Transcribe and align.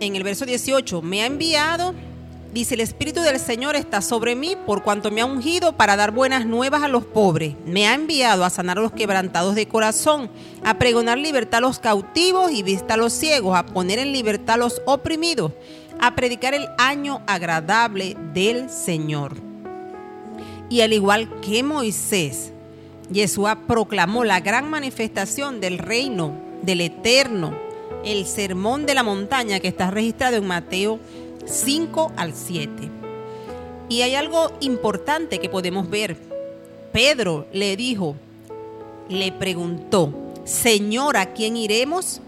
en 0.00 0.16
el 0.16 0.22
verso 0.22 0.46
18, 0.46 1.02
me 1.02 1.22
ha 1.22 1.26
enviado, 1.26 1.94
dice, 2.52 2.74
el 2.74 2.80
Espíritu 2.80 3.20
del 3.20 3.38
Señor 3.38 3.76
está 3.76 4.00
sobre 4.00 4.34
mí 4.34 4.56
por 4.66 4.82
cuanto 4.82 5.10
me 5.10 5.20
ha 5.20 5.26
ungido 5.26 5.76
para 5.76 5.96
dar 5.96 6.12
buenas 6.12 6.46
nuevas 6.46 6.82
a 6.82 6.88
los 6.88 7.04
pobres. 7.04 7.54
Me 7.66 7.86
ha 7.86 7.94
enviado 7.94 8.44
a 8.44 8.50
sanar 8.50 8.78
a 8.78 8.82
los 8.82 8.92
quebrantados 8.92 9.54
de 9.54 9.66
corazón, 9.66 10.30
a 10.64 10.78
pregonar 10.78 11.18
libertad 11.18 11.58
a 11.58 11.62
los 11.62 11.78
cautivos 11.78 12.52
y 12.52 12.62
vista 12.62 12.94
a 12.94 12.96
los 12.96 13.12
ciegos, 13.12 13.56
a 13.56 13.66
poner 13.66 13.98
en 13.98 14.12
libertad 14.12 14.54
a 14.54 14.58
los 14.58 14.82
oprimidos, 14.86 15.52
a 16.00 16.14
predicar 16.14 16.54
el 16.54 16.68
año 16.78 17.22
agradable 17.26 18.16
del 18.32 18.70
Señor. 18.70 19.36
Y 20.70 20.82
al 20.82 20.92
igual 20.92 21.40
que 21.40 21.62
Moisés, 21.62 22.52
Yeshua 23.10 23.66
proclamó 23.66 24.24
la 24.24 24.40
gran 24.40 24.68
manifestación 24.68 25.60
del 25.60 25.78
reino 25.78 26.32
del 26.62 26.82
eterno, 26.82 27.67
el 28.04 28.26
sermón 28.26 28.86
de 28.86 28.94
la 28.94 29.02
montaña 29.02 29.60
que 29.60 29.68
está 29.68 29.90
registrado 29.90 30.36
en 30.36 30.46
Mateo 30.46 30.98
5 31.46 32.12
al 32.16 32.34
7. 32.34 32.70
Y 33.88 34.02
hay 34.02 34.14
algo 34.14 34.52
importante 34.60 35.38
que 35.38 35.48
podemos 35.48 35.88
ver. 35.88 36.16
Pedro 36.92 37.46
le 37.52 37.76
dijo, 37.76 38.16
le 39.08 39.32
preguntó, 39.32 40.12
Señor, 40.44 41.16
¿a 41.16 41.32
quién 41.32 41.56
iremos? 41.56 42.20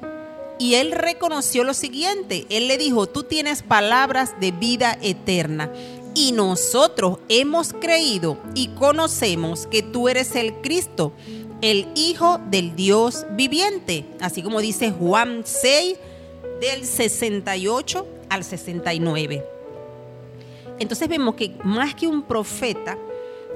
Y 0.59 0.75
él 0.75 0.93
reconoció 0.93 1.65
lo 1.65 1.73
siguiente, 1.73 2.47
él 2.51 2.69
le 2.69 2.77
dijo, 2.77 3.07
tú 3.07 3.23
tienes 3.23 3.63
palabras 3.63 4.39
de 4.41 4.53
vida 4.53 4.99
eterna 5.01 5.73
y 6.15 6.33
nosotros 6.33 7.19
hemos 7.29 7.73
creído 7.73 8.39
y 8.55 8.69
conocemos 8.69 9.67
que 9.67 9.83
tú 9.83 10.09
eres 10.09 10.35
el 10.35 10.55
Cristo, 10.61 11.13
el 11.63 11.89
Hijo 11.95 12.39
del 12.51 12.75
Dios 12.75 13.27
viviente, 13.33 14.05
así 14.21 14.43
como 14.43 14.61
dice 14.61 14.91
Juan 14.91 15.43
6 15.45 15.97
del 16.61 16.85
68 16.85 18.07
al 18.29 18.45
69. 18.45 19.45
Entonces 20.79 21.09
vemos 21.09 21.35
que 21.35 21.55
más 21.63 21.95
que 21.95 22.07
un 22.07 22.23
profeta, 22.23 22.97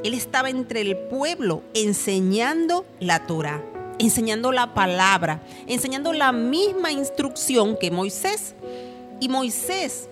él 0.03 0.13
estaba 0.13 0.51
entre 0.51 0.83
el 0.83 0.97
pueblo 0.97 1.63
enseñando 1.73 2.85
la 3.01 3.27
Torah, 3.27 3.63
enseñando 3.99 4.53
la 4.53 4.75
palabra, 4.75 5.43
enseñando 5.67 6.13
la 6.13 6.33
misma 6.33 6.93
instrucción 6.93 7.77
que 7.79 7.91
Moisés. 7.91 8.55
Y 9.21 9.29
Moisés 9.29 10.09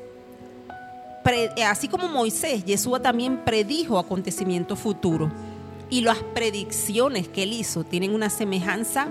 así 1.67 1.89
como 1.89 2.09
Moisés, 2.09 2.65
Yeshua 2.65 3.01
también 3.01 3.39
predijo 3.39 3.99
acontecimientos 3.99 4.79
futuros. 4.79 5.31
Y 5.93 6.01
las 6.01 6.23
predicciones 6.23 7.29
que 7.29 7.43
él 7.43 7.53
hizo 7.53 7.85
tienen 7.85 8.15
una 8.15 8.31
semejanza 8.31 9.09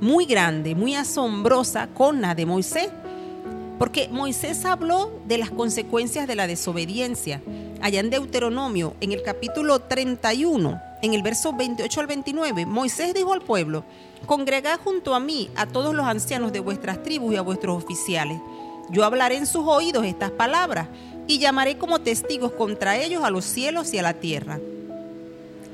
muy 0.00 0.24
grande, 0.24 0.74
muy 0.74 0.94
asombrosa 0.94 1.88
con 1.88 2.22
la 2.22 2.34
de 2.34 2.46
Moisés. 2.46 2.88
Porque 3.78 4.08
Moisés 4.08 4.64
habló 4.64 5.20
de 5.26 5.36
las 5.36 5.50
consecuencias 5.50 6.26
de 6.26 6.34
la 6.34 6.46
desobediencia. 6.46 7.42
Allá 7.82 8.00
en 8.00 8.08
Deuteronomio, 8.08 8.94
en 9.02 9.12
el 9.12 9.22
capítulo 9.22 9.80
31, 9.80 10.80
en 11.02 11.12
el 11.12 11.22
verso 11.22 11.52
28 11.52 12.00
al 12.00 12.06
29, 12.06 12.64
Moisés 12.64 13.12
dijo 13.12 13.34
al 13.34 13.42
pueblo, 13.42 13.84
congregad 14.24 14.80
junto 14.82 15.14
a 15.14 15.20
mí 15.20 15.50
a 15.56 15.66
todos 15.66 15.94
los 15.94 16.06
ancianos 16.06 16.54
de 16.54 16.60
vuestras 16.60 17.02
tribus 17.02 17.34
y 17.34 17.36
a 17.36 17.42
vuestros 17.42 17.76
oficiales. 17.76 18.40
Yo 18.88 19.04
hablaré 19.04 19.36
en 19.36 19.46
sus 19.46 19.66
oídos 19.66 20.06
estas 20.06 20.30
palabras 20.30 20.88
y 21.26 21.38
llamaré 21.38 21.76
como 21.76 21.98
testigos 21.98 22.52
contra 22.52 22.96
ellos 22.96 23.22
a 23.24 23.30
los 23.30 23.44
cielos 23.44 23.92
y 23.92 23.98
a 23.98 24.02
la 24.02 24.14
tierra. 24.14 24.58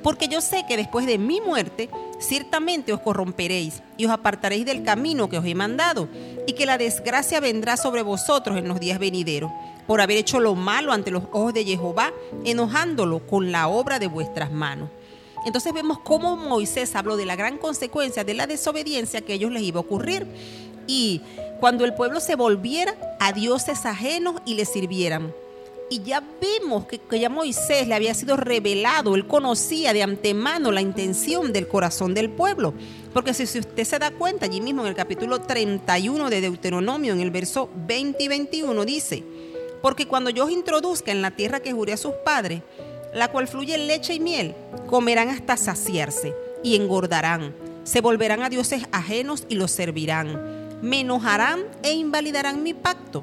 Porque 0.02 0.28
yo 0.28 0.40
sé 0.40 0.64
que 0.66 0.76
después 0.76 1.06
de 1.06 1.18
mi 1.18 1.40
muerte, 1.40 1.90
ciertamente 2.18 2.92
os 2.92 3.00
corromperéis 3.00 3.82
y 3.96 4.06
os 4.06 4.12
apartaréis 4.12 4.64
del 4.64 4.82
camino 4.82 5.28
que 5.28 5.38
os 5.38 5.44
he 5.44 5.54
mandado, 5.54 6.08
y 6.46 6.54
que 6.54 6.66
la 6.66 6.78
desgracia 6.78 7.40
vendrá 7.40 7.76
sobre 7.76 8.02
vosotros 8.02 8.56
en 8.56 8.68
los 8.68 8.80
días 8.80 8.98
venideros, 8.98 9.50
por 9.86 10.00
haber 10.00 10.16
hecho 10.16 10.40
lo 10.40 10.54
malo 10.54 10.92
ante 10.92 11.10
los 11.10 11.24
ojos 11.32 11.52
de 11.52 11.64
Jehová, 11.64 12.12
enojándolo 12.44 13.26
con 13.26 13.52
la 13.52 13.68
obra 13.68 13.98
de 13.98 14.06
vuestras 14.06 14.50
manos. 14.50 14.88
Entonces 15.46 15.72
vemos 15.72 15.98
cómo 16.00 16.36
Moisés 16.36 16.94
habló 16.94 17.16
de 17.16 17.26
la 17.26 17.36
gran 17.36 17.58
consecuencia 17.58 18.24
de 18.24 18.34
la 18.34 18.46
desobediencia 18.46 19.22
que 19.22 19.32
a 19.32 19.36
ellos 19.36 19.50
les 19.50 19.62
iba 19.62 19.78
a 19.78 19.82
ocurrir. 19.82 20.26
Y 20.86 21.22
cuando 21.60 21.84
el 21.84 21.94
pueblo 21.94 22.20
se 22.20 22.36
volviera 22.36 22.94
a 23.20 23.32
dioses 23.32 23.86
ajenos 23.86 24.36
y 24.44 24.54
le 24.54 24.64
sirvieran. 24.64 25.32
Y 25.90 26.02
ya 26.02 26.22
vemos 26.40 26.86
que, 26.86 27.00
ya 27.18 27.28
Moisés 27.28 27.86
le 27.88 27.94
había 27.94 28.14
sido 28.14 28.36
revelado, 28.36 29.16
él 29.16 29.26
conocía 29.26 29.92
de 29.92 30.02
antemano 30.02 30.70
la 30.70 30.80
intención 30.80 31.52
del 31.52 31.68
corazón 31.68 32.14
del 32.14 32.30
pueblo. 32.30 32.72
Porque 33.12 33.34
si, 33.34 33.46
si 33.46 33.58
usted 33.58 33.84
se 33.84 33.98
da 33.98 34.12
cuenta, 34.12 34.46
allí 34.46 34.60
mismo 34.60 34.82
en 34.82 34.88
el 34.88 34.94
capítulo 34.94 35.40
31 35.40 36.30
de 36.30 36.40
Deuteronomio, 36.40 37.12
en 37.12 37.20
el 37.20 37.30
verso 37.30 37.68
20 37.86 38.22
y 38.22 38.28
21, 38.28 38.84
dice, 38.84 39.24
porque 39.82 40.06
cuando 40.06 40.30
yo 40.30 40.44
os 40.44 40.50
introduzca 40.50 41.10
en 41.10 41.22
la 41.22 41.32
tierra 41.32 41.60
que 41.60 41.72
juré 41.72 41.92
a 41.92 41.98
sus 41.98 42.12
padres, 42.24 42.62
la 43.12 43.28
cual 43.28 43.48
fluye 43.48 43.76
leche 43.76 44.14
y 44.14 44.20
miel, 44.20 44.54
comerán 44.86 45.28
hasta 45.28 45.56
saciarse 45.56 46.34
y 46.62 46.76
engordarán, 46.76 47.52
se 47.82 48.00
volverán 48.00 48.42
a 48.42 48.48
dioses 48.48 48.84
ajenos 48.92 49.44
y 49.48 49.56
los 49.56 49.72
servirán 49.72 50.60
me 50.82 51.00
enojarán 51.00 51.64
e 51.82 51.92
invalidarán 51.92 52.62
mi 52.62 52.74
pacto. 52.74 53.22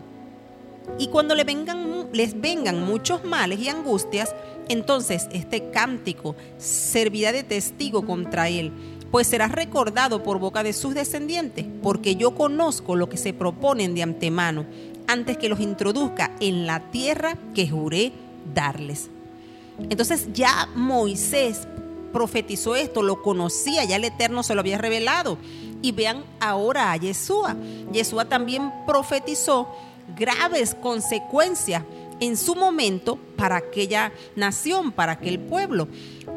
Y 0.99 1.07
cuando 1.07 1.35
le 1.35 1.43
vengan, 1.43 2.09
les 2.13 2.39
vengan 2.39 2.83
muchos 2.85 3.23
males 3.23 3.59
y 3.59 3.69
angustias, 3.69 4.33
entonces 4.69 5.27
este 5.31 5.69
cántico 5.69 6.35
servirá 6.57 7.31
de 7.31 7.43
testigo 7.43 8.05
contra 8.05 8.49
él, 8.49 8.71
pues 9.11 9.27
será 9.27 9.47
recordado 9.47 10.23
por 10.23 10.39
boca 10.39 10.63
de 10.63 10.73
sus 10.73 10.93
descendientes, 10.93 11.65
porque 11.83 12.15
yo 12.15 12.35
conozco 12.35 12.95
lo 12.95 13.09
que 13.09 13.17
se 13.17 13.33
proponen 13.33 13.95
de 13.95 14.03
antemano, 14.03 14.65
antes 15.07 15.37
que 15.37 15.49
los 15.49 15.59
introduzca 15.59 16.35
en 16.39 16.65
la 16.65 16.91
tierra 16.91 17.37
que 17.53 17.69
juré 17.69 18.11
darles. 18.53 19.09
Entonces 19.89 20.29
ya 20.33 20.67
Moisés 20.75 21.67
profetizó 22.11 22.75
esto, 22.75 23.03
lo 23.03 23.21
conocía, 23.21 23.83
ya 23.85 23.97
el 23.97 24.03
Eterno 24.03 24.43
se 24.43 24.55
lo 24.55 24.61
había 24.61 24.77
revelado. 24.77 25.37
Y 25.81 25.91
vean 25.91 26.23
ahora 26.39 26.91
a 26.91 26.97
Yeshua. 26.97 27.55
Yeshua 27.91 28.25
también 28.25 28.71
profetizó 28.87 29.67
graves 30.15 30.75
consecuencias 30.75 31.83
en 32.19 32.37
su 32.37 32.55
momento 32.55 33.17
para 33.35 33.57
aquella 33.57 34.11
nación, 34.35 34.91
para 34.91 35.13
aquel 35.13 35.39
pueblo, 35.39 35.87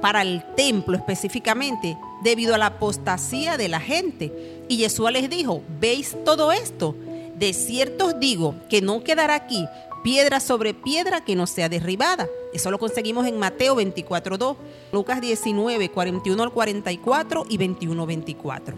para 0.00 0.22
el 0.22 0.44
templo 0.56 0.96
específicamente, 0.96 1.96
debido 2.22 2.54
a 2.54 2.58
la 2.58 2.66
apostasía 2.66 3.56
de 3.56 3.68
la 3.68 3.80
gente. 3.80 4.62
Y 4.68 4.78
Yeshua 4.78 5.10
les 5.10 5.30
dijo, 5.30 5.62
¿veis 5.80 6.16
todo 6.24 6.52
esto? 6.52 6.94
De 7.36 7.52
cierto 7.54 8.06
os 8.06 8.20
digo 8.20 8.54
que 8.68 8.82
no 8.82 9.02
quedará 9.02 9.34
aquí 9.34 9.66
piedra 10.02 10.40
sobre 10.40 10.74
piedra 10.74 11.24
que 11.24 11.36
no 11.36 11.46
sea 11.46 11.68
derribada. 11.68 12.28
Eso 12.52 12.70
lo 12.70 12.78
conseguimos 12.78 13.26
en 13.26 13.38
Mateo 13.38 13.76
24.2, 13.76 14.56
Lucas 14.92 15.20
19, 15.20 15.90
41 15.90 16.42
al 16.42 16.52
44 16.52 17.44
y 17.48 17.56
21, 17.56 18.06
24. 18.06 18.76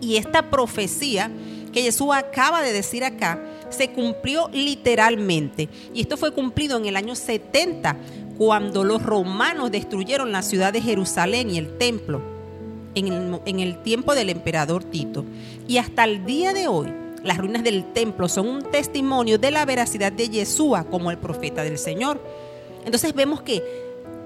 Y 0.00 0.16
esta 0.16 0.50
profecía 0.50 1.30
que 1.72 1.82
Jesús 1.82 2.08
acaba 2.12 2.62
de 2.62 2.72
decir 2.72 3.04
acá 3.04 3.40
se 3.70 3.90
cumplió 3.90 4.48
literalmente. 4.52 5.68
Y 5.94 6.02
esto 6.02 6.16
fue 6.16 6.32
cumplido 6.32 6.76
en 6.76 6.86
el 6.86 6.96
año 6.96 7.14
70, 7.14 7.96
cuando 8.38 8.84
los 8.84 9.02
romanos 9.02 9.70
destruyeron 9.70 10.32
la 10.32 10.42
ciudad 10.42 10.72
de 10.72 10.80
Jerusalén 10.80 11.50
y 11.50 11.58
el 11.58 11.76
templo, 11.78 12.22
en 12.94 13.60
el, 13.60 13.82
tiempo 13.82 14.14
del 14.14 14.30
emperador 14.30 14.84
Tito. 14.84 15.24
Y 15.68 15.78
hasta 15.78 16.04
el 16.04 16.24
día 16.24 16.52
de 16.52 16.66
hoy, 16.66 16.88
las 17.22 17.38
ruinas 17.38 17.62
del 17.62 17.92
templo 17.92 18.28
son 18.28 18.48
un 18.48 18.62
testimonio 18.62 19.38
de 19.38 19.50
la 19.50 19.64
veracidad 19.64 20.10
de 20.10 20.28
Yeshua 20.28 20.84
como 20.84 21.10
el 21.10 21.18
profeta 21.18 21.62
del 21.62 21.78
Señor. 21.78 22.20
Entonces 22.84 23.14
vemos 23.14 23.42
que 23.42 23.62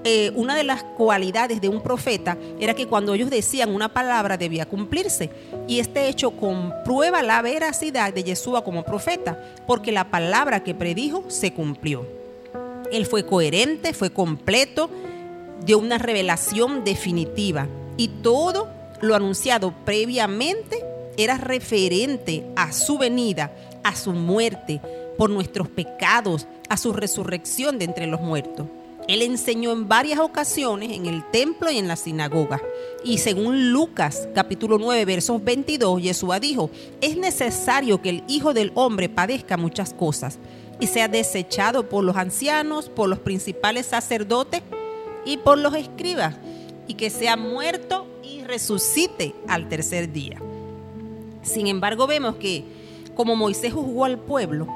eh, 0.07 0.33
una 0.35 0.55
de 0.55 0.65
las 0.65 0.83
cualidades 0.83 1.63
de 1.63 1.71
un 1.71 1.81
profeta 1.81 2.37
era 2.61 2.75
que 2.75 2.87
cuando 2.87 3.15
ellos 3.15 3.31
decían 3.31 3.75
una 3.75 3.95
palabra 3.95 4.37
debía 4.37 4.67
cumplirse. 4.67 5.31
Y 5.67 5.79
este 5.79 6.09
hecho 6.09 6.33
comprueba 6.33 7.23
la 7.23 7.41
veracidad 7.41 8.13
de 8.13 8.23
Yeshua 8.23 8.63
como 8.63 8.85
profeta, 8.85 9.43
porque 9.67 9.93
la 9.93 10.11
palabra 10.11 10.63
que 10.63 10.75
predijo 10.75 11.25
se 11.29 11.55
cumplió. 11.55 12.07
Él 12.93 13.07
fue 13.07 13.25
coherente, 13.25 13.95
fue 13.95 14.11
completo, 14.11 14.91
dio 15.65 15.79
una 15.79 15.97
revelación 15.97 16.85
definitiva. 16.85 17.67
Y 17.97 18.09
todo 18.09 18.69
lo 19.01 19.15
anunciado 19.15 19.73
previamente 19.87 20.85
era 21.17 21.39
referente 21.39 22.45
a 22.57 22.73
su 22.73 22.99
venida, 22.99 23.53
a 23.83 23.97
su 23.97 24.13
muerte 24.13 24.83
por 25.17 25.31
nuestros 25.31 25.69
pecados, 25.69 26.47
a 26.69 26.77
su 26.77 26.93
resurrección 26.93 27.79
de 27.79 27.87
entre 27.87 28.07
los 28.07 28.21
muertos. 28.21 28.67
Él 29.07 29.21
enseñó 29.21 29.73
en 29.73 29.87
varias 29.87 30.19
ocasiones 30.19 30.93
en 30.93 31.07
el 31.07 31.29
templo 31.31 31.71
y 31.71 31.79
en 31.79 31.89
la 31.89 31.97
sinagoga. 31.97 32.61
Y 33.05 33.19
según 33.19 33.71
Lucas 33.71 34.29
capítulo 34.35 34.79
9 34.79 35.05
versos 35.05 35.45
22, 35.45 36.03
Yeshua 36.03 36.41
dijo, 36.41 36.71
es 37.03 37.17
necesario 37.17 38.01
que 38.01 38.09
el 38.09 38.25
Hijo 38.29 38.55
del 38.55 38.73
Hombre 38.75 39.11
padezca 39.11 39.59
muchas 39.59 39.93
cosas 39.93 40.39
y 40.81 40.87
sea 40.87 41.09
desechado 41.09 41.89
por 41.89 42.03
los 42.03 42.17
ancianos, 42.17 42.89
por 42.89 43.09
los 43.09 43.19
principales 43.19 43.87
sacerdotes 43.87 44.63
y 45.27 45.37
por 45.37 45.59
los 45.59 45.75
escribas, 45.75 46.37
y 46.87 46.95
que 46.95 47.11
sea 47.11 47.37
muerto 47.37 48.07
y 48.23 48.43
resucite 48.43 49.35
al 49.49 49.69
tercer 49.69 50.13
día. 50.13 50.41
Sin 51.43 51.67
embargo, 51.67 52.07
vemos 52.07 52.37
que 52.37 52.65
como 53.15 53.37
Moisés 53.37 53.73
juzgó 53.73 54.07
al 54.07 54.19
pueblo, 54.19 54.67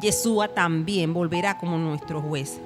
Yeshua 0.00 0.48
también 0.48 1.12
volverá 1.14 1.58
como 1.58 1.78
nuestro 1.78 2.20
juez. 2.20 2.58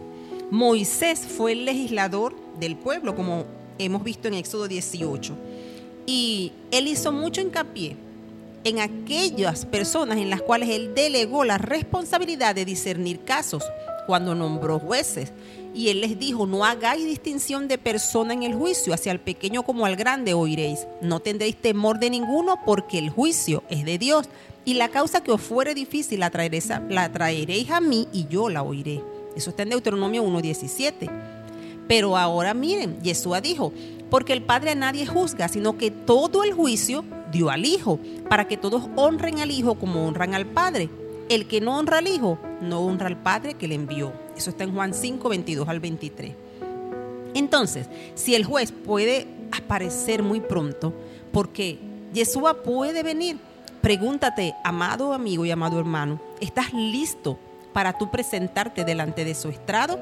Moisés 0.50 1.20
fue 1.20 1.52
el 1.52 1.64
legislador 1.64 2.35
del 2.58 2.76
pueblo, 2.76 3.14
como 3.14 3.44
hemos 3.79 4.02
visto 4.02 4.29
en 4.29 4.35
Éxodo 4.35 4.67
18. 4.67 5.37
Y 6.06 6.52
él 6.70 6.88
hizo 6.88 7.12
mucho 7.12 7.41
hincapié 7.41 7.97
en 8.64 8.81
aquellas 8.81 9.64
personas 9.64 10.19
en 10.19 10.29
las 10.29 10.43
cuales 10.43 10.69
él 10.70 10.94
delegó 10.94 11.44
la 11.44 11.56
responsabilidad 11.56 12.55
de 12.55 12.64
discernir 12.64 13.20
casos 13.20 13.64
cuando 14.06 14.35
nombró 14.35 14.79
jueces. 14.79 15.32
Y 15.73 15.88
él 15.88 16.00
les 16.00 16.19
dijo, 16.19 16.47
no 16.47 16.64
hagáis 16.64 17.05
distinción 17.05 17.69
de 17.69 17.79
persona 17.79 18.35
en 18.35 18.43
el 18.43 18.55
juicio, 18.55 18.93
hacia 18.93 19.12
el 19.12 19.20
pequeño 19.20 19.62
como 19.62 19.87
al 19.87 19.94
grande 19.94 20.35
oiréis. 20.35 20.87
No 21.00 21.20
tendréis 21.20 21.56
temor 21.56 22.00
de 22.00 22.11
ninguno 22.11 22.58
porque 22.67 22.99
el 22.99 23.08
juicio 23.08 23.62
es 23.70 23.85
de 23.85 23.99
Dios. 23.99 24.29
Y 24.64 24.75
la 24.75 24.88
causa 24.88 25.23
que 25.23 25.31
os 25.31 25.41
fuere 25.41 25.75
difícil 25.75 26.20
la 26.20 26.31
traeréis 26.31 26.73
a, 26.73 26.81
la 26.81 27.11
traeréis 27.11 27.70
a 27.70 27.81
mí 27.81 28.08
y 28.12 28.26
yo 28.26 28.49
la 28.49 28.64
oiré. 28.64 29.00
Eso 29.37 29.50
está 29.50 29.62
en 29.62 29.71
Deuteronomio 29.71 30.25
1.17. 30.25 31.11
Pero 31.88 32.17
ahora 32.17 32.55
miren, 32.55 33.00
Yeshua 33.03 33.41
dijo, 33.41 33.73
porque 34.11 34.32
el 34.32 34.43
Padre 34.43 34.71
a 34.71 34.75
nadie 34.75 35.06
juzga, 35.06 35.49
sino 35.49 35.77
que 35.77 35.91
todo 35.91 36.44
el 36.44 36.53
juicio 36.53 37.05
dio 37.32 37.50
al 37.50 37.65
Hijo, 37.65 37.99
para 38.29 38.47
que 38.47 38.56
todos 38.56 38.88
honren 38.97 39.41
al 39.41 39.50
Hijo 39.50 39.77
como 39.77 40.06
honran 40.06 40.35
al 40.35 40.47
Padre. 40.47 40.88
El 41.29 41.47
que 41.47 41.61
no 41.61 41.79
honra 41.79 41.99
al 41.99 42.09
Hijo, 42.09 42.38
no 42.61 42.81
honra 42.81 43.06
al 43.06 43.17
Padre 43.17 43.55
que 43.55 43.69
le 43.69 43.77
envió. 43.77 44.12
Eso 44.37 44.50
está 44.50 44.65
en 44.65 44.75
Juan 44.75 44.94
5, 44.94 45.29
22 45.29 45.69
al 45.69 45.81
23. 45.81 46.33
Entonces, 47.35 47.88
si 48.15 48.35
el 48.35 48.44
juez 48.44 48.73
puede 48.73 49.26
aparecer 49.53 50.23
muy 50.23 50.41
pronto, 50.41 50.93
porque 51.33 51.79
Yeshua 52.12 52.62
puede 52.62 53.03
venir, 53.03 53.38
pregúntate, 53.81 54.55
amado 54.65 55.12
amigo 55.12 55.44
y 55.44 55.50
amado 55.50 55.79
hermano, 55.79 56.21
¿estás 56.41 56.73
listo 56.73 57.38
para 57.73 57.97
tú 57.97 58.11
presentarte 58.11 58.85
delante 58.85 59.25
de 59.25 59.35
su 59.35 59.49
estrado? 59.49 59.99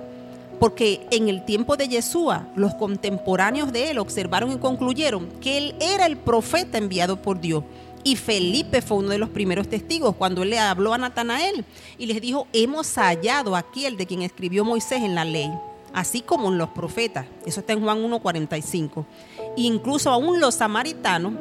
Porque 0.58 1.06
en 1.10 1.28
el 1.28 1.44
tiempo 1.44 1.76
de 1.76 1.88
Yeshua, 1.88 2.48
los 2.56 2.74
contemporáneos 2.74 3.72
de 3.72 3.90
él 3.90 3.98
observaron 3.98 4.50
y 4.52 4.56
concluyeron 4.56 5.28
que 5.40 5.58
él 5.58 5.74
era 5.80 6.06
el 6.06 6.16
profeta 6.16 6.78
enviado 6.78 7.22
por 7.22 7.40
Dios 7.40 7.62
y 8.04 8.16
Felipe 8.16 8.80
fue 8.80 8.98
uno 8.98 9.10
de 9.10 9.18
los 9.18 9.28
primeros 9.28 9.68
testigos 9.68 10.14
cuando 10.16 10.42
él 10.42 10.50
le 10.50 10.58
habló 10.58 10.94
a 10.94 10.98
Natanael 10.98 11.64
y 11.98 12.06
les 12.06 12.20
dijo, 12.20 12.46
hemos 12.52 12.94
hallado 12.94 13.56
aquí 13.56 13.86
el 13.86 13.96
de 13.96 14.06
quien 14.06 14.22
escribió 14.22 14.64
Moisés 14.64 15.02
en 15.02 15.14
la 15.14 15.24
ley, 15.24 15.50
así 15.92 16.20
como 16.20 16.48
en 16.48 16.58
los 16.58 16.70
profetas. 16.70 17.26
Eso 17.44 17.60
está 17.60 17.72
en 17.72 17.82
Juan 17.82 18.02
1.45. 18.02 19.04
Incluso 19.56 20.10
aún 20.10 20.40
los 20.40 20.54
samaritanos 20.54 21.34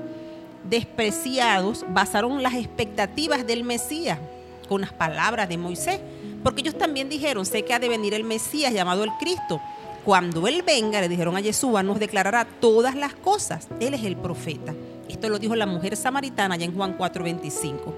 despreciados 0.67 1.85
basaron 1.89 2.43
las 2.43 2.55
expectativas 2.55 3.45
del 3.45 3.63
Mesías 3.63 4.19
con 4.67 4.81
las 4.81 4.91
palabras 4.91 5.47
de 5.47 5.57
Moisés, 5.57 6.01
porque 6.43 6.61
ellos 6.61 6.77
también 6.77 7.09
dijeron, 7.09 7.45
sé 7.45 7.63
que 7.63 7.73
ha 7.73 7.79
de 7.79 7.89
venir 7.89 8.13
el 8.13 8.23
Mesías 8.23 8.73
llamado 8.73 9.03
el 9.03 9.11
Cristo. 9.19 9.61
Cuando 10.05 10.47
Él 10.47 10.63
venga, 10.65 11.01
le 11.01 11.09
dijeron 11.09 11.35
a 11.35 11.41
Yeshua, 11.41 11.83
nos 11.83 11.99
declarará 11.99 12.45
todas 12.45 12.95
las 12.95 13.13
cosas. 13.13 13.67
Él 13.79 13.93
es 13.93 14.03
el 14.03 14.15
profeta. 14.15 14.73
Esto 15.09 15.29
lo 15.29 15.39
dijo 15.39 15.55
la 15.55 15.65
mujer 15.65 15.95
samaritana 15.97 16.55
allá 16.55 16.65
en 16.65 16.75
Juan 16.75 16.97
4:25. 16.97 17.93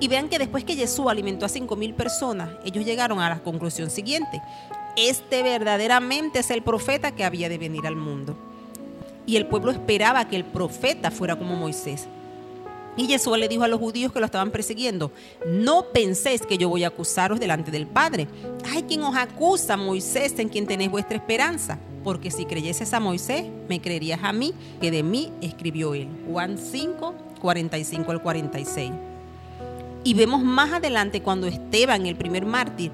Y 0.00 0.08
vean 0.08 0.28
que 0.28 0.38
después 0.38 0.64
que 0.64 0.76
Jesús 0.76 1.06
alimentó 1.08 1.46
a 1.46 1.48
cinco 1.48 1.76
mil 1.76 1.94
personas, 1.94 2.50
ellos 2.64 2.84
llegaron 2.84 3.20
a 3.20 3.28
la 3.28 3.38
conclusión 3.40 3.90
siguiente. 3.90 4.42
Este 4.96 5.42
verdaderamente 5.42 6.40
es 6.40 6.50
el 6.50 6.62
profeta 6.62 7.12
que 7.12 7.24
había 7.24 7.48
de 7.48 7.58
venir 7.58 7.86
al 7.86 7.96
mundo. 7.96 8.36
Y 9.26 9.36
el 9.36 9.46
pueblo 9.46 9.70
esperaba 9.70 10.26
que 10.28 10.36
el 10.36 10.44
profeta 10.44 11.10
fuera 11.10 11.36
como 11.36 11.54
Moisés. 11.54 12.08
Y 12.96 13.06
Jesús 13.06 13.38
le 13.38 13.48
dijo 13.48 13.62
a 13.62 13.68
los 13.68 13.80
judíos 13.80 14.12
que 14.12 14.20
lo 14.20 14.26
estaban 14.26 14.50
persiguiendo, 14.50 15.12
no 15.46 15.86
penséis 15.92 16.42
que 16.42 16.58
yo 16.58 16.68
voy 16.68 16.84
a 16.84 16.88
acusaros 16.88 17.40
delante 17.40 17.70
del 17.70 17.86
Padre. 17.86 18.26
Hay 18.70 18.82
quien 18.82 19.02
os 19.02 19.16
acusa, 19.16 19.76
Moisés, 19.76 20.38
en 20.38 20.48
quien 20.48 20.66
tenéis 20.66 20.90
vuestra 20.90 21.16
esperanza 21.16 21.78
porque 22.02 22.30
si 22.30 22.46
creyeses 22.46 22.92
a 22.94 23.00
Moisés, 23.00 23.44
me 23.68 23.80
creerías 23.80 24.20
a 24.22 24.32
mí, 24.32 24.54
que 24.80 24.90
de 24.90 25.02
mí 25.02 25.32
escribió 25.40 25.94
él. 25.94 26.08
Juan 26.30 26.58
5, 26.58 27.14
45 27.40 28.10
al 28.10 28.22
46. 28.22 28.92
Y 30.02 30.14
vemos 30.14 30.42
más 30.42 30.72
adelante 30.72 31.22
cuando 31.22 31.46
Esteban, 31.46 32.06
el 32.06 32.16
primer 32.16 32.46
mártir, 32.46 32.90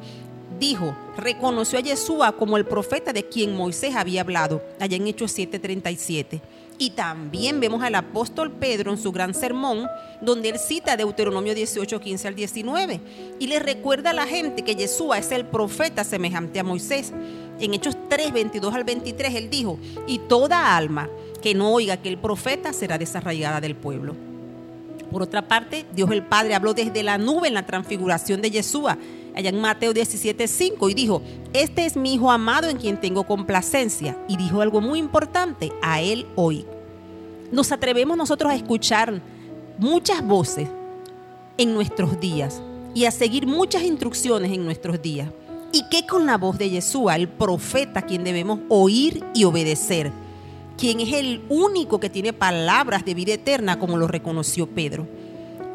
dijo, 0.59 0.97
reconoció 1.17 1.79
a 1.79 1.83
Yeshua 1.83 2.33
como 2.33 2.57
el 2.57 2.65
profeta 2.65 3.13
de 3.13 3.29
quien 3.29 3.55
Moisés 3.55 3.95
había 3.95 4.23
hablado, 4.23 4.63
allá 4.81 4.97
en 4.97 5.07
Hechos 5.07 5.37
7:37. 5.37 6.41
Y 6.79 6.91
también 6.91 7.59
vemos 7.59 7.83
al 7.83 7.95
apóstol 7.95 8.53
Pedro 8.53 8.91
en 8.91 8.99
su 8.99 9.11
gran 9.11 9.33
sermón, 9.33 9.87
donde 10.21 10.51
él 10.51 10.59
cita 10.59 10.97
Deuteronomio 10.97 11.55
18, 11.55 12.01
15 12.01 12.29
al 12.29 12.35
19, 12.35 13.01
y 13.39 13.47
le 13.47 13.59
recuerda 13.59 14.11
a 14.11 14.15
la 14.15 14.27
gente 14.27 14.63
que 14.63 14.75
Yeshua 14.75 15.19
es 15.19 15.33
el 15.33 15.47
profeta 15.47 16.05
semejante 16.05 16.61
a 16.61 16.65
Moisés. 16.65 17.13
En 17.59 17.73
Hechos 17.73 17.97
3, 18.11 18.33
22 18.33 18.75
al 18.75 18.85
23, 18.85 19.35
él 19.35 19.49
dijo, 19.49 19.79
y 20.07 20.19
toda 20.19 20.77
alma 20.77 21.09
que 21.41 21.55
no 21.55 21.73
oiga 21.73 21.97
que 21.97 22.11
el 22.11 22.19
profeta 22.19 22.75
será 22.75 22.99
desarraigada 22.99 23.61
del 23.61 23.75
pueblo. 23.75 24.15
Por 25.11 25.23
otra 25.23 25.49
parte, 25.49 25.87
Dios 25.95 26.11
el 26.11 26.25
Padre 26.25 26.55
habló 26.55 26.75
desde 26.75 27.03
la 27.03 27.17
nube 27.17 27.49
en 27.49 27.55
la 27.55 27.65
transfiguración 27.65 28.43
de 28.43 28.51
Yeshua, 28.51 28.99
allá 29.37 29.51
en 29.51 29.61
Mateo 29.61 29.93
17, 29.93 30.49
5, 30.49 30.89
y 30.89 30.95
dijo, 30.95 31.23
este 31.53 31.85
es 31.85 31.97
mi 31.97 32.15
Hijo 32.15 32.31
amado 32.31 32.69
en 32.69 32.79
quien 32.79 32.99
tengo 32.99 33.25
complacencia. 33.25 34.19
Y 34.29 34.37
dijo 34.37 34.63
algo 34.63 34.81
muy 34.81 34.99
importante, 34.99 35.73
a 35.83 36.01
él 36.01 36.27
hoy. 36.35 36.65
Nos 37.53 37.71
atrevemos 37.71 38.17
nosotros 38.17 38.51
a 38.51 38.57
escuchar 38.57 39.21
muchas 39.79 40.27
voces 40.27 40.69
en 41.59 41.75
nuestros 41.75 42.19
días 42.19 42.61
y 42.95 43.05
a 43.05 43.11
seguir 43.11 43.47
muchas 43.47 43.83
instrucciones 43.83 44.51
en 44.53 44.65
nuestros 44.65 45.01
días. 45.01 45.29
¿Y 45.73 45.85
qué 45.91 46.07
con 46.07 46.25
la 46.25 46.39
voz 46.39 46.57
de 46.57 46.71
Yeshua, 46.71 47.17
el 47.17 47.29
profeta, 47.29 48.03
quien 48.03 48.25
debemos 48.25 48.61
oír 48.69 49.23
y 49.35 49.45
obedecer? 49.45 50.11
Quien 50.79 51.01
es 51.01 51.13
el 51.13 51.43
único 51.49 52.01
que 52.01 52.09
tiene 52.09 52.33
palabras 52.33 53.05
de 53.05 53.15
vida 53.15 53.35
eterna, 53.35 53.79
como 53.79 53.99
lo 53.99 54.09
reconoció 54.09 54.67
Pedro. 54.67 55.07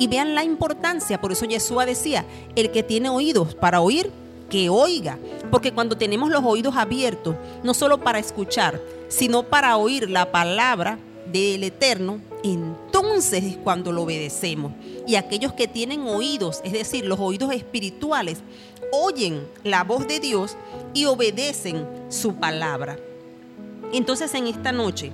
Y 0.01 0.07
vean 0.07 0.33
la 0.33 0.43
importancia, 0.43 1.21
por 1.21 1.31
eso 1.31 1.45
Yeshua 1.45 1.85
decía, 1.85 2.25
el 2.55 2.71
que 2.71 2.81
tiene 2.81 3.09
oídos 3.09 3.53
para 3.53 3.81
oír, 3.81 4.09
que 4.49 4.67
oiga. 4.67 5.19
Porque 5.51 5.73
cuando 5.73 5.95
tenemos 5.95 6.31
los 6.31 6.43
oídos 6.43 6.75
abiertos, 6.75 7.35
no 7.61 7.75
solo 7.75 7.99
para 7.99 8.17
escuchar, 8.17 8.81
sino 9.09 9.43
para 9.43 9.77
oír 9.77 10.09
la 10.09 10.31
palabra 10.31 10.97
del 11.31 11.63
Eterno, 11.63 12.19
entonces 12.43 13.43
es 13.43 13.57
cuando 13.57 13.91
lo 13.91 14.01
obedecemos. 14.01 14.73
Y 15.05 15.17
aquellos 15.17 15.53
que 15.53 15.67
tienen 15.67 16.01
oídos, 16.07 16.61
es 16.63 16.73
decir, 16.73 17.05
los 17.05 17.19
oídos 17.19 17.53
espirituales, 17.53 18.39
oyen 18.91 19.47
la 19.63 19.83
voz 19.83 20.07
de 20.07 20.19
Dios 20.19 20.57
y 20.95 21.05
obedecen 21.05 21.85
su 22.09 22.33
palabra. 22.37 22.97
Entonces 23.93 24.33
en 24.33 24.47
esta 24.47 24.71
noche, 24.71 25.11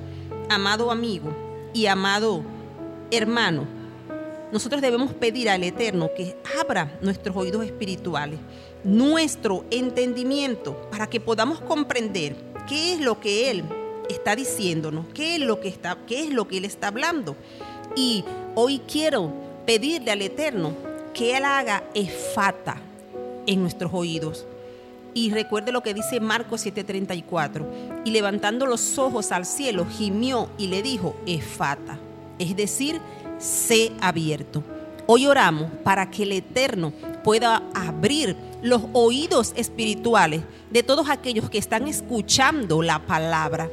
amado 0.49 0.91
amigo 0.91 1.35
y 1.73 1.87
amado 1.87 2.41
hermano, 3.11 3.76
nosotros 4.51 4.81
debemos 4.81 5.13
pedir 5.13 5.49
al 5.49 5.63
Eterno 5.63 6.09
que 6.15 6.37
abra 6.59 6.97
nuestros 7.01 7.35
oídos 7.35 7.65
espirituales, 7.65 8.39
nuestro 8.83 9.65
entendimiento, 9.71 10.89
para 10.89 11.07
que 11.07 11.19
podamos 11.19 11.59
comprender 11.61 12.35
qué 12.67 12.93
es 12.93 13.01
lo 13.01 13.19
que 13.19 13.51
Él 13.51 13.63
está 14.09 14.35
diciéndonos, 14.35 15.05
qué 15.13 15.35
es 15.35 15.41
lo 15.41 15.59
que, 15.59 15.67
está, 15.67 15.97
qué 16.07 16.23
es 16.23 16.29
lo 16.29 16.47
que 16.47 16.57
Él 16.57 16.65
está 16.65 16.87
hablando. 16.87 17.35
Y 17.95 18.23
hoy 18.55 18.79
quiero 18.87 19.33
pedirle 19.65 20.11
al 20.11 20.21
Eterno 20.21 20.73
que 21.13 21.35
Él 21.35 21.43
haga 21.45 21.83
efata 21.93 22.81
en 23.45 23.61
nuestros 23.61 23.91
oídos. 23.93 24.45
Y 25.13 25.31
recuerde 25.31 25.71
lo 25.71 25.81
que 25.81 25.95
dice 25.95 26.19
Marcos 26.19 26.65
7:34. 26.65 27.65
Y 28.05 28.11
levantando 28.11 28.65
los 28.65 28.97
ojos 28.99 29.31
al 29.31 29.45
cielo, 29.45 29.87
gimió 29.89 30.49
y 30.57 30.67
le 30.67 30.83
dijo, 30.83 31.15
efata, 31.25 31.97
es 32.37 32.55
decir, 32.55 33.01
sé 33.37 33.91
abierto. 34.01 34.63
Hoy 35.05 35.25
oramos 35.25 35.71
para 35.83 36.09
que 36.09 36.23
el 36.23 36.33
Eterno 36.33 36.91
pueda 37.23 37.63
abrir 37.73 38.35
los 38.61 38.83
oídos 38.93 39.53
espirituales 39.55 40.41
de 40.69 40.83
todos 40.83 41.09
aquellos 41.09 41.49
que 41.49 41.57
están 41.57 41.87
escuchando 41.87 42.81
la 42.81 42.99
palabra 43.05 43.69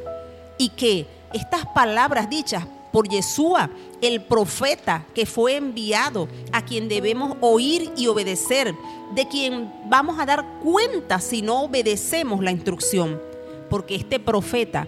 y 0.58 0.68
que 0.70 1.06
estas 1.32 1.66
palabras 1.66 2.30
dichas 2.30 2.66
por 2.92 3.08
Yeshua, 3.08 3.70
el 4.00 4.22
profeta 4.22 5.04
que 5.14 5.26
fue 5.26 5.56
enviado, 5.56 6.28
a 6.52 6.64
quien 6.64 6.88
debemos 6.88 7.36
oír 7.40 7.90
y 7.96 8.06
obedecer, 8.06 8.72
de 9.16 9.26
quien 9.26 9.72
vamos 9.86 10.20
a 10.20 10.26
dar 10.26 10.44
cuenta 10.62 11.18
si 11.18 11.42
no 11.42 11.62
obedecemos 11.62 12.40
la 12.44 12.52
instrucción. 12.52 13.20
Porque 13.68 13.96
este 13.96 14.20
profeta 14.20 14.86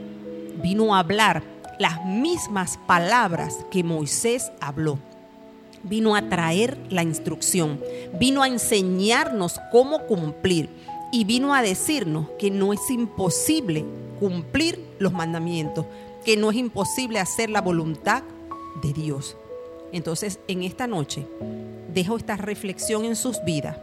vino 0.62 0.95
a 0.95 1.00
hablar 1.00 1.42
las 1.78 2.04
mismas 2.04 2.78
palabras 2.87 3.64
que 3.71 3.85
Moisés 3.85 4.50
habló. 4.61 4.99
Vino 5.83 6.16
a 6.16 6.28
traer 6.28 6.78
la 6.90 7.02
instrucción, 7.02 7.80
vino 8.18 8.42
a 8.42 8.49
enseñarnos 8.49 9.61
cómo 9.71 10.00
cumplir 10.06 10.68
y 11.12 11.25
vino 11.25 11.54
a 11.54 11.62
decirnos 11.62 12.28
que 12.38 12.50
no 12.50 12.73
es 12.73 12.90
imposible 12.90 13.85
cumplir 14.18 14.85
los 14.99 15.12
mandamientos, 15.12 15.87
que 16.25 16.37
no 16.37 16.50
es 16.50 16.56
imposible 16.56 17.21
hacer 17.21 17.50
la 17.50 17.61
voluntad 17.61 18.23
de 18.83 18.92
Dios. 18.92 19.37
Entonces, 19.92 20.40
en 20.49 20.64
esta 20.64 20.87
noche, 20.87 21.26
dejo 21.95 22.16
esta 22.16 22.37
reflexión 22.37 23.04
en 23.04 23.14
sus 23.14 23.42
vidas 23.45 23.76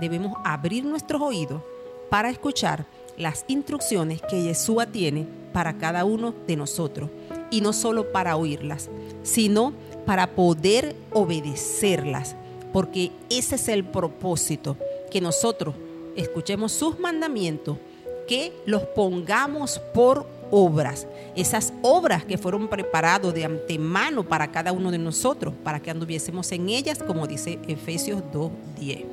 debemos 0.00 0.36
abrir 0.44 0.84
nuestros 0.84 1.20
oídos 1.20 1.62
para 2.08 2.30
escuchar 2.30 2.86
las 3.16 3.44
instrucciones 3.48 4.22
que 4.22 4.42
Yeshua 4.42 4.86
tiene 4.86 5.26
para 5.52 5.78
cada 5.78 6.04
uno 6.04 6.34
de 6.46 6.56
nosotros. 6.56 7.10
Y 7.50 7.60
no 7.60 7.72
solo 7.72 8.12
para 8.12 8.36
oírlas, 8.36 8.90
sino 9.22 9.72
para 10.06 10.28
poder 10.28 10.94
obedecerlas. 11.12 12.36
Porque 12.72 13.10
ese 13.30 13.56
es 13.56 13.68
el 13.68 13.84
propósito, 13.84 14.76
que 15.10 15.20
nosotros 15.20 15.74
escuchemos 16.16 16.72
sus 16.72 16.98
mandamientos, 16.98 17.78
que 18.26 18.52
los 18.66 18.82
pongamos 18.82 19.78
por 19.94 20.26
obras, 20.50 21.06
esas 21.36 21.72
obras 21.82 22.24
que 22.24 22.38
fueron 22.38 22.68
preparadas 22.68 23.32
de 23.34 23.44
antemano 23.44 24.24
para 24.24 24.48
cada 24.48 24.72
uno 24.72 24.90
de 24.90 24.98
nosotros, 24.98 25.54
para 25.62 25.80
que 25.80 25.90
anduviésemos 25.90 26.50
en 26.52 26.68
ellas, 26.68 26.98
como 27.02 27.26
dice 27.26 27.58
Efesios 27.68 28.22
2.10. 28.32 29.04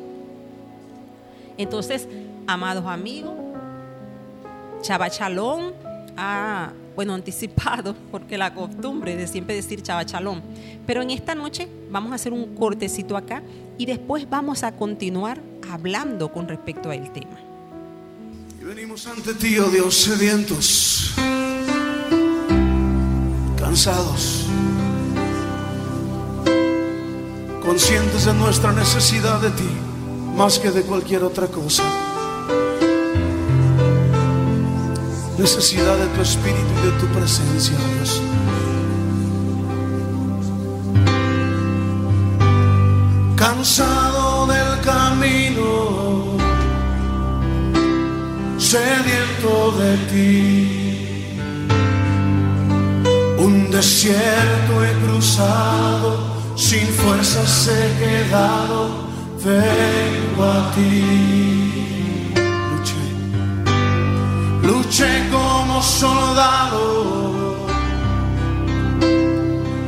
Entonces, 1.58 2.08
amados 2.48 2.86
amigos, 2.86 3.34
Chabachalón 4.82 5.74
ha, 6.18 6.72
bueno, 6.96 7.14
anticipado, 7.14 7.96
porque 8.12 8.38
la 8.38 8.54
costumbre 8.54 9.16
de 9.16 9.28
siempre 9.28 9.56
decir 9.56 9.82
Chabachalón. 9.82 10.42
Pero 10.86 11.02
en 11.02 11.12
esta 11.12 11.36
noche 11.36 11.68
vamos 11.90 12.12
a 12.12 12.16
hacer 12.16 12.34
un 12.34 12.56
cortecito 12.56 13.18
acá 13.18 13.44
y 13.78 13.86
después 13.86 14.30
vamos 14.30 14.64
a 14.64 14.72
continuar 14.74 15.42
hablando 15.72 16.32
con 16.32 16.48
respecto 16.48 16.90
al 16.90 17.12
tema. 17.12 17.38
Y 18.62 18.64
venimos 18.64 19.06
ante 19.08 19.34
ti, 19.34 19.58
oh 19.60 19.70
Dios, 19.70 19.96
sedientos, 19.96 21.14
cansados, 23.58 24.46
conscientes 27.64 28.26
de 28.26 28.34
nuestra 28.34 28.72
necesidad 28.72 29.42
de 29.42 29.52
ti, 29.52 29.70
más 30.36 30.60
que 30.60 30.72
de 30.72 30.84
cualquier 30.84 31.24
otra 31.24 31.48
cosa. 31.48 32.15
Necesidad 35.38 35.98
de 35.98 36.08
tu 36.16 36.22
espíritu 36.22 36.72
y 36.82 36.86
de 36.86 36.92
tu 36.98 37.08
presencia, 37.08 37.76
Dios. 37.96 38.22
Cansado 43.36 44.48
del 44.48 44.80
camino, 44.82 46.38
sediento 48.58 49.74
de 49.78 49.98
ti. 50.12 51.38
Un 53.38 53.70
desierto 53.70 54.86
he 54.86 54.94
cruzado, 55.06 56.18
sin 56.56 56.88
fuerzas 56.88 57.68
he 57.68 57.88
quedado, 58.00 58.90
vengo 59.44 60.44
a 60.44 60.72
ti. 60.74 61.75
Luché, 64.66 65.30
como 65.32 65.82
soldado 65.82 67.16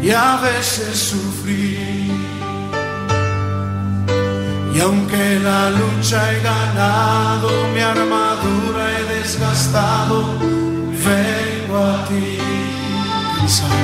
y 0.07 0.11
a 0.11 0.37
veces 0.37 0.97
sufrí. 0.97 2.09
Y 4.73 4.79
aunque 4.79 5.39
la 5.39 5.71
lucha 5.71 6.31
he 6.31 6.41
ganado, 6.41 7.49
mi 7.73 7.81
armadura 7.81 8.83
he 8.95 9.03
desgastado, 9.15 10.23
vengo 11.09 11.77
a 11.77 12.05
ti 12.07 12.37
cansado, 13.37 13.75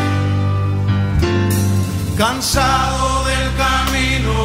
cansado 2.15 3.25
del 3.25 3.47
camino, 3.65 4.35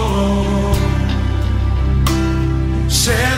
sediento 2.88 3.37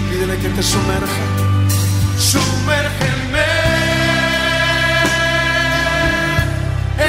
Pídele 0.21 0.37
que 0.37 0.49
te 0.49 0.61
sumerja. 0.61 1.23
Sumérgeme 2.15 3.49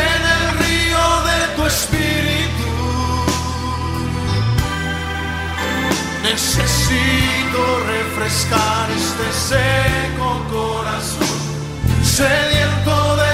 en 0.05 0.21
el 0.35 0.45
río 0.63 1.05
de 1.29 1.39
tu 1.57 1.67
espíritu. 1.67 2.71
Necesito 6.23 7.63
refrescar 7.95 8.87
este 9.03 9.27
seco 9.51 10.31
corazón, 10.51 11.41
sediento 12.03 13.17
de 13.17 13.32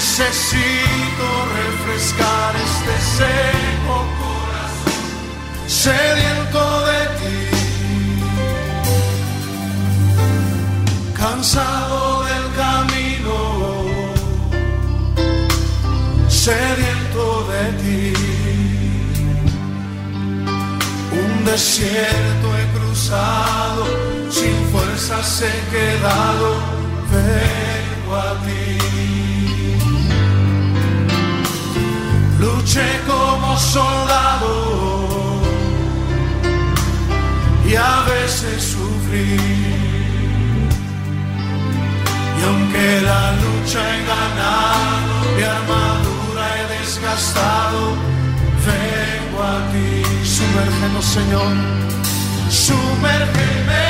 Necesito 0.00 1.28
refrescar 1.60 2.56
este 2.56 2.94
seco 3.18 3.96
corazón, 4.20 5.02
sediento 5.68 6.62
de 6.86 7.00
ti. 7.18 7.40
cansado 11.12 12.24
del 12.24 12.46
camino, 12.64 13.36
sediento 16.28 17.22
de 17.52 17.64
ti. 17.82 18.04
Un 21.12 21.44
desierto 21.44 22.46
he 22.56 22.64
cruzado, 22.78 23.84
sin 24.30 24.56
fuerzas 24.72 25.42
he 25.42 25.56
quedado, 25.70 26.48
vengo 27.12 28.16
a 28.16 28.32
ti. 28.46 28.69
Luché 32.40 33.00
como 33.06 33.58
soldado 33.58 35.42
y 37.68 37.74
a 37.74 38.00
veces 38.08 38.62
sufrí. 38.62 39.36
Y 42.38 42.42
aunque 42.48 43.02
la 43.02 43.32
lucha 43.42 43.80
he 43.94 44.00
ganado, 44.06 45.14
mi 45.36 45.42
armadura 45.42 46.44
he 46.56 46.64
desgastado, 46.78 47.80
vengo 48.66 49.38
a 49.42 49.56
ti. 49.70 50.02
Sumérgenos, 50.24 51.04
Señor, 51.04 51.52
sumérgeme 52.48 53.84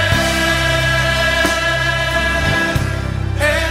en 3.38 3.70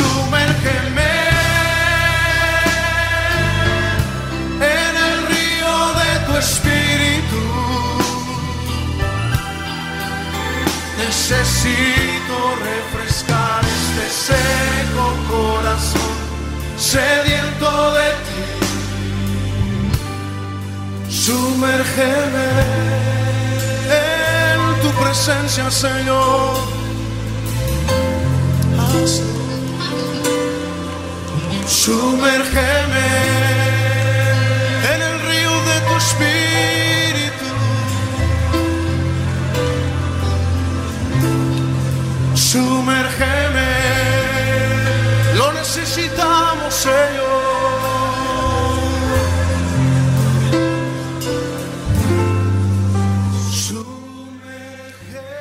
Sumérgeme 0.00 1.12
en 4.78 4.94
el 5.08 5.16
río 5.32 5.74
de 6.00 6.10
tu 6.26 6.32
espíritu. 6.38 7.42
Necesito 11.02 12.36
refrescar 12.70 13.60
este 13.78 14.04
seco 14.28 15.06
corazón, 15.34 16.16
sediento 16.78 17.68
de 17.98 18.08
ti. 18.26 18.42
Sumérgeme 21.24 22.48
en 24.06 24.60
tu 24.82 24.88
presencia, 25.02 25.66
Señor. 25.70 26.80
Sumérgeme 31.82 33.08
en 34.92 35.00
el 35.00 35.16
río 35.28 35.54
de 35.68 35.80
tu 35.86 35.94
espíritu. 35.96 37.46
Sumérgeme, 42.34 43.72
lo 45.38 45.54
necesitamos, 45.54 46.74
Señor. 46.74 47.40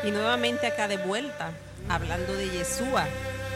Y 0.05 0.11
nuevamente 0.11 0.67
acá 0.67 0.87
de 0.87 0.95
vuelta, 0.95 1.51
hablando 1.89 2.33
de 2.33 2.49
Yeshua 2.49 3.05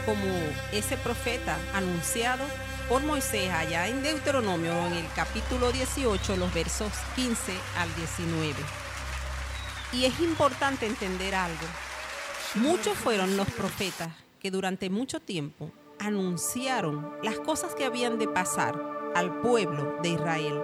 como 0.04 0.26
ese 0.70 0.98
profeta 0.98 1.56
anunciado 1.74 2.44
por 2.88 3.02
Moisés 3.02 3.50
allá 3.50 3.88
en 3.88 4.02
Deuteronomio, 4.02 4.72
en 4.86 4.94
el 4.94 5.06
capítulo 5.14 5.72
18, 5.72 6.36
los 6.36 6.52
versos 6.52 6.92
15 7.16 7.52
al 7.78 7.94
19. 7.94 8.54
Y 9.92 10.04
es 10.04 10.20
importante 10.20 10.86
entender 10.86 11.34
algo. 11.34 11.66
Muchos 12.56 12.96
fueron 12.96 13.36
los 13.36 13.48
profetas 13.50 14.08
que 14.38 14.50
durante 14.50 14.90
mucho 14.90 15.20
tiempo 15.20 15.70
anunciaron 15.98 17.10
las 17.22 17.38
cosas 17.40 17.74
que 17.74 17.84
habían 17.84 18.18
de 18.18 18.28
pasar 18.28 18.80
al 19.14 19.40
pueblo 19.40 19.96
de 20.02 20.10
Israel. 20.10 20.60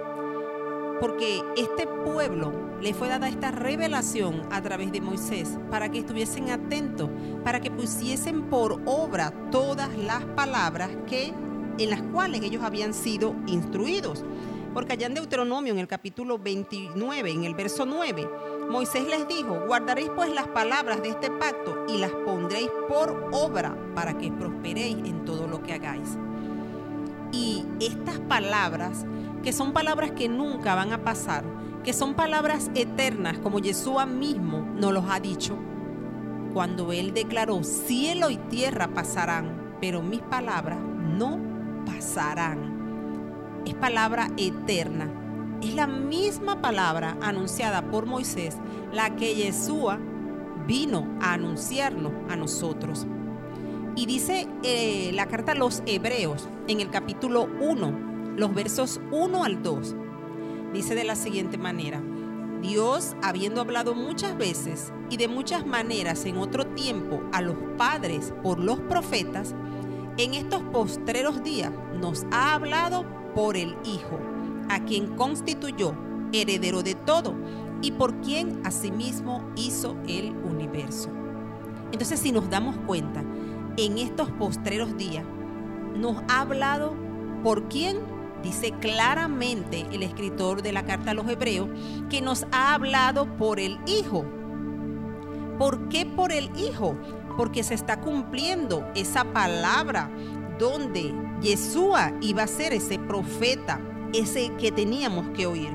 Porque 0.99 1.41
este 1.57 1.87
pueblo 1.87 2.51
le 2.79 2.93
fue 2.93 3.07
dada 3.07 3.27
esta 3.27 3.49
revelación 3.49 4.47
a 4.51 4.61
través 4.61 4.91
de 4.91 5.01
Moisés 5.01 5.57
para 5.71 5.89
que 5.89 5.99
estuviesen 5.99 6.51
atentos, 6.51 7.09
para 7.43 7.59
que 7.59 7.71
pusiesen 7.71 8.43
por 8.43 8.79
obra 8.85 9.31
todas 9.49 9.95
las 9.97 10.23
palabras 10.25 10.91
que 11.07 11.33
en 11.77 11.89
las 11.89 12.01
cuales 12.01 12.41
ellos 12.41 12.63
habían 12.63 12.93
sido 12.93 13.35
instruidos. 13.47 14.23
Porque 14.73 14.93
allá 14.93 15.07
en 15.07 15.13
Deuteronomio, 15.13 15.73
en 15.73 15.79
el 15.79 15.87
capítulo 15.87 16.39
29, 16.39 17.31
en 17.31 17.43
el 17.43 17.55
verso 17.55 17.85
9, 17.85 18.29
Moisés 18.69 19.05
les 19.05 19.27
dijo, 19.27 19.65
guardaréis 19.67 20.09
pues 20.15 20.33
las 20.33 20.47
palabras 20.47 21.01
de 21.01 21.09
este 21.09 21.29
pacto 21.29 21.85
y 21.89 21.97
las 21.97 22.11
pondréis 22.11 22.69
por 22.87 23.29
obra 23.33 23.75
para 23.93 24.17
que 24.17 24.31
prosperéis 24.31 24.97
en 25.05 25.25
todo 25.25 25.45
lo 25.47 25.61
que 25.61 25.73
hagáis. 25.73 26.17
Y 27.33 27.65
estas 27.81 28.19
palabras, 28.19 29.05
que 29.43 29.51
son 29.51 29.73
palabras 29.73 30.11
que 30.11 30.29
nunca 30.29 30.73
van 30.73 30.93
a 30.93 31.03
pasar, 31.03 31.43
que 31.83 31.91
son 31.91 32.13
palabras 32.13 32.71
eternas, 32.73 33.39
como 33.39 33.59
Yeshua 33.59 34.05
mismo 34.05 34.61
nos 34.77 34.93
los 34.93 35.05
ha 35.09 35.19
dicho, 35.19 35.57
cuando 36.53 36.93
Él 36.93 37.13
declaró, 37.13 37.63
cielo 37.63 38.29
y 38.29 38.37
tierra 38.37 38.93
pasarán, 38.93 39.75
pero 39.81 40.01
mis 40.01 40.21
palabras 40.21 40.79
no 40.79 41.50
pasarán. 41.85 43.61
Es 43.65 43.73
palabra 43.75 44.29
eterna. 44.37 45.09
Es 45.61 45.75
la 45.75 45.87
misma 45.87 46.61
palabra 46.61 47.17
anunciada 47.21 47.89
por 47.91 48.05
Moisés, 48.05 48.57
la 48.91 49.15
que 49.15 49.35
Yeshua 49.35 49.99
vino 50.67 51.07
a 51.21 51.33
anunciarnos 51.33 52.13
a 52.29 52.35
nosotros. 52.35 53.05
Y 53.95 54.05
dice 54.05 54.47
eh, 54.63 55.11
la 55.13 55.27
carta 55.27 55.51
a 55.51 55.55
los 55.55 55.83
Hebreos 55.85 56.47
en 56.67 56.79
el 56.79 56.89
capítulo 56.89 57.47
1, 57.59 58.35
los 58.37 58.53
versos 58.53 59.01
1 59.11 59.43
al 59.43 59.61
2. 59.61 59.95
Dice 60.73 60.95
de 60.95 61.03
la 61.03 61.15
siguiente 61.15 61.57
manera, 61.57 62.01
Dios, 62.61 63.15
habiendo 63.21 63.61
hablado 63.61 63.95
muchas 63.95 64.37
veces 64.37 64.93
y 65.09 65.17
de 65.17 65.27
muchas 65.27 65.65
maneras 65.65 66.25
en 66.25 66.37
otro 66.37 66.67
tiempo 66.67 67.21
a 67.33 67.41
los 67.41 67.57
padres 67.77 68.33
por 68.43 68.59
los 68.59 68.79
profetas, 68.79 69.55
en 70.23 70.35
estos 70.35 70.61
postreros 70.65 71.41
días 71.43 71.71
nos 71.99 72.25
ha 72.31 72.53
hablado 72.53 73.05
por 73.33 73.57
el 73.57 73.75
Hijo, 73.83 74.19
a 74.69 74.83
quien 74.85 75.15
constituyó 75.15 75.95
heredero 76.31 76.83
de 76.83 76.93
todo 76.93 77.35
y 77.81 77.91
por 77.91 78.21
quien 78.21 78.61
asimismo 78.63 79.43
hizo 79.55 79.97
el 80.07 80.29
universo. 80.45 81.09
Entonces, 81.91 82.19
si 82.19 82.31
nos 82.31 82.49
damos 82.51 82.77
cuenta, 82.85 83.23
en 83.77 83.97
estos 83.97 84.29
postreros 84.31 84.95
días 84.95 85.25
nos 85.95 86.17
ha 86.29 86.41
hablado 86.41 86.93
por 87.43 87.67
quién 87.67 87.99
dice 88.43 88.73
claramente 88.79 89.87
el 89.91 90.03
escritor 90.03 90.61
de 90.61 90.71
la 90.71 90.85
carta 90.85 91.11
a 91.11 91.13
los 91.15 91.27
hebreos 91.27 91.67
que 92.11 92.21
nos 92.21 92.45
ha 92.51 92.75
hablado 92.75 93.25
por 93.37 93.59
el 93.59 93.79
Hijo. 93.87 94.23
¿Por 95.57 95.89
qué 95.89 96.05
por 96.05 96.31
el 96.31 96.51
Hijo? 96.55 96.95
Porque 97.41 97.63
se 97.63 97.73
está 97.73 97.99
cumpliendo 97.99 98.87
esa 98.93 99.23
palabra 99.23 100.11
donde 100.59 101.11
Yeshua 101.41 102.13
iba 102.21 102.43
a 102.43 102.47
ser 102.47 102.71
ese 102.71 102.99
profeta, 102.99 103.81
ese 104.13 104.51
que 104.59 104.71
teníamos 104.71 105.27
que 105.29 105.47
oír. 105.47 105.71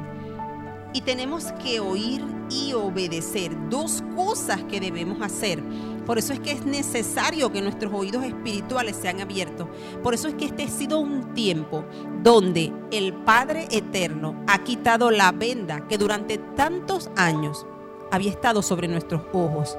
Y 0.93 1.01
tenemos 1.01 1.47
que 1.65 1.81
oír 1.81 2.25
y 2.51 2.73
obedecer. 2.73 3.51
Dos 3.69 4.05
cosas 4.15 4.63
que 4.63 4.79
debemos 4.79 5.21
hacer. 5.21 5.61
Por 6.07 6.19
eso 6.19 6.33
es 6.33 6.39
que 6.39 6.53
es 6.53 6.65
necesario 6.65 7.51
que 7.51 7.61
nuestros 7.61 7.93
oídos 7.93 8.23
espirituales 8.23 8.95
sean 8.95 9.21
abiertos. 9.21 9.67
Por 10.05 10.15
eso 10.15 10.29
es 10.29 10.35
que 10.35 10.45
este 10.45 10.63
ha 10.63 10.69
sido 10.69 11.01
un 11.01 11.35
tiempo 11.35 11.85
donde 12.23 12.73
el 12.93 13.13
Padre 13.13 13.67
Eterno 13.73 14.41
ha 14.47 14.63
quitado 14.63 15.11
la 15.11 15.33
venda 15.33 15.89
que 15.89 15.99
durante 15.99 16.39
tantos 16.39 17.11
años 17.17 17.67
había 18.13 18.31
estado 18.31 18.63
sobre 18.63 18.87
nuestros 18.87 19.23
ojos. 19.33 19.77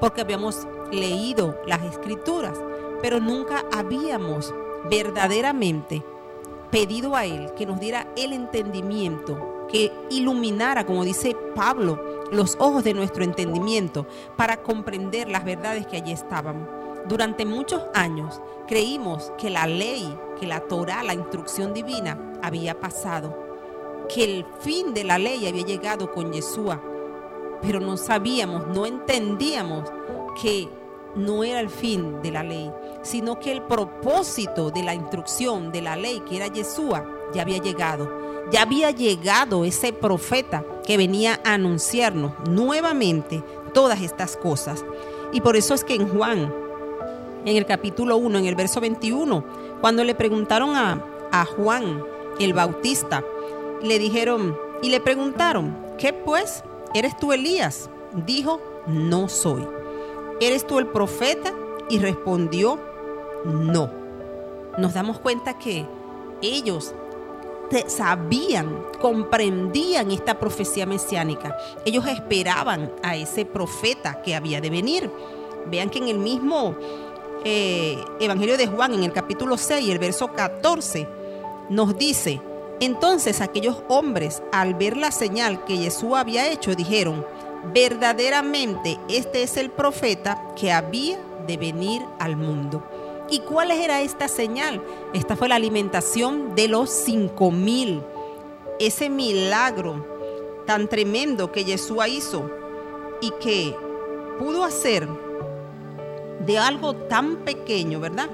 Porque 0.00 0.22
habíamos 0.22 0.66
leído 0.90 1.60
las 1.66 1.82
escrituras, 1.82 2.58
pero 3.02 3.20
nunca 3.20 3.64
habíamos 3.72 4.54
verdaderamente 4.90 6.02
pedido 6.70 7.16
a 7.16 7.24
Él 7.24 7.52
que 7.56 7.66
nos 7.66 7.80
diera 7.80 8.06
el 8.16 8.32
entendimiento 8.32 9.66
que 9.70 9.92
iluminara, 10.10 10.84
como 10.84 11.04
dice 11.04 11.36
Pablo, 11.54 12.26
los 12.32 12.56
ojos 12.58 12.84
de 12.84 12.94
nuestro 12.94 13.24
entendimiento 13.24 14.06
para 14.36 14.62
comprender 14.62 15.28
las 15.28 15.44
verdades 15.44 15.86
que 15.86 15.96
allí 15.96 16.12
estaban. 16.12 16.68
Durante 17.08 17.44
muchos 17.44 17.82
años 17.94 18.40
creímos 18.66 19.32
que 19.38 19.50
la 19.50 19.66
ley, 19.66 20.16
que 20.38 20.46
la 20.46 20.60
Torah, 20.60 21.02
la 21.02 21.14
instrucción 21.14 21.72
divina 21.72 22.34
había 22.42 22.78
pasado, 22.78 23.36
que 24.08 24.24
el 24.24 24.46
fin 24.60 24.92
de 24.92 25.04
la 25.04 25.18
ley 25.18 25.46
había 25.46 25.64
llegado 25.64 26.12
con 26.12 26.32
Yeshua, 26.32 26.80
pero 27.62 27.80
no 27.80 27.96
sabíamos, 27.96 28.66
no 28.68 28.86
entendíamos 28.86 29.90
que 30.40 30.68
no 31.14 31.44
era 31.44 31.60
el 31.60 31.70
fin 31.70 32.22
de 32.22 32.30
la 32.30 32.42
ley, 32.42 32.70
sino 33.02 33.38
que 33.38 33.52
el 33.52 33.62
propósito 33.62 34.70
de 34.70 34.82
la 34.82 34.94
instrucción 34.94 35.72
de 35.72 35.82
la 35.82 35.96
ley, 35.96 36.20
que 36.28 36.36
era 36.36 36.46
Yeshua, 36.46 37.04
ya 37.32 37.42
había 37.42 37.58
llegado 37.58 38.20
ya 38.50 38.62
había 38.62 38.90
llegado 38.90 39.64
ese 39.64 39.92
profeta 39.92 40.64
que 40.84 40.96
venía 40.96 41.40
a 41.44 41.54
anunciarnos 41.54 42.32
nuevamente 42.48 43.42
todas 43.72 44.00
estas 44.00 44.36
cosas. 44.36 44.84
Y 45.32 45.40
por 45.40 45.56
eso 45.56 45.74
es 45.74 45.84
que 45.84 45.94
en 45.94 46.08
Juan, 46.08 46.52
en 47.44 47.56
el 47.56 47.64
capítulo 47.64 48.16
1, 48.16 48.38
en 48.38 48.46
el 48.46 48.56
verso 48.56 48.80
21, 48.80 49.44
cuando 49.80 50.02
le 50.02 50.14
preguntaron 50.14 50.74
a, 50.74 51.04
a 51.30 51.44
Juan 51.44 52.02
el 52.40 52.52
Bautista, 52.52 53.22
le 53.82 53.98
dijeron 53.98 54.56
y 54.82 54.90
le 54.90 55.00
preguntaron, 55.00 55.76
¿qué 55.98 56.12
pues? 56.12 56.64
¿Eres 56.92 57.16
tú 57.16 57.32
Elías? 57.32 57.88
Dijo, 58.26 58.60
no 58.88 59.28
soy. 59.28 59.79
¿Eres 60.40 60.66
tú 60.66 60.78
el 60.78 60.86
profeta? 60.86 61.52
Y 61.88 61.98
respondió, 61.98 62.80
no. 63.44 63.90
Nos 64.78 64.94
damos 64.94 65.18
cuenta 65.18 65.58
que 65.58 65.86
ellos 66.40 66.94
sabían, 67.86 68.84
comprendían 69.00 70.10
esta 70.10 70.38
profecía 70.38 70.86
mesiánica. 70.86 71.56
Ellos 71.84 72.06
esperaban 72.06 72.92
a 73.02 73.16
ese 73.16 73.44
profeta 73.44 74.22
que 74.22 74.34
había 74.34 74.60
de 74.60 74.70
venir. 74.70 75.10
Vean 75.66 75.90
que 75.90 75.98
en 75.98 76.08
el 76.08 76.18
mismo 76.18 76.74
eh, 77.44 78.02
Evangelio 78.18 78.56
de 78.56 78.66
Juan, 78.66 78.94
en 78.94 79.04
el 79.04 79.12
capítulo 79.12 79.56
6, 79.56 79.88
el 79.88 79.98
verso 79.98 80.32
14, 80.32 81.06
nos 81.68 81.96
dice, 81.96 82.40
entonces 82.80 83.40
aquellos 83.40 83.82
hombres, 83.88 84.42
al 84.52 84.74
ver 84.74 84.96
la 84.96 85.12
señal 85.12 85.64
que 85.64 85.76
Jesús 85.76 86.14
había 86.14 86.48
hecho, 86.48 86.74
dijeron, 86.74 87.24
verdaderamente 87.72 88.98
este 89.08 89.42
es 89.42 89.56
el 89.56 89.70
profeta 89.70 90.52
que 90.56 90.72
había 90.72 91.18
de 91.46 91.56
venir 91.56 92.02
al 92.18 92.36
mundo. 92.36 92.82
¿Y 93.30 93.40
cuál 93.40 93.70
era 93.70 94.00
esta 94.02 94.28
señal? 94.28 94.82
Esta 95.14 95.36
fue 95.36 95.48
la 95.48 95.54
alimentación 95.54 96.54
de 96.54 96.68
los 96.68 96.90
cinco 96.90 97.50
mil. 97.50 98.02
Ese 98.78 99.08
milagro 99.08 100.04
tan 100.66 100.88
tremendo 100.88 101.52
que 101.52 101.64
Yeshua 101.64 102.08
hizo 102.08 102.50
y 103.20 103.30
que 103.40 103.76
pudo 104.38 104.64
hacer 104.64 105.06
de 106.46 106.58
algo 106.58 106.94
tan 106.94 107.36
pequeño, 107.44 108.00
¿verdad? 108.00 108.30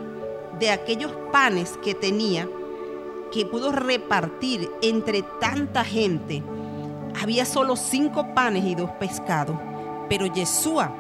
De 0.58 0.70
aquellos 0.70 1.12
panes 1.32 1.76
que 1.82 1.94
tenía, 1.94 2.48
que 3.32 3.44
pudo 3.44 3.72
repartir 3.72 4.70
entre 4.80 5.22
tanta 5.40 5.84
gente. 5.84 6.42
Había 7.20 7.44
solo 7.44 7.76
cinco 7.76 8.34
panes 8.34 8.64
y 8.64 8.74
dos 8.74 8.90
pescados, 8.92 9.56
pero 10.08 10.26
Yeshua 10.26 10.92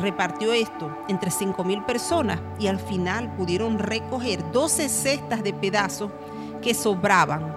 repartió 0.00 0.52
esto 0.52 0.96
entre 1.08 1.30
cinco 1.30 1.64
mil 1.64 1.82
personas 1.82 2.40
y 2.58 2.68
al 2.68 2.78
final 2.78 3.34
pudieron 3.36 3.78
recoger 3.78 4.52
12 4.52 4.88
cestas 4.88 5.42
de 5.42 5.52
pedazos 5.52 6.10
que 6.62 6.74
sobraban 6.74 7.54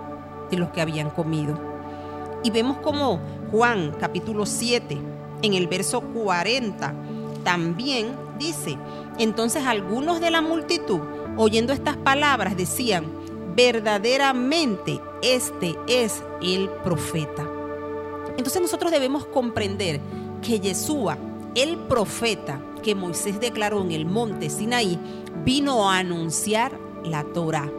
de 0.49 0.57
los 0.57 0.69
que 0.69 0.81
habían 0.81 1.09
comido. 1.09 1.59
Y 2.43 2.49
vemos 2.49 2.77
como 2.77 3.19
Juan 3.51 3.95
capítulo 3.99 4.45
7, 4.45 4.97
en 5.43 5.53
el 5.53 5.67
verso 5.67 6.01
40, 6.01 6.93
también 7.43 8.15
dice, 8.39 8.77
entonces 9.19 9.65
algunos 9.65 10.19
de 10.19 10.31
la 10.31 10.41
multitud, 10.41 11.01
oyendo 11.37 11.73
estas 11.73 11.97
palabras, 11.97 12.57
decían, 12.57 13.05
verdaderamente 13.55 14.99
este 15.21 15.75
es 15.87 16.23
el 16.41 16.69
profeta. 16.83 17.52
Entonces 18.37 18.61
nosotros 18.61 18.91
debemos 18.91 19.25
comprender 19.25 19.99
que 20.41 20.59
Yeshua, 20.59 21.17
el 21.55 21.77
profeta 21.77 22.59
que 22.81 22.95
Moisés 22.95 23.39
declaró 23.39 23.81
en 23.81 23.91
el 23.91 24.05
monte 24.05 24.49
Sinaí, 24.49 24.99
vino 25.45 25.89
a 25.89 25.99
anunciar 25.99 26.77
la 27.03 27.23
Torah, 27.23 27.71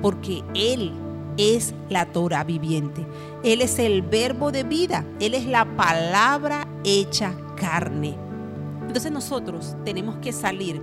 porque 0.00 0.42
él 0.54 0.92
es 1.36 1.74
la 1.88 2.06
Torah 2.06 2.44
viviente. 2.44 3.06
Él 3.42 3.60
es 3.60 3.78
el 3.78 4.02
verbo 4.02 4.52
de 4.52 4.64
vida, 4.64 5.04
él 5.20 5.34
es 5.34 5.46
la 5.46 5.64
palabra 5.76 6.66
hecha 6.84 7.34
carne. 7.56 8.16
Entonces 8.86 9.12
nosotros 9.12 9.76
tenemos 9.84 10.16
que 10.16 10.32
salir 10.32 10.80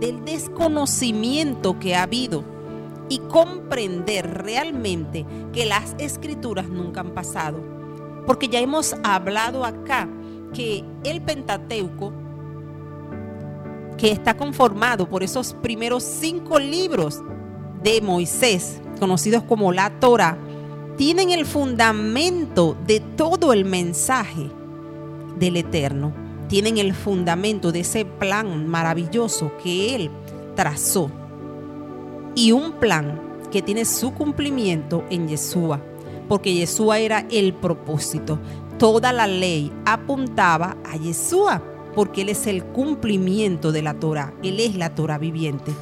del 0.00 0.24
desconocimiento 0.24 1.78
que 1.78 1.94
ha 1.94 2.02
habido 2.02 2.44
y 3.08 3.18
comprender 3.18 4.42
realmente 4.42 5.24
que 5.52 5.66
las 5.66 5.94
escrituras 5.98 6.68
nunca 6.68 7.00
han 7.00 7.10
pasado. 7.10 7.73
Porque 8.26 8.48
ya 8.48 8.60
hemos 8.60 8.94
hablado 9.02 9.64
acá 9.64 10.08
que 10.52 10.84
el 11.04 11.20
Pentateuco, 11.20 12.12
que 13.96 14.10
está 14.10 14.36
conformado 14.36 15.08
por 15.08 15.22
esos 15.22 15.54
primeros 15.54 16.02
cinco 16.02 16.58
libros 16.58 17.20
de 17.82 18.00
Moisés, 18.00 18.80
conocidos 18.98 19.42
como 19.42 19.72
la 19.72 19.90
Torah, 20.00 20.38
tienen 20.96 21.30
el 21.30 21.44
fundamento 21.44 22.76
de 22.86 23.00
todo 23.00 23.52
el 23.52 23.64
mensaje 23.64 24.50
del 25.38 25.56
Eterno. 25.56 26.12
Tienen 26.48 26.78
el 26.78 26.94
fundamento 26.94 27.72
de 27.72 27.80
ese 27.80 28.04
plan 28.04 28.68
maravilloso 28.68 29.52
que 29.62 29.94
Él 29.94 30.10
trazó. 30.54 31.10
Y 32.34 32.52
un 32.52 32.72
plan 32.72 33.20
que 33.50 33.62
tiene 33.62 33.84
su 33.84 34.12
cumplimiento 34.14 35.04
en 35.10 35.28
Yeshua, 35.28 35.80
porque 36.28 36.54
Yeshua 36.54 36.98
era 36.98 37.26
el 37.30 37.54
propósito. 37.54 38.38
Toda 38.78 39.12
la 39.12 39.26
ley 39.26 39.72
apuntaba 39.84 40.76
a 40.84 40.96
Yeshua, 40.96 41.62
porque 41.94 42.22
Él 42.22 42.30
es 42.30 42.46
el 42.46 42.64
cumplimiento 42.64 43.72
de 43.72 43.82
la 43.82 43.94
Torah. 43.94 44.32
Él 44.42 44.60
es 44.60 44.74
la 44.74 44.94
Torah 44.94 45.18
viviente. 45.18 45.72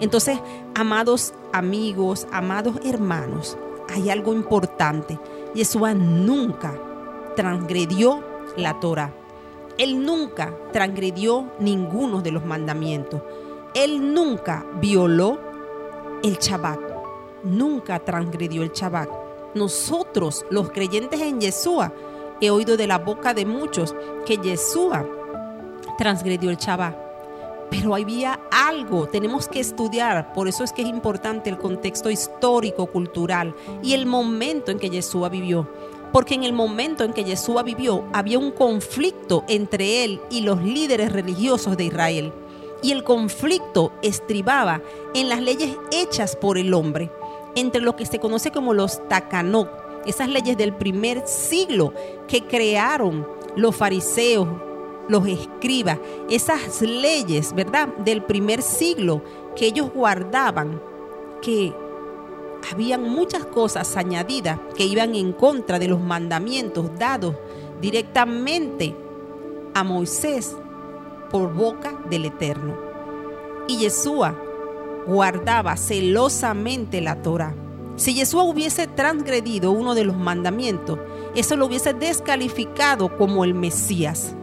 Entonces, 0.00 0.38
amados 0.74 1.32
amigos, 1.52 2.26
amados 2.32 2.76
hermanos, 2.84 3.56
hay 3.88 4.10
algo 4.10 4.32
importante. 4.32 5.18
Yeshua 5.54 5.94
nunca 5.94 6.78
transgredió 7.36 8.22
la 8.56 8.80
Torah. 8.80 9.12
Él 9.78 10.04
nunca 10.04 10.54
transgredió 10.72 11.52
ninguno 11.58 12.20
de 12.20 12.32
los 12.32 12.44
mandamientos. 12.44 13.22
Él 13.74 14.12
nunca 14.12 14.66
violó 14.80 15.38
el 16.22 16.36
Shabbat. 16.36 16.78
Nunca 17.44 17.98
transgredió 17.98 18.62
el 18.62 18.72
Shabbat. 18.72 19.21
Nosotros, 19.54 20.44
los 20.50 20.70
creyentes 20.70 21.20
en 21.20 21.40
Yeshua, 21.40 21.92
he 22.40 22.50
oído 22.50 22.76
de 22.76 22.86
la 22.86 22.98
boca 22.98 23.34
de 23.34 23.46
muchos 23.46 23.94
que 24.26 24.36
Yeshua 24.36 25.06
transgredió 25.98 26.50
el 26.50 26.56
Shabbat. 26.56 26.96
Pero 27.70 27.94
había 27.94 28.38
algo, 28.50 29.08
tenemos 29.08 29.48
que 29.48 29.60
estudiar, 29.60 30.32
por 30.34 30.46
eso 30.46 30.62
es 30.62 30.72
que 30.72 30.82
es 30.82 30.88
importante 30.88 31.48
el 31.48 31.56
contexto 31.56 32.10
histórico, 32.10 32.86
cultural 32.86 33.54
y 33.82 33.94
el 33.94 34.04
momento 34.04 34.70
en 34.70 34.78
que 34.78 34.90
Yeshua 34.90 35.28
vivió. 35.28 35.68
Porque 36.12 36.34
en 36.34 36.44
el 36.44 36.52
momento 36.52 37.04
en 37.04 37.14
que 37.14 37.24
Yeshua 37.24 37.62
vivió 37.62 38.04
había 38.12 38.38
un 38.38 38.50
conflicto 38.50 39.44
entre 39.48 40.04
él 40.04 40.20
y 40.28 40.42
los 40.42 40.62
líderes 40.62 41.12
religiosos 41.12 41.76
de 41.78 41.84
Israel. 41.84 42.32
Y 42.82 42.92
el 42.92 43.04
conflicto 43.04 43.92
estribaba 44.02 44.82
en 45.14 45.28
las 45.28 45.40
leyes 45.40 45.76
hechas 45.92 46.36
por 46.36 46.58
el 46.58 46.74
hombre, 46.74 47.10
entre 47.54 47.80
lo 47.80 47.96
que 47.96 48.06
se 48.06 48.18
conoce 48.18 48.50
como 48.50 48.74
los 48.74 49.06
takanot, 49.08 49.70
esas 50.06 50.28
leyes 50.28 50.56
del 50.56 50.74
primer 50.74 51.26
siglo 51.26 51.92
que 52.26 52.46
crearon 52.46 53.26
los 53.56 53.76
fariseos, 53.76 54.48
los 55.08 55.26
escribas, 55.26 55.98
esas 56.30 56.80
leyes, 56.80 57.54
¿verdad? 57.54 57.88
Del 57.98 58.22
primer 58.22 58.62
siglo 58.62 59.22
que 59.56 59.66
ellos 59.66 59.90
guardaban, 59.92 60.80
que 61.40 61.72
habían 62.70 63.02
muchas 63.02 63.44
cosas 63.46 63.96
añadidas 63.96 64.58
que 64.76 64.84
iban 64.84 65.14
en 65.14 65.32
contra 65.32 65.78
de 65.78 65.88
los 65.88 66.00
mandamientos 66.00 66.90
dados 66.98 67.34
directamente 67.80 68.94
a 69.74 69.82
Moisés 69.82 70.56
por 71.30 71.52
boca 71.52 72.00
del 72.08 72.26
Eterno. 72.26 72.76
Y 73.66 73.78
Yeshua 73.78 74.36
guardaba 75.06 75.76
celosamente 75.76 77.00
la 77.00 77.22
Torah. 77.22 77.54
Si 77.96 78.14
Yeshua 78.14 78.44
hubiese 78.44 78.86
transgredido 78.86 79.70
uno 79.70 79.94
de 79.94 80.04
los 80.04 80.16
mandamientos, 80.16 80.98
eso 81.34 81.56
lo 81.56 81.66
hubiese 81.66 81.94
descalificado 81.94 83.16
como 83.16 83.44
el 83.44 83.54
Mesías. 83.54 84.34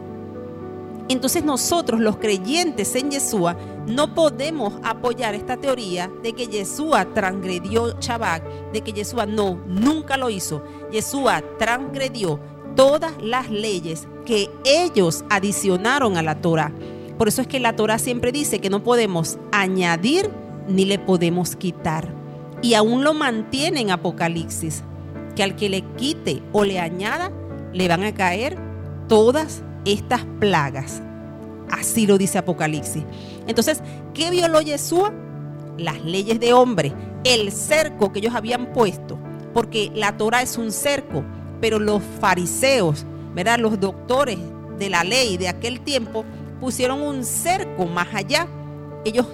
Entonces 1.08 1.42
nosotros 1.42 2.00
los 2.00 2.18
creyentes 2.18 2.94
en 2.94 3.10
Yeshua 3.10 3.56
no 3.88 4.14
podemos 4.14 4.74
apoyar 4.84 5.34
esta 5.34 5.56
teoría 5.56 6.08
de 6.22 6.32
que 6.32 6.46
Yeshua 6.46 7.12
transgredió 7.12 7.98
Shabbat, 7.98 8.44
de 8.72 8.80
que 8.80 8.92
Yeshua 8.92 9.26
no, 9.26 9.58
nunca 9.66 10.16
lo 10.16 10.30
hizo. 10.30 10.62
Yeshua 10.92 11.42
transgredió 11.58 12.38
todas 12.76 13.12
las 13.20 13.50
leyes 13.50 14.06
que 14.24 14.48
ellos 14.64 15.24
adicionaron 15.28 16.16
a 16.16 16.22
la 16.22 16.40
Torah. 16.40 16.72
Por 17.18 17.26
eso 17.26 17.42
es 17.42 17.48
que 17.48 17.58
la 17.58 17.74
Torah 17.74 17.98
siempre 17.98 18.30
dice 18.30 18.60
que 18.60 18.70
no 18.70 18.84
podemos 18.84 19.36
añadir 19.50 20.30
ni 20.70 20.84
le 20.84 20.98
podemos 20.98 21.56
quitar. 21.56 22.08
Y 22.62 22.74
aún 22.74 23.04
lo 23.04 23.14
mantiene 23.14 23.80
en 23.80 23.90
Apocalipsis, 23.90 24.82
que 25.34 25.42
al 25.42 25.56
que 25.56 25.68
le 25.68 25.82
quite 25.96 26.42
o 26.52 26.64
le 26.64 26.78
añada, 26.78 27.32
le 27.72 27.88
van 27.88 28.04
a 28.04 28.14
caer 28.14 28.58
todas 29.08 29.62
estas 29.84 30.24
plagas. 30.38 31.02
Así 31.70 32.06
lo 32.06 32.18
dice 32.18 32.38
Apocalipsis. 32.38 33.04
Entonces, 33.46 33.82
¿qué 34.12 34.30
violó 34.30 34.60
Yeshua? 34.60 35.12
Las 35.78 36.04
leyes 36.04 36.40
de 36.40 36.52
hombre, 36.52 36.92
el 37.24 37.52
cerco 37.52 38.12
que 38.12 38.18
ellos 38.18 38.34
habían 38.34 38.72
puesto, 38.72 39.18
porque 39.54 39.90
la 39.94 40.16
Torah 40.16 40.42
es 40.42 40.58
un 40.58 40.72
cerco, 40.72 41.24
pero 41.60 41.78
los 41.78 42.02
fariseos, 42.20 43.06
¿verdad? 43.34 43.58
Los 43.58 43.78
doctores 43.78 44.38
de 44.78 44.90
la 44.90 45.04
ley 45.04 45.36
de 45.36 45.48
aquel 45.48 45.80
tiempo 45.80 46.24
pusieron 46.60 47.02
un 47.02 47.24
cerco 47.24 47.86
más 47.86 48.08
allá. 48.14 48.46
Ellos, 49.04 49.26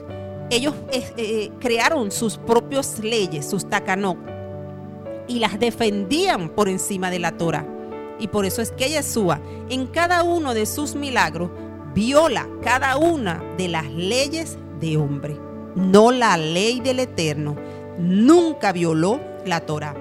ellos 0.51 0.75
eh, 0.93 1.13
eh, 1.17 1.51
crearon 1.61 2.11
sus 2.11 2.39
propias 2.39 2.99
leyes, 3.01 3.47
sus 3.47 3.69
takanot, 3.69 4.19
y 5.29 5.39
las 5.39 5.59
defendían 5.59 6.51
por 6.51 6.69
encima 6.69 7.11
de 7.11 7.19
la 7.19 7.33
Torah. 7.37 7.67
Y 8.19 8.29
por 8.29 8.47
eso 8.47 8.63
es 8.63 8.71
que 8.71 8.89
Yeshua 8.89 9.41
en 9.69 9.87
cada 9.87 10.23
uno 10.23 10.55
de 10.55 10.67
sus 10.67 10.95
milagros 10.95 11.51
viola 11.95 12.49
cada 12.63 12.97
una 12.97 13.43
de 13.57 13.69
las 13.69 13.91
leyes 13.91 14.59
de 14.81 14.97
hombre, 14.97 15.39
no 15.75 16.13
la 16.13 16.37
ley 16.37 16.81
del 16.81 17.01
Eterno. 17.01 17.57
Nunca 17.99 18.73
violó 18.73 19.21
la 19.45 19.61
Torah. 19.61 19.95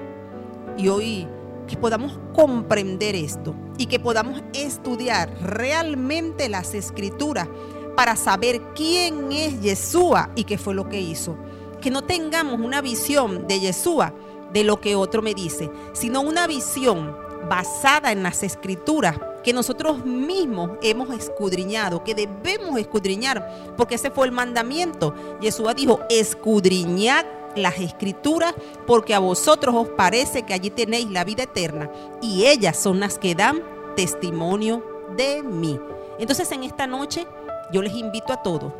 Y 0.77 0.89
hoy 0.89 1.27
que 1.67 1.77
podamos 1.77 2.19
comprender 2.33 3.15
esto 3.15 3.55
y 3.77 3.87
que 3.87 3.99
podamos 3.99 4.43
estudiar 4.53 5.33
realmente 5.41 6.49
las 6.49 6.73
escrituras 6.73 7.47
para 7.95 8.15
saber 8.15 8.61
quién 8.75 9.31
es 9.31 9.61
Yeshua 9.61 10.29
y 10.35 10.43
qué 10.43 10.57
fue 10.57 10.73
lo 10.73 10.89
que 10.89 10.99
hizo. 10.99 11.37
Que 11.81 11.91
no 11.91 12.03
tengamos 12.03 12.59
una 12.59 12.81
visión 12.81 13.47
de 13.47 13.59
Yeshua 13.59 14.13
de 14.53 14.63
lo 14.63 14.79
que 14.79 14.95
otro 14.95 15.21
me 15.21 15.33
dice, 15.33 15.69
sino 15.93 16.21
una 16.21 16.47
visión 16.47 17.15
basada 17.49 18.11
en 18.11 18.23
las 18.23 18.43
escrituras 18.43 19.19
que 19.43 19.53
nosotros 19.53 20.03
mismos 20.03 20.71
hemos 20.81 21.11
escudriñado, 21.11 22.03
que 22.03 22.15
debemos 22.15 22.79
escudriñar, 22.79 23.75
porque 23.77 23.95
ese 23.95 24.09
fue 24.09 24.25
el 24.25 24.31
mandamiento. 24.31 25.13
Jesús 25.39 25.67
dijo, 25.75 25.99
escudriñad 26.09 27.25
las 27.55 27.77
escrituras, 27.79 28.55
porque 28.87 29.13
a 29.13 29.19
vosotros 29.19 29.75
os 29.75 29.89
parece 29.89 30.43
que 30.43 30.53
allí 30.53 30.71
tenéis 30.71 31.11
la 31.11 31.23
vida 31.23 31.43
eterna, 31.43 31.91
y 32.21 32.45
ellas 32.45 32.81
son 32.81 32.99
las 32.99 33.19
que 33.19 33.35
dan 33.35 33.61
testimonio 33.95 34.83
de 35.15 35.43
mí. 35.43 35.79
Entonces 36.17 36.51
en 36.51 36.63
esta 36.63 36.87
noche 36.87 37.27
yo 37.71 37.81
les 37.81 37.93
invito 37.93 38.33
a 38.33 38.41
todos, 38.41 38.71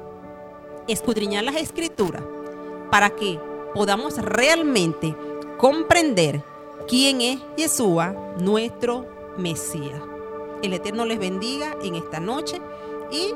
escudriñar 0.87 1.43
las 1.43 1.55
escrituras, 1.55 2.23
para 2.91 3.09
que 3.09 3.39
podamos 3.73 4.17
realmente 4.17 5.15
comprender 5.57 6.43
quién 6.87 7.21
es 7.21 7.39
Yeshua, 7.57 8.13
nuestro 8.39 9.05
Mesías. 9.37 10.01
El 10.61 10.73
Eterno 10.73 11.05
les 11.05 11.19
bendiga 11.19 11.75
en 11.83 11.95
esta 11.95 12.19
noche 12.19 12.61
y 13.11 13.33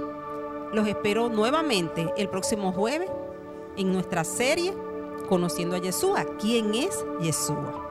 los 0.74 0.88
espero 0.88 1.30
nuevamente 1.30 2.12
el 2.18 2.30
próximo 2.30 2.72
jueves 2.72 3.10
en 3.76 3.92
nuestra 3.92 4.24
serie 4.24 4.74
Conociendo 5.28 5.76
a 5.76 5.80
Yeshua. 5.80 6.26
¿Quién 6.40 6.74
es 6.74 7.06
Yeshua? 7.22 7.89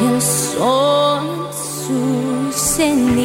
El 0.00 0.20
sol 0.22 1.36
en 2.78 3.16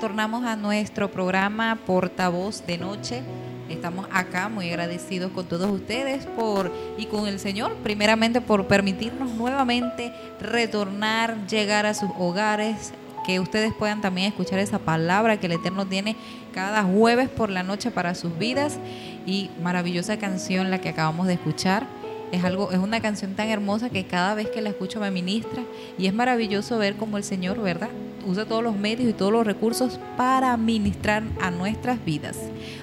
retornamos 0.00 0.46
a 0.46 0.56
nuestro 0.56 1.10
programa 1.10 1.78
Portavoz 1.84 2.64
de 2.66 2.78
Noche. 2.78 3.20
Estamos 3.68 4.06
acá 4.10 4.48
muy 4.48 4.70
agradecidos 4.70 5.30
con 5.30 5.44
todos 5.44 5.70
ustedes 5.70 6.24
por 6.24 6.72
y 6.96 7.04
con 7.04 7.28
el 7.28 7.38
Señor, 7.38 7.74
primeramente 7.82 8.40
por 8.40 8.66
permitirnos 8.66 9.30
nuevamente 9.32 10.10
retornar, 10.40 11.46
llegar 11.48 11.84
a 11.84 11.92
sus 11.92 12.08
hogares, 12.18 12.94
que 13.26 13.40
ustedes 13.40 13.74
puedan 13.74 14.00
también 14.00 14.28
escuchar 14.28 14.58
esa 14.58 14.78
palabra 14.78 15.38
que 15.38 15.48
el 15.48 15.52
Eterno 15.52 15.84
tiene 15.86 16.16
cada 16.54 16.82
jueves 16.82 17.28
por 17.28 17.50
la 17.50 17.62
noche 17.62 17.90
para 17.90 18.14
sus 18.14 18.38
vidas 18.38 18.78
y 19.26 19.50
maravillosa 19.62 20.18
canción 20.18 20.70
la 20.70 20.80
que 20.80 20.88
acabamos 20.88 21.26
de 21.26 21.34
escuchar. 21.34 21.86
Es 22.32 22.42
algo 22.42 22.72
es 22.72 22.78
una 22.78 23.02
canción 23.02 23.34
tan 23.34 23.50
hermosa 23.50 23.90
que 23.90 24.06
cada 24.06 24.34
vez 24.34 24.48
que 24.48 24.62
la 24.62 24.70
escucho 24.70 24.98
me 24.98 25.10
ministra 25.10 25.62
y 25.98 26.06
es 26.06 26.14
maravilloso 26.14 26.78
ver 26.78 26.96
cómo 26.96 27.18
el 27.18 27.24
Señor, 27.24 27.60
¿verdad? 27.60 27.90
Usa 28.26 28.44
todos 28.44 28.62
los 28.62 28.76
medios 28.76 29.08
y 29.10 29.12
todos 29.12 29.32
los 29.32 29.46
recursos 29.46 29.98
para 30.16 30.56
ministrar 30.56 31.22
a 31.40 31.50
nuestras 31.50 32.04
vidas. 32.04 32.36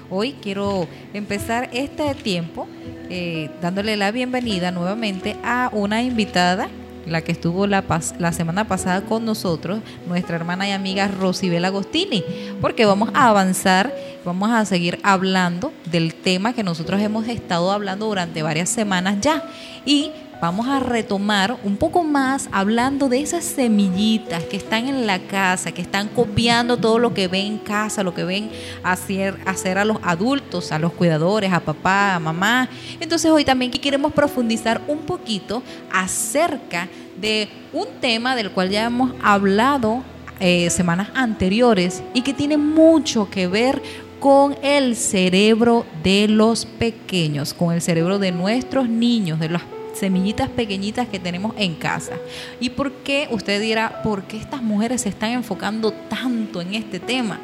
Hoy 0.09 0.35
quiero 0.41 0.87
empezar 1.13 1.69
este 1.73 2.13
tiempo 2.15 2.67
eh, 3.09 3.49
dándole 3.61 3.97
la 3.97 4.11
bienvenida 4.11 4.71
nuevamente 4.71 5.35
a 5.43 5.69
una 5.71 6.01
invitada 6.01 6.69
la 7.05 7.21
que 7.21 7.31
estuvo 7.31 7.67
la, 7.67 7.87
pas- 7.87 8.17
la 8.19 8.33
semana 8.33 8.67
pasada 8.67 9.01
con 9.01 9.23
nosotros, 9.23 9.79
nuestra 10.07 10.35
hermana 10.35 10.67
y 10.67 10.71
amiga 10.71 11.07
Rosibel 11.07 11.63
Agostini, 11.63 12.21
porque 12.59 12.85
vamos 12.85 13.11
a 13.13 13.29
avanzar, 13.29 13.95
vamos 14.25 14.51
a 14.51 14.65
seguir 14.65 14.99
hablando 15.03 15.71
del 15.89 16.13
tema 16.13 16.51
que 16.51 16.63
nosotros 16.63 16.99
hemos 16.99 17.29
estado 17.29 17.71
hablando 17.71 18.07
durante 18.07 18.43
varias 18.43 18.67
semanas 18.67 19.19
ya. 19.21 19.41
Y 19.85 20.11
vamos 20.41 20.67
a 20.67 20.79
retomar 20.79 21.57
un 21.63 21.77
poco 21.77 22.03
más 22.03 22.47
hablando 22.51 23.09
de 23.09 23.21
esas 23.21 23.43
semillitas 23.43 24.43
que 24.43 24.57
están 24.57 24.87
en 24.87 25.07
la 25.07 25.19
casa, 25.19 25.71
que 25.71 25.81
están 25.81 26.07
copiando 26.09 26.77
todo 26.77 26.99
lo 26.99 27.13
que 27.13 27.27
ven 27.27 27.45
en 27.45 27.57
casa, 27.57 28.03
lo 28.03 28.13
que 28.13 28.23
ven 28.23 28.51
hacer, 28.83 29.37
a 29.77 29.85
los 29.85 29.97
adultos, 30.03 30.71
a 30.71 30.79
los 30.79 30.93
cuidadores, 30.93 31.51
a 31.51 31.59
papá, 31.59 32.15
a 32.15 32.19
mamá. 32.19 32.69
Entonces 32.99 33.31
hoy 33.31 33.45
también 33.45 33.71
queremos 33.71 34.13
profundizar 34.13 34.81
un 34.87 34.99
poquito 34.99 35.63
acerca 35.91 36.87
de 37.19 37.49
un 37.73 37.87
tema 37.99 38.35
del 38.35 38.51
cual 38.51 38.69
ya 38.69 38.85
hemos 38.85 39.13
hablado 39.23 40.03
eh, 40.39 40.69
semanas 40.69 41.09
anteriores 41.15 42.03
y 42.13 42.21
que 42.21 42.33
tiene 42.33 42.57
mucho 42.57 43.29
que 43.29 43.47
ver 43.47 43.81
con 44.19 44.55
el 44.63 44.95
cerebro 44.95 45.85
de 46.03 46.27
los 46.27 46.65
pequeños, 46.65 47.53
con 47.53 47.73
el 47.73 47.81
cerebro 47.81 48.19
de 48.19 48.31
nuestros 48.31 48.89
niños, 48.89 49.39
de 49.39 49.49
las 49.49 49.63
semillitas 49.97 50.49
pequeñitas 50.49 51.07
que 51.07 51.19
tenemos 51.19 51.53
en 51.57 51.75
casa. 51.75 52.13
¿Y 52.59 52.71
por 52.71 52.91
qué? 52.91 53.27
Usted 53.31 53.61
dirá, 53.61 54.01
¿por 54.03 54.23
qué 54.23 54.37
estas 54.37 54.61
mujeres 54.61 55.01
se 55.01 55.09
están 55.09 55.31
enfocando 55.31 55.91
tanto 55.91 56.61
en 56.61 56.75
este 56.75 56.99
tema? 56.99 57.39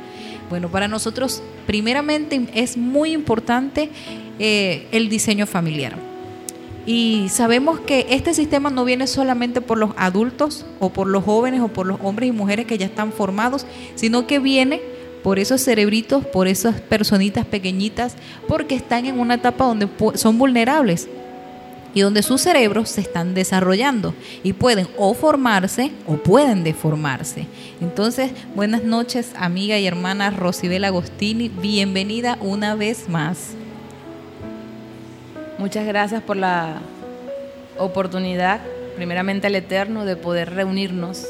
Bueno, 0.49 0.69
para 0.69 0.87
nosotros 0.87 1.41
primeramente 1.65 2.47
es 2.53 2.77
muy 2.77 3.11
importante 3.11 3.89
eh, 4.39 4.87
el 4.91 5.09
diseño 5.09 5.47
familiar. 5.47 5.97
Y 6.85 7.27
sabemos 7.29 7.79
que 7.79 8.07
este 8.09 8.33
sistema 8.33 8.69
no 8.69 8.83
viene 8.83 9.07
solamente 9.07 9.61
por 9.61 9.77
los 9.77 9.91
adultos 9.95 10.65
o 10.79 10.89
por 10.89 11.07
los 11.07 11.23
jóvenes 11.23 11.61
o 11.61 11.69
por 11.69 11.85
los 11.85 11.97
hombres 12.03 12.29
y 12.29 12.33
mujeres 12.33 12.65
que 12.65 12.77
ya 12.77 12.85
están 12.85 13.13
formados, 13.13 13.65
sino 13.95 14.27
que 14.27 14.39
viene 14.39 14.81
por 15.23 15.39
esos 15.39 15.63
cerebritos, 15.63 16.25
por 16.25 16.49
esas 16.49 16.81
personitas 16.81 17.45
pequeñitas, 17.45 18.15
porque 18.47 18.75
están 18.75 19.05
en 19.05 19.19
una 19.19 19.35
etapa 19.35 19.65
donde 19.65 19.87
son 20.15 20.37
vulnerables 20.37 21.07
y 21.93 22.01
donde 22.01 22.23
sus 22.23 22.41
cerebros 22.41 22.89
se 22.89 23.01
están 23.01 23.33
desarrollando 23.33 24.13
y 24.43 24.53
pueden 24.53 24.87
o 24.97 25.13
formarse 25.13 25.91
o 26.07 26.17
pueden 26.17 26.63
deformarse. 26.63 27.47
Entonces, 27.81 28.31
buenas 28.55 28.83
noches, 28.83 29.33
amiga 29.37 29.77
y 29.77 29.85
hermana 29.85 30.31
Rosibel 30.31 30.85
Agostini, 30.85 31.49
bienvenida 31.49 32.37
una 32.41 32.75
vez 32.75 33.09
más. 33.09 33.53
Muchas 35.57 35.85
gracias 35.85 36.21
por 36.23 36.37
la 36.37 36.81
oportunidad, 37.77 38.61
primeramente 38.95 39.47
al 39.47 39.55
Eterno, 39.55 40.05
de 40.05 40.15
poder 40.15 40.53
reunirnos 40.53 41.27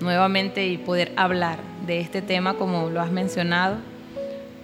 nuevamente 0.00 0.66
y 0.66 0.78
poder 0.78 1.12
hablar 1.16 1.58
de 1.86 2.00
este 2.00 2.22
tema 2.22 2.54
como 2.54 2.90
lo 2.90 3.00
has 3.00 3.10
mencionado. 3.10 3.76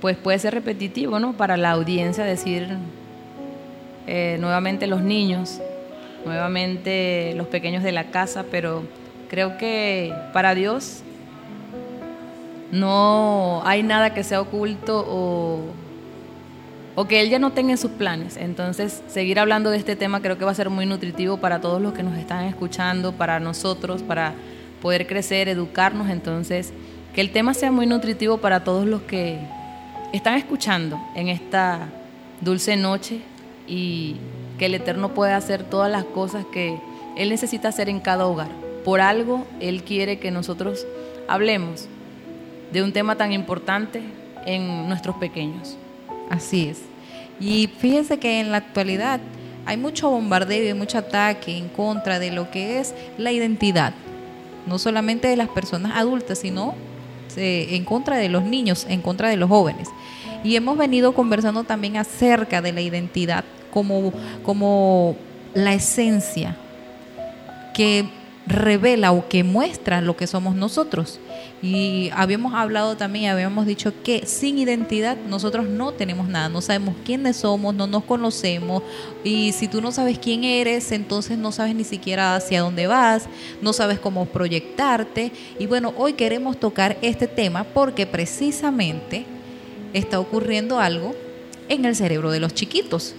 Pues 0.01 0.17
puede 0.17 0.39
ser 0.39 0.55
repetitivo, 0.55 1.19
¿no? 1.19 1.37
Para 1.37 1.57
la 1.57 1.73
audiencia 1.73 2.25
decir 2.25 2.69
eh, 4.11 4.39
nuevamente 4.41 4.87
los 4.87 5.03
niños, 5.03 5.61
nuevamente 6.25 7.35
los 7.37 7.47
pequeños 7.47 7.83
de 7.83 7.93
la 7.93 8.05
casa, 8.05 8.47
pero 8.51 8.83
creo 9.29 9.59
que 9.59 10.15
para 10.33 10.55
Dios 10.55 11.03
no 12.73 13.61
hay 13.67 13.83
nada 13.83 14.15
que 14.15 14.25
sea 14.25 14.41
oculto 14.41 15.05
o 15.07 15.61
o 16.95 17.07
que 17.07 17.21
él 17.21 17.29
ya 17.31 17.39
no 17.39 17.53
tenga 17.53 17.71
en 17.71 17.79
sus 17.79 17.93
planes. 17.93 18.37
Entonces, 18.37 19.05
seguir 19.07 19.39
hablando 19.39 19.71
de 19.71 19.77
este 19.77 19.95
tema 19.95 20.21
creo 20.21 20.37
que 20.37 20.45
va 20.45 20.51
a 20.51 20.55
ser 20.55 20.69
muy 20.69 20.85
nutritivo 20.85 21.37
para 21.37 21.61
todos 21.61 21.81
los 21.81 21.93
que 21.93 22.03
nos 22.03 22.19
están 22.19 22.47
escuchando, 22.47 23.13
para 23.13 23.39
nosotros, 23.39 24.03
para 24.03 24.33
poder 24.83 25.07
crecer, 25.07 25.49
educarnos. 25.49 26.09
Entonces, 26.09 26.73
que 27.15 27.21
el 27.21 27.31
tema 27.31 27.55
sea 27.55 27.71
muy 27.71 27.87
nutritivo 27.87 28.39
para 28.39 28.65
todos 28.65 28.85
los 28.85 29.03
que 29.03 29.39
están 30.13 30.35
escuchando 30.35 30.99
en 31.15 31.29
esta 31.29 31.89
dulce 32.41 32.77
noche 32.77 33.21
y 33.69 34.17
que 34.59 34.67
el 34.67 34.75
Eterno 34.75 35.15
pueda 35.15 35.37
hacer 35.37 35.63
todas 35.63 35.91
las 35.91 36.05
cosas 36.05 36.45
que 36.53 36.79
Él 37.17 37.29
necesita 37.29 37.69
hacer 37.69 37.89
en 37.89 38.01
cada 38.01 38.27
hogar. 38.27 38.49
Por 38.85 39.01
algo, 39.01 39.47
Él 39.61 39.85
quiere 39.85 40.19
que 40.19 40.31
nosotros 40.31 40.87
hablemos 41.29 41.89
de 42.73 42.83
un 42.83 42.93
tema 42.93 43.17
tan 43.17 43.33
importante 43.33 44.03
en 44.47 44.89
nuestros 44.89 45.17
pequeños. 45.17 45.77
Así 46.31 46.69
es. 46.69 46.83
Y 47.41 47.69
fíjense 47.79 48.19
que 48.19 48.41
en 48.41 48.51
la 48.51 48.59
actualidad 48.59 49.21
hay 49.65 49.77
mucho 49.77 50.11
bombardeo 50.11 50.71
y 50.71 50.75
mucho 50.75 50.99
ataque 50.99 51.57
en 51.57 51.69
contra 51.69 52.19
de 52.19 52.33
lo 52.33 52.51
que 52.51 52.81
es 52.81 52.95
la 53.17 53.33
identidad, 53.33 53.93
no 54.67 54.79
solamente 54.79 55.29
de 55.29 55.37
las 55.37 55.49
personas 55.49 55.97
adultas, 55.97 56.39
sino 56.39 56.75
eh, 57.37 57.69
en 57.71 57.85
contra 57.85 58.17
de 58.17 58.29
los 58.29 58.43
niños, 58.43 58.87
en 58.89 59.03
contra 59.03 59.29
de 59.29 59.37
los 59.37 59.49
jóvenes. 59.49 59.89
Y 60.43 60.57
hemos 60.57 60.79
venido 60.79 61.13
conversando 61.13 61.65
también 61.65 61.97
acerca 61.97 62.63
de 62.63 62.73
la 62.73 62.81
identidad 62.81 63.45
como, 63.71 64.13
como 64.45 65.17
la 65.55 65.75
esencia 65.75 66.57
que 67.75 68.09
revela 68.49 69.13
o 69.13 69.29
que 69.29 69.45
muestra 69.45 70.01
lo 70.01 70.17
que 70.17 70.27
somos 70.27 70.57
nosotros. 70.57 71.21
Y 71.61 72.11
habíamos 72.15 72.55
hablado 72.55 72.97
también, 72.97 73.31
habíamos 73.31 73.67
dicho 73.67 73.93
que 74.03 74.27
sin 74.27 74.59
identidad 74.59 75.17
nosotros 75.29 75.69
no 75.69 75.93
tenemos 75.93 76.29
nada, 76.29 76.49
no 76.49 76.61
sabemos 76.61 76.95
quiénes 77.05 77.37
somos, 77.37 77.75
no 77.75 77.87
nos 77.87 78.05
conocemos 78.05 78.83
y 79.25 79.53
si 79.53 79.69
tú 79.69 79.81
no 79.81 79.93
sabes 79.93 80.19
quién 80.19 80.45
eres, 80.45 80.93
entonces 80.93 81.37
no 81.37 81.53
sabes 81.53 81.75
ni 81.75 81.85
siquiera 81.85 82.37
hacia 82.37 82.61
dónde 82.61 82.87
vas, 82.87 83.27
no 83.61 83.73
sabes 83.73 83.99
cómo 83.99 84.27
proyectarte. 84.27 85.33
Y 85.59 85.67
bueno, 85.67 85.93
hoy 85.97 86.15
queremos 86.15 86.59
tocar 86.59 86.97
este 87.03 87.27
tema 87.27 87.65
porque 87.65 88.07
precisamente 88.07 89.27
está 89.93 90.21
ocurriendo 90.21 90.79
algo 90.79 91.15
en 91.69 91.85
el 91.85 91.97
cerebro 91.97 92.31
de 92.31 92.41
los 92.41 92.55
chiquitos. 92.55 93.15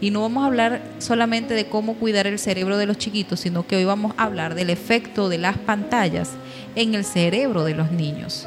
Y 0.00 0.10
no 0.10 0.22
vamos 0.22 0.42
a 0.42 0.46
hablar 0.46 0.82
solamente 0.98 1.54
de 1.54 1.66
cómo 1.66 1.94
cuidar 1.94 2.26
el 2.26 2.38
cerebro 2.38 2.76
de 2.76 2.86
los 2.86 2.98
chiquitos, 2.98 3.40
sino 3.40 3.66
que 3.66 3.76
hoy 3.76 3.84
vamos 3.84 4.14
a 4.16 4.24
hablar 4.24 4.54
del 4.54 4.70
efecto 4.70 5.28
de 5.28 5.38
las 5.38 5.56
pantallas 5.56 6.32
en 6.74 6.94
el 6.94 7.04
cerebro 7.04 7.64
de 7.64 7.74
los 7.74 7.90
niños. 7.90 8.46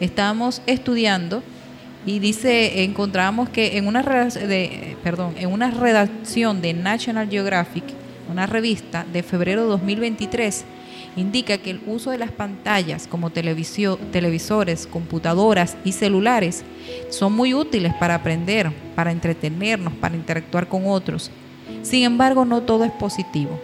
Estamos 0.00 0.62
estudiando 0.66 1.42
y 2.06 2.18
dice, 2.18 2.82
encontramos 2.82 3.50
que 3.50 3.76
en 3.76 3.86
una, 3.86 4.02
de, 4.02 4.96
perdón, 5.04 5.34
en 5.36 5.52
una 5.52 5.70
redacción 5.70 6.62
de 6.62 6.72
National 6.72 7.28
Geographic, 7.28 7.84
una 8.30 8.46
revista 8.46 9.04
de 9.12 9.22
febrero 9.22 9.62
de 9.62 9.68
2023, 9.68 10.64
indica 11.16 11.58
que 11.58 11.70
el 11.70 11.80
uso 11.86 12.10
de 12.10 12.18
las 12.18 12.30
pantallas 12.30 13.06
como 13.06 13.30
televisores, 13.30 14.86
computadoras 14.86 15.76
y 15.84 15.92
celulares 15.92 16.64
son 17.10 17.32
muy 17.34 17.54
útiles 17.54 17.92
para 17.94 18.14
aprender, 18.14 18.70
para 18.94 19.12
entretenernos, 19.12 19.92
para 19.94 20.16
interactuar 20.16 20.68
con 20.68 20.86
otros. 20.86 21.30
Sin 21.82 22.04
embargo, 22.04 22.44
no 22.44 22.62
todo 22.62 22.84
es 22.84 22.92
positivo. 22.92 23.58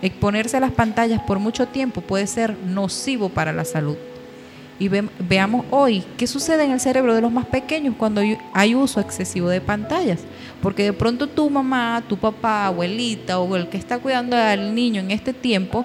Exponerse 0.00 0.56
a 0.56 0.60
las 0.60 0.72
pantallas 0.72 1.20
por 1.22 1.38
mucho 1.38 1.66
tiempo 1.68 2.00
puede 2.00 2.26
ser 2.26 2.56
nocivo 2.66 3.28
para 3.28 3.52
la 3.52 3.64
salud. 3.64 3.96
Y 4.78 4.88
ve- 4.88 5.08
veamos 5.20 5.64
hoy 5.70 6.02
qué 6.16 6.26
sucede 6.26 6.64
en 6.64 6.72
el 6.72 6.80
cerebro 6.80 7.14
de 7.14 7.20
los 7.20 7.30
más 7.30 7.46
pequeños 7.46 7.94
cuando 7.96 8.20
hay 8.52 8.74
uso 8.74 8.98
excesivo 9.00 9.48
de 9.48 9.60
pantallas. 9.60 10.20
Porque 10.60 10.82
de 10.84 10.92
pronto 10.92 11.28
tu 11.28 11.48
mamá, 11.50 12.02
tu 12.08 12.16
papá, 12.16 12.66
abuelita 12.66 13.38
o 13.38 13.54
el 13.54 13.68
que 13.68 13.76
está 13.76 13.98
cuidando 13.98 14.36
al 14.36 14.74
niño 14.74 15.00
en 15.00 15.10
este 15.12 15.32
tiempo 15.32 15.84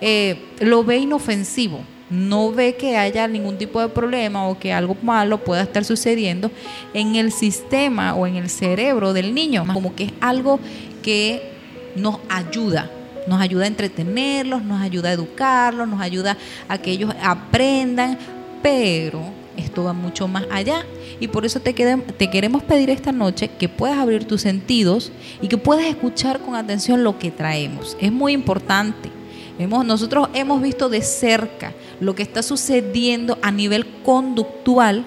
eh, 0.00 0.38
lo 0.60 0.84
ve 0.84 0.98
inofensivo. 0.98 1.80
No 2.08 2.52
ve 2.52 2.76
que 2.76 2.96
haya 2.96 3.26
ningún 3.26 3.58
tipo 3.58 3.80
de 3.80 3.88
problema 3.88 4.46
o 4.48 4.58
que 4.58 4.72
algo 4.72 4.96
malo 5.02 5.42
pueda 5.42 5.62
estar 5.62 5.84
sucediendo 5.84 6.52
en 6.94 7.16
el 7.16 7.32
sistema 7.32 8.14
o 8.14 8.28
en 8.28 8.36
el 8.36 8.48
cerebro 8.48 9.12
del 9.12 9.34
niño. 9.34 9.64
Como 9.72 9.94
que 9.96 10.04
es 10.04 10.12
algo 10.20 10.60
que 11.02 11.50
nos 11.96 12.18
ayuda, 12.28 12.90
nos 13.26 13.40
ayuda 13.40 13.64
a 13.64 13.66
entretenerlos, 13.66 14.62
nos 14.62 14.80
ayuda 14.82 15.08
a 15.08 15.12
educarlos, 15.12 15.88
nos 15.88 16.00
ayuda 16.00 16.36
a 16.68 16.78
que 16.78 16.92
ellos 16.92 17.12
aprendan, 17.20 18.18
Pero 18.62 19.22
esto 19.56 19.84
va 19.84 19.92
mucho 19.92 20.28
más 20.28 20.44
allá 20.50 20.84
y 21.18 21.28
por 21.28 21.46
eso 21.46 21.60
te, 21.60 21.72
te 21.72 22.30
queremos 22.30 22.62
pedir 22.62 22.90
esta 22.90 23.12
noche 23.12 23.48
que 23.48 23.68
puedas 23.68 23.98
abrir 23.98 24.24
tus 24.24 24.42
sentidos 24.42 25.12
y 25.40 25.48
que 25.48 25.56
puedas 25.56 25.86
escuchar 25.86 26.40
con 26.40 26.54
atención 26.54 27.02
lo 27.02 27.18
que 27.18 27.30
traemos. 27.30 27.96
Es 28.00 28.12
muy 28.12 28.32
importante. 28.32 29.10
Hemos, 29.58 29.84
nosotros 29.84 30.28
hemos 30.34 30.60
visto 30.60 30.88
de 30.88 31.02
cerca 31.02 31.72
lo 32.00 32.14
que 32.14 32.22
está 32.22 32.42
sucediendo 32.42 33.38
a 33.42 33.50
nivel 33.50 33.86
conductual 34.04 35.04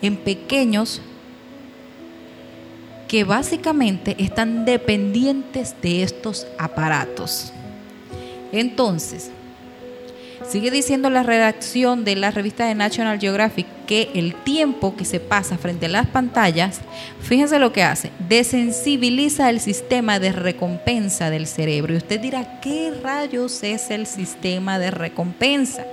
en 0.00 0.16
pequeños 0.16 1.00
que 3.06 3.24
básicamente 3.24 4.16
están 4.18 4.64
dependientes 4.64 5.76
de 5.82 6.02
estos 6.02 6.46
aparatos. 6.58 7.52
Entonces, 8.50 9.30
Sigue 10.48 10.70
diciendo 10.70 11.08
la 11.08 11.22
redacción 11.22 12.04
de 12.04 12.16
la 12.16 12.30
revista 12.30 12.66
de 12.66 12.74
National 12.74 13.18
Geographic 13.18 13.66
que 13.86 14.10
el 14.14 14.34
tiempo 14.34 14.96
que 14.96 15.04
se 15.04 15.20
pasa 15.20 15.56
frente 15.56 15.86
a 15.86 15.88
las 15.88 16.06
pantallas, 16.06 16.80
fíjense 17.20 17.58
lo 17.58 17.72
que 17.72 17.82
hace, 17.82 18.10
desensibiliza 18.28 19.50
el 19.50 19.60
sistema 19.60 20.18
de 20.18 20.32
recompensa 20.32 21.30
del 21.30 21.46
cerebro. 21.46 21.94
Y 21.94 21.96
usted 21.96 22.20
dirá, 22.20 22.60
¿qué 22.60 22.92
rayos 23.02 23.62
es 23.62 23.90
el 23.90 24.06
sistema 24.06 24.78
de 24.78 24.90
recompensa? 24.90 25.86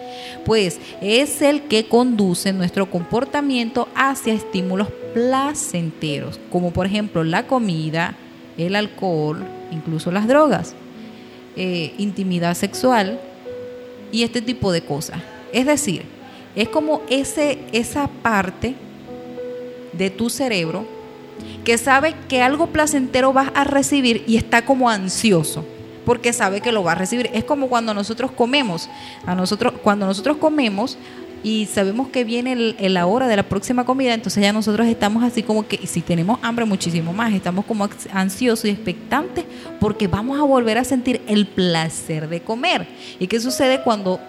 Pues 0.45 0.79
es 1.01 1.41
el 1.41 1.63
que 1.63 1.87
conduce 1.87 2.51
nuestro 2.51 2.89
comportamiento 2.89 3.87
hacia 3.95 4.33
estímulos 4.33 4.89
placenteros, 5.13 6.39
como 6.51 6.71
por 6.71 6.85
ejemplo 6.85 7.23
la 7.23 7.47
comida, 7.47 8.15
el 8.57 8.75
alcohol, 8.75 9.45
incluso 9.71 10.11
las 10.11 10.27
drogas, 10.27 10.75
eh, 11.55 11.93
intimidad 11.97 12.55
sexual, 12.55 13.19
y 14.11 14.23
este 14.23 14.41
tipo 14.41 14.71
de 14.71 14.81
cosas. 14.81 15.19
Es 15.53 15.65
decir, 15.65 16.03
es 16.55 16.69
como 16.69 17.01
ese, 17.09 17.59
esa 17.71 18.07
parte 18.07 18.75
de 19.93 20.09
tu 20.09 20.29
cerebro 20.29 20.85
que 21.63 21.77
sabe 21.77 22.15
que 22.27 22.41
algo 22.41 22.67
placentero 22.67 23.33
vas 23.33 23.51
a 23.55 23.63
recibir 23.63 24.23
y 24.27 24.37
está 24.37 24.65
como 24.65 24.89
ansioso 24.89 25.65
porque 26.09 26.33
sabe 26.33 26.59
que 26.59 26.71
lo 26.71 26.83
va 26.83 26.93
a 26.93 26.95
recibir. 26.95 27.29
Es 27.33 27.43
como 27.43 27.67
cuando 27.67 27.93
nosotros 27.93 28.31
comemos. 28.31 28.89
A 29.27 29.35
nosotros, 29.35 29.73
cuando 29.83 30.07
nosotros 30.07 30.37
comemos 30.37 30.97
y 31.43 31.67
sabemos 31.67 32.09
que 32.09 32.23
viene 32.23 32.51
el- 32.53 32.75
el- 32.79 32.93
la 32.93 33.05
hora 33.05 33.27
de 33.27 33.35
la 33.35 33.43
próxima 33.43 33.85
comida, 33.85 34.13
entonces 34.13 34.43
ya 34.43 34.51
nosotros 34.51 34.87
estamos 34.87 35.23
así 35.23 35.43
como 35.43 35.67
que, 35.67 35.85
si 35.87 36.01
tenemos 36.01 36.39
hambre 36.41 36.65
muchísimo 36.65 37.13
más, 37.13 37.33
estamos 37.33 37.65
como 37.65 37.87
ansiosos 38.11 38.65
y 38.65 38.69
expectantes 38.69 39.45
porque 39.79 40.07
vamos 40.07 40.39
a 40.39 40.43
volver 40.43 40.77
a 40.77 40.83
sentir 40.83 41.21
el 41.27 41.47
placer 41.47 42.27
de 42.27 42.41
comer. 42.41 42.87
¿Y 43.19 43.27
qué 43.27 43.39
sucede 43.39 43.81
cuando 43.81 44.19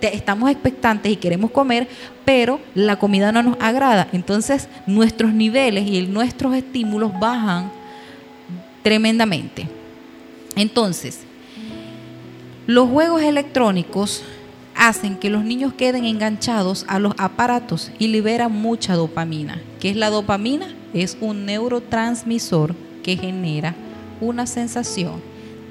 estamos 0.00 0.50
expectantes 0.50 1.10
y 1.10 1.16
queremos 1.16 1.50
comer, 1.50 1.88
pero 2.26 2.60
la 2.74 2.96
comida 2.98 3.32
no 3.32 3.42
nos 3.42 3.56
agrada? 3.58 4.08
Entonces 4.12 4.68
nuestros 4.86 5.32
niveles 5.32 5.86
y 5.88 6.02
nuestros 6.02 6.54
estímulos 6.54 7.10
bajan 7.18 7.70
tremendamente. 8.82 9.66
Entonces, 10.56 11.20
los 12.66 12.88
juegos 12.90 13.22
electrónicos 13.22 14.22
hacen 14.74 15.16
que 15.16 15.30
los 15.30 15.44
niños 15.44 15.72
queden 15.74 16.04
enganchados 16.04 16.84
a 16.88 16.98
los 16.98 17.14
aparatos 17.18 17.90
y 17.98 18.08
liberan 18.08 18.52
mucha 18.52 18.94
dopamina. 18.94 19.60
¿Qué 19.80 19.90
es 19.90 19.96
la 19.96 20.10
dopamina? 20.10 20.74
Es 20.92 21.16
un 21.20 21.46
neurotransmisor 21.46 22.74
que 23.02 23.16
genera 23.16 23.74
una 24.20 24.46
sensación 24.46 25.20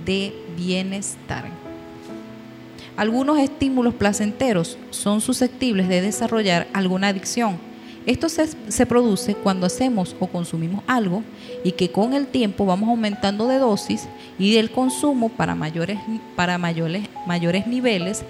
de 0.06 0.34
bienestar. 0.58 1.45
Algunos 2.95 3.39
estímulos 3.39 3.95
placenteros 3.95 4.78
son 4.91 5.20
susceptibles 5.20 5.88
de 5.88 6.01
desarrollar 6.01 6.68
alguna 6.74 7.08
adicción. 7.08 7.58
Esto 8.06 8.28
se, 8.28 8.49
se 8.68 8.86
produce 8.86 9.36
cuando 9.36 9.66
hacemos 9.66 10.16
o 10.20 10.28
consumimos 10.28 10.84
algo 10.88 11.24
y 11.64 11.72
que 11.72 11.89
con 11.89 12.14
el 12.14 12.28
tiempo 12.28 12.66
vamos 12.66 12.89
aumentando 12.89 13.47
de 13.47 13.60
dosis 13.60 14.08
y 14.38 14.54
del 14.54 14.72
consumo 14.72 15.30
para 15.30 15.56
mayores, 15.56 15.99
para 16.36 16.58
mayores, 16.58 17.04
mayores 17.26 17.66
niveles 17.68 18.24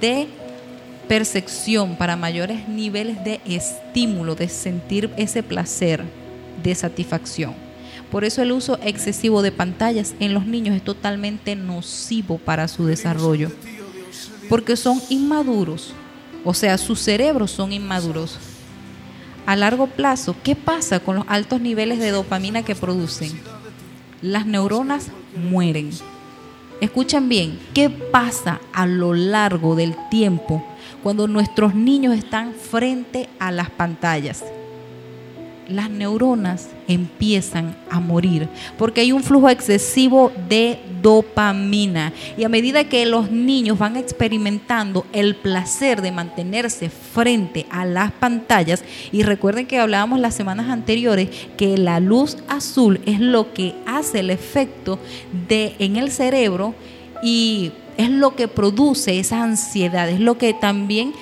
de 0.00 0.26
percepción, 1.10 1.96
para 1.96 2.14
mayores 2.16 2.68
niveles 2.68 3.24
de 3.24 3.40
estímulo, 3.44 4.36
de 4.36 4.48
sentir 4.48 5.10
ese 5.16 5.42
placer, 5.42 6.04
de 6.62 6.74
satisfacción. 6.74 7.52
Por 8.10 8.24
eso 8.24 8.42
el 8.42 8.52
uso 8.52 8.78
excesivo 8.82 9.42
de 9.42 9.52
pantallas 9.52 10.14
en 10.20 10.34
los 10.34 10.46
niños 10.46 10.76
es 10.76 10.82
totalmente 10.82 11.56
nocivo 11.56 12.38
para 12.38 12.68
su 12.68 12.86
desarrollo, 12.86 13.50
porque 14.48 14.76
son 14.76 15.00
inmaduros, 15.08 15.94
o 16.44 16.54
sea, 16.54 16.78
sus 16.78 17.00
cerebros 17.00 17.50
son 17.50 17.72
inmaduros. 17.72 18.38
A 19.46 19.56
largo 19.56 19.86
plazo, 19.86 20.36
¿qué 20.42 20.54
pasa 20.54 21.00
con 21.00 21.16
los 21.16 21.24
altos 21.28 21.60
niveles 21.60 21.98
de 21.98 22.10
dopamina 22.10 22.62
que 22.62 22.74
producen? 22.74 23.30
Las 24.22 24.46
neuronas 24.46 25.08
mueren. 25.50 25.90
Escuchen 26.80 27.28
bien, 27.28 27.58
¿qué 27.74 27.90
pasa 27.90 28.60
a 28.72 28.86
lo 28.86 29.12
largo 29.12 29.74
del 29.74 29.94
tiempo 30.10 30.64
cuando 31.02 31.26
nuestros 31.28 31.74
niños 31.74 32.16
están 32.16 32.54
frente 32.54 33.28
a 33.38 33.50
las 33.50 33.70
pantallas? 33.70 34.44
Las 35.70 35.88
neuronas 35.88 36.68
empiezan 36.88 37.76
a 37.88 38.00
morir 38.00 38.48
porque 38.76 39.02
hay 39.02 39.12
un 39.12 39.22
flujo 39.22 39.48
excesivo 39.48 40.32
de 40.48 40.80
dopamina. 41.00 42.12
Y 42.36 42.44
a 42.44 42.48
medida 42.48 42.84
que 42.84 43.06
los 43.06 43.30
niños 43.30 43.78
van 43.78 43.96
experimentando 43.96 45.06
el 45.12 45.36
placer 45.36 46.02
de 46.02 46.12
mantenerse 46.12 46.90
frente 46.90 47.66
a 47.70 47.84
las 47.84 48.12
pantallas 48.12 48.84
y 49.12 49.22
recuerden 49.22 49.66
que 49.66 49.78
hablábamos 49.78 50.20
las 50.20 50.34
semanas 50.34 50.68
anteriores 50.68 51.28
que 51.56 51.78
la 51.78 52.00
luz 52.00 52.36
azul 52.48 53.00
es 53.06 53.20
lo 53.20 53.52
que 53.52 53.74
hace 53.86 54.20
el 54.20 54.30
efecto 54.30 54.98
de 55.48 55.76
en 55.78 55.96
el 55.96 56.10
cerebro 56.10 56.74
y 57.22 57.72
es 57.96 58.10
lo 58.10 58.34
que 58.34 58.48
produce 58.48 59.18
esa 59.18 59.42
ansiedad, 59.42 60.08
es 60.08 60.20
lo 60.20 60.38
que 60.38 60.54
también 60.54 61.12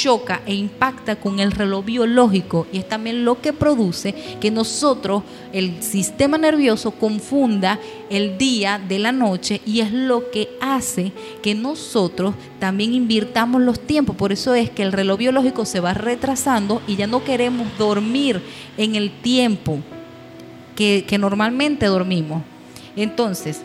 choca 0.00 0.42
e 0.46 0.54
impacta 0.54 1.16
con 1.16 1.40
el 1.40 1.50
reloj 1.50 1.84
biológico 1.84 2.66
y 2.72 2.78
es 2.78 2.88
también 2.88 3.24
lo 3.24 3.40
que 3.40 3.52
produce 3.52 4.14
que 4.40 4.50
nosotros, 4.50 5.24
el 5.52 5.82
sistema 5.82 6.38
nervioso, 6.38 6.92
confunda 6.92 7.80
el 8.08 8.38
día 8.38 8.78
de 8.78 9.00
la 9.00 9.10
noche 9.10 9.60
y 9.66 9.80
es 9.80 9.92
lo 9.92 10.30
que 10.30 10.50
hace 10.60 11.12
que 11.42 11.54
nosotros 11.54 12.34
también 12.60 12.94
invirtamos 12.94 13.60
los 13.60 13.80
tiempos. 13.80 14.14
Por 14.14 14.30
eso 14.30 14.54
es 14.54 14.70
que 14.70 14.82
el 14.82 14.92
reloj 14.92 15.18
biológico 15.18 15.64
se 15.64 15.80
va 15.80 15.94
retrasando 15.94 16.80
y 16.86 16.94
ya 16.94 17.08
no 17.08 17.24
queremos 17.24 17.66
dormir 17.76 18.40
en 18.76 18.94
el 18.94 19.10
tiempo 19.10 19.78
que, 20.76 21.04
que 21.08 21.18
normalmente 21.18 21.86
dormimos. 21.86 22.42
Entonces, 22.94 23.62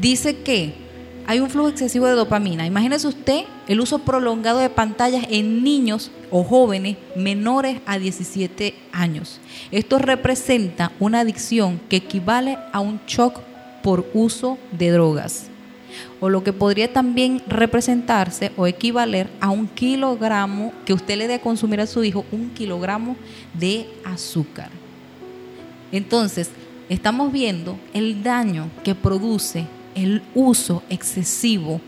dice 0.00 0.38
que 0.38 0.83
hay 1.26 1.40
un 1.40 1.50
flujo 1.50 1.68
excesivo 1.68 2.06
de 2.06 2.14
dopamina. 2.14 2.66
Imagínese 2.66 3.08
usted 3.08 3.44
el 3.66 3.80
uso 3.80 4.00
prolongado 4.00 4.58
de 4.58 4.68
pantallas 4.68 5.26
en 5.30 5.64
niños 5.64 6.10
o 6.30 6.44
jóvenes 6.44 6.96
menores 7.16 7.80
a 7.86 7.98
17 7.98 8.74
años. 8.92 9.40
Esto 9.70 9.98
representa 9.98 10.92
una 11.00 11.20
adicción 11.20 11.80
que 11.88 11.96
equivale 11.96 12.58
a 12.72 12.80
un 12.80 13.00
shock 13.06 13.40
por 13.82 14.06
uso 14.12 14.58
de 14.72 14.90
drogas. 14.90 15.48
O 16.20 16.28
lo 16.28 16.42
que 16.42 16.52
podría 16.52 16.92
también 16.92 17.42
representarse 17.46 18.52
o 18.56 18.66
equivaler 18.66 19.30
a 19.40 19.50
un 19.50 19.68
kilogramo 19.68 20.72
que 20.84 20.92
usted 20.92 21.16
le 21.16 21.28
dé 21.28 21.34
a 21.34 21.40
consumir 21.40 21.80
a 21.80 21.86
su 21.86 22.02
hijo, 22.02 22.24
un 22.32 22.50
kilogramo 22.50 23.16
de 23.54 23.86
azúcar. 24.04 24.70
Entonces, 25.92 26.50
estamos 26.88 27.30
viendo 27.30 27.78
el 27.92 28.22
daño 28.22 28.70
que 28.82 28.94
produce 28.94 29.66
el 29.94 30.22
uso 30.34 30.82
excesivo 30.90 31.80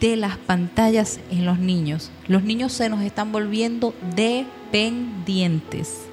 de 0.00 0.16
las 0.16 0.36
pantallas 0.38 1.20
en 1.30 1.44
los 1.44 1.58
niños. 1.58 2.10
Los 2.28 2.42
niños 2.44 2.72
se 2.72 2.88
nos 2.88 3.02
están 3.02 3.32
volviendo 3.32 3.94
dependientes. 4.16 6.06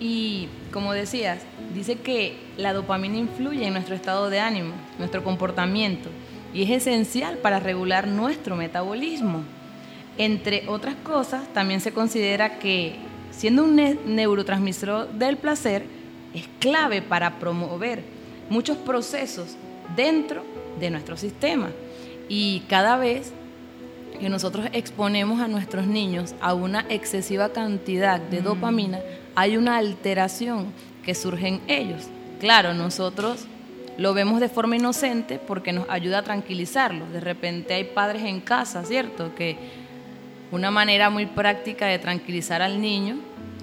Y 0.00 0.48
como 0.72 0.92
decías, 0.92 1.38
dice 1.74 1.96
que 1.96 2.36
la 2.56 2.72
dopamina 2.72 3.16
influye 3.16 3.66
en 3.66 3.72
nuestro 3.74 3.94
estado 3.94 4.30
de 4.30 4.40
ánimo, 4.40 4.72
nuestro 4.98 5.22
comportamiento, 5.22 6.08
y 6.52 6.62
es 6.64 6.70
esencial 6.70 7.38
para 7.38 7.60
regular 7.60 8.08
nuestro 8.08 8.56
metabolismo. 8.56 9.42
Entre 10.18 10.64
otras 10.68 10.94
cosas, 10.96 11.46
también 11.54 11.80
se 11.80 11.92
considera 11.92 12.58
que 12.58 12.96
siendo 13.30 13.64
un 13.64 13.76
ne- 13.76 13.96
neurotransmisor 14.04 15.10
del 15.12 15.36
placer, 15.38 15.86
es 16.34 16.44
clave 16.58 17.00
para 17.02 17.38
promover 17.38 18.02
muchos 18.50 18.76
procesos 18.78 19.56
dentro 19.96 20.44
de 20.78 20.90
nuestro 20.90 21.16
sistema. 21.16 21.70
Y 22.28 22.60
cada 22.68 22.96
vez 22.96 23.32
que 24.20 24.28
nosotros 24.28 24.66
exponemos 24.72 25.40
a 25.40 25.48
nuestros 25.48 25.86
niños 25.86 26.34
a 26.40 26.54
una 26.54 26.86
excesiva 26.88 27.50
cantidad 27.50 28.20
de 28.20 28.40
dopamina, 28.40 29.00
hay 29.34 29.56
una 29.56 29.76
alteración 29.78 30.72
que 31.04 31.14
surge 31.14 31.48
en 31.48 31.60
ellos. 31.66 32.08
Claro, 32.40 32.74
nosotros 32.74 33.46
lo 33.98 34.14
vemos 34.14 34.40
de 34.40 34.48
forma 34.48 34.76
inocente 34.76 35.38
porque 35.38 35.72
nos 35.72 35.88
ayuda 35.88 36.18
a 36.18 36.22
tranquilizarlos. 36.22 37.12
De 37.12 37.20
repente 37.20 37.74
hay 37.74 37.84
padres 37.84 38.22
en 38.22 38.40
casa, 38.40 38.84
¿cierto? 38.84 39.34
Que 39.34 39.56
Una 40.50 40.70
manera 40.70 41.08
muy 41.08 41.24
práctica 41.24 41.86
de 41.86 41.98
tranquilizar 41.98 42.60
al 42.60 42.80
niño 42.80 43.16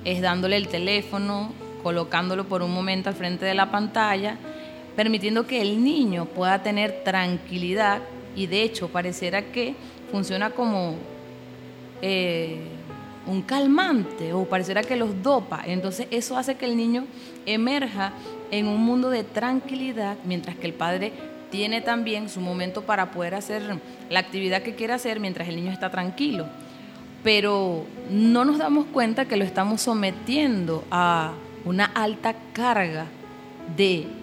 es 0.05 0.21
dándole 0.21 0.57
el 0.57 0.67
teléfono, 0.67 1.53
colocándolo 1.83 2.45
por 2.45 2.63
un 2.63 2.73
momento 2.73 3.09
al 3.09 3.15
frente 3.15 3.45
de 3.45 3.53
la 3.53 3.69
pantalla, 3.69 4.37
permitiendo 4.99 5.47
que 5.47 5.61
el 5.61 5.81
niño 5.81 6.25
pueda 6.25 6.61
tener 6.61 7.05
tranquilidad 7.05 8.01
y 8.35 8.47
de 8.47 8.63
hecho 8.63 8.89
pareciera 8.89 9.43
que 9.43 9.73
funciona 10.11 10.49
como 10.49 10.95
eh, 12.01 12.59
un 13.25 13.41
calmante 13.43 14.33
o 14.33 14.43
pareciera 14.43 14.83
que 14.83 14.97
los 14.97 15.23
dopa. 15.23 15.63
Entonces 15.65 16.07
eso 16.11 16.37
hace 16.37 16.55
que 16.55 16.65
el 16.65 16.75
niño 16.75 17.05
emerja 17.45 18.11
en 18.51 18.67
un 18.67 18.83
mundo 18.83 19.09
de 19.09 19.23
tranquilidad, 19.23 20.17
mientras 20.25 20.57
que 20.57 20.67
el 20.67 20.73
padre 20.73 21.13
tiene 21.49 21.79
también 21.79 22.27
su 22.27 22.41
momento 22.41 22.81
para 22.81 23.09
poder 23.11 23.35
hacer 23.35 23.79
la 24.09 24.19
actividad 24.19 24.63
que 24.63 24.75
quiere 24.75 24.91
hacer 24.91 25.21
mientras 25.21 25.47
el 25.47 25.55
niño 25.55 25.71
está 25.71 25.89
tranquilo. 25.89 26.45
Pero 27.23 27.85
no 28.11 28.43
nos 28.43 28.57
damos 28.57 28.85
cuenta 28.87 29.23
que 29.23 29.37
lo 29.37 29.45
estamos 29.45 29.79
sometiendo 29.79 30.83
a 30.91 31.31
una 31.63 31.85
alta 31.85 32.35
carga 32.51 33.05
de 33.77 34.18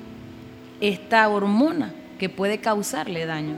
esta 0.81 1.29
hormona 1.29 1.93
que 2.19 2.29
puede 2.29 2.59
causarle 2.59 3.27
daño. 3.27 3.57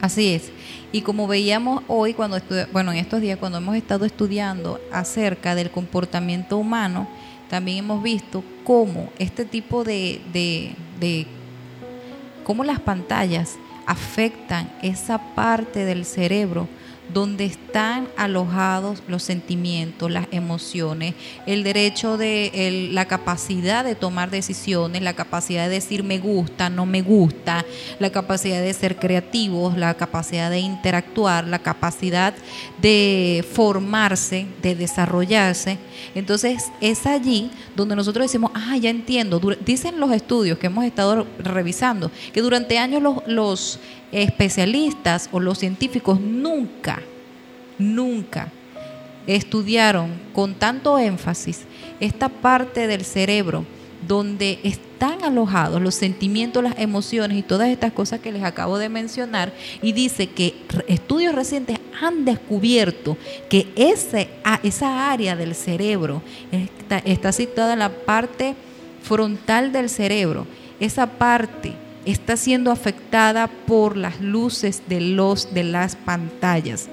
Así 0.00 0.34
es. 0.34 0.52
Y 0.92 1.02
como 1.02 1.26
veíamos 1.26 1.82
hoy, 1.88 2.14
cuando 2.14 2.38
bueno, 2.72 2.92
en 2.92 2.98
estos 2.98 3.20
días, 3.20 3.38
cuando 3.38 3.58
hemos 3.58 3.76
estado 3.76 4.04
estudiando 4.04 4.80
acerca 4.92 5.54
del 5.54 5.70
comportamiento 5.70 6.56
humano, 6.56 7.08
también 7.50 7.78
hemos 7.78 8.02
visto 8.02 8.44
cómo 8.64 9.10
este 9.18 9.44
tipo 9.44 9.82
de, 9.82 10.20
de, 10.32 10.74
de 11.00 11.26
cómo 12.44 12.62
las 12.62 12.80
pantallas 12.80 13.56
afectan 13.86 14.70
esa 14.82 15.34
parte 15.34 15.84
del 15.84 16.04
cerebro 16.04 16.68
donde 17.12 17.44
están 17.44 18.08
alojados 18.16 19.02
los 19.08 19.22
sentimientos, 19.22 20.10
las 20.10 20.26
emociones, 20.30 21.14
el 21.46 21.62
derecho 21.62 22.16
de 22.16 22.90
la 22.92 23.06
capacidad 23.06 23.84
de 23.84 23.94
tomar 23.94 24.30
decisiones, 24.30 25.02
la 25.02 25.14
capacidad 25.14 25.64
de 25.64 25.74
decir 25.74 26.04
me 26.04 26.18
gusta, 26.18 26.68
no 26.68 26.86
me 26.86 27.02
gusta, 27.02 27.64
la 27.98 28.10
capacidad 28.10 28.60
de 28.60 28.74
ser 28.74 28.96
creativos, 28.96 29.76
la 29.76 29.94
capacidad 29.94 30.50
de 30.50 30.58
interactuar, 30.58 31.46
la 31.46 31.58
capacidad 31.58 32.34
de 32.80 33.44
formarse, 33.52 34.46
de 34.62 34.74
desarrollarse. 34.74 35.78
Entonces 36.14 36.70
es 36.80 37.06
allí 37.06 37.50
donde 37.74 37.96
nosotros 37.96 38.26
decimos, 38.26 38.50
ah, 38.54 38.76
ya 38.76 38.90
entiendo. 38.90 39.40
Dicen 39.64 39.98
los 40.00 40.12
estudios 40.12 40.58
que 40.58 40.66
hemos 40.66 40.84
estado 40.84 41.26
revisando 41.38 42.10
que 42.32 42.42
durante 42.42 42.78
años 42.78 43.02
los, 43.02 43.26
los 43.26 43.80
especialistas 44.12 45.28
o 45.32 45.40
los 45.40 45.58
científicos 45.58 46.20
nunca, 46.20 47.00
nunca 47.78 48.50
estudiaron 49.26 50.10
con 50.32 50.54
tanto 50.54 50.98
énfasis 50.98 51.64
esta 52.00 52.28
parte 52.28 52.86
del 52.86 53.04
cerebro 53.04 53.64
donde 54.06 54.58
están 54.62 55.22
alojados 55.22 55.82
los 55.82 55.94
sentimientos, 55.94 56.62
las 56.62 56.78
emociones 56.78 57.36
y 57.36 57.42
todas 57.42 57.68
estas 57.68 57.92
cosas 57.92 58.20
que 58.20 58.32
les 58.32 58.42
acabo 58.42 58.78
de 58.78 58.88
mencionar 58.88 59.52
y 59.82 59.92
dice 59.92 60.28
que 60.28 60.54
estudios 60.86 61.34
recientes 61.34 61.78
han 62.00 62.24
descubierto 62.24 63.18
que 63.50 63.66
ese, 63.76 64.28
esa 64.62 65.10
área 65.10 65.36
del 65.36 65.54
cerebro 65.54 66.22
está, 66.52 66.98
está 66.98 67.32
situada 67.32 67.72
en 67.72 67.80
la 67.80 67.90
parte 67.90 68.54
frontal 69.02 69.72
del 69.72 69.90
cerebro. 69.90 70.46
Esa 70.80 71.06
parte 71.06 71.74
está 72.12 72.36
siendo 72.36 72.70
afectada 72.70 73.48
por 73.66 73.96
las 73.96 74.20
luces 74.20 74.82
de 74.88 75.00
los 75.00 75.52
de 75.54 75.64
las 75.64 75.96
pantallas 75.96 76.88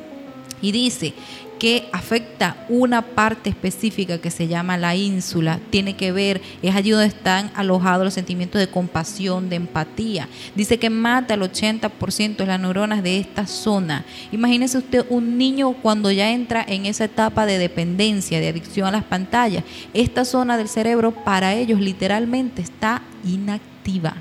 y 0.61 0.71
dice 0.71 1.13
que 1.59 1.87
afecta 1.93 2.65
una 2.69 3.01
parte 3.01 3.49
específica 3.49 4.17
que 4.17 4.29
se 4.29 4.47
llama 4.47 4.77
la 4.77 4.95
ínsula, 4.95 5.59
tiene 5.69 5.95
que 5.95 6.11
ver, 6.11 6.41
es 6.61 6.75
allí 6.75 6.89
donde 6.89 7.07
están 7.07 7.51
alojados 7.55 8.03
los 8.03 8.13
sentimientos 8.13 8.59
de 8.59 8.67
compasión, 8.67 9.47
de 9.47 9.55
empatía. 9.55 10.27
Dice 10.53 10.79
que 10.79 10.89
mata 10.89 11.35
el 11.35 11.41
80% 11.41 12.35
de 12.35 12.45
las 12.45 12.59
neuronas 12.59 13.03
de 13.03 13.19
esta 13.19 13.47
zona. 13.47 14.03
Imagínese 14.31 14.77
usted 14.77 15.05
un 15.09 15.37
niño 15.37 15.73
cuando 15.81 16.11
ya 16.11 16.31
entra 16.31 16.65
en 16.67 16.85
esa 16.85 17.05
etapa 17.05 17.45
de 17.45 17.57
dependencia, 17.57 18.39
de 18.39 18.49
adicción 18.49 18.87
a 18.87 18.91
las 18.91 19.03
pantallas. 19.05 19.63
Esta 19.93 20.25
zona 20.25 20.57
del 20.57 20.67
cerebro 20.67 21.11
para 21.11 21.53
ellos 21.53 21.79
literalmente 21.79 22.61
está 22.61 23.01
inactiva. 23.23 24.17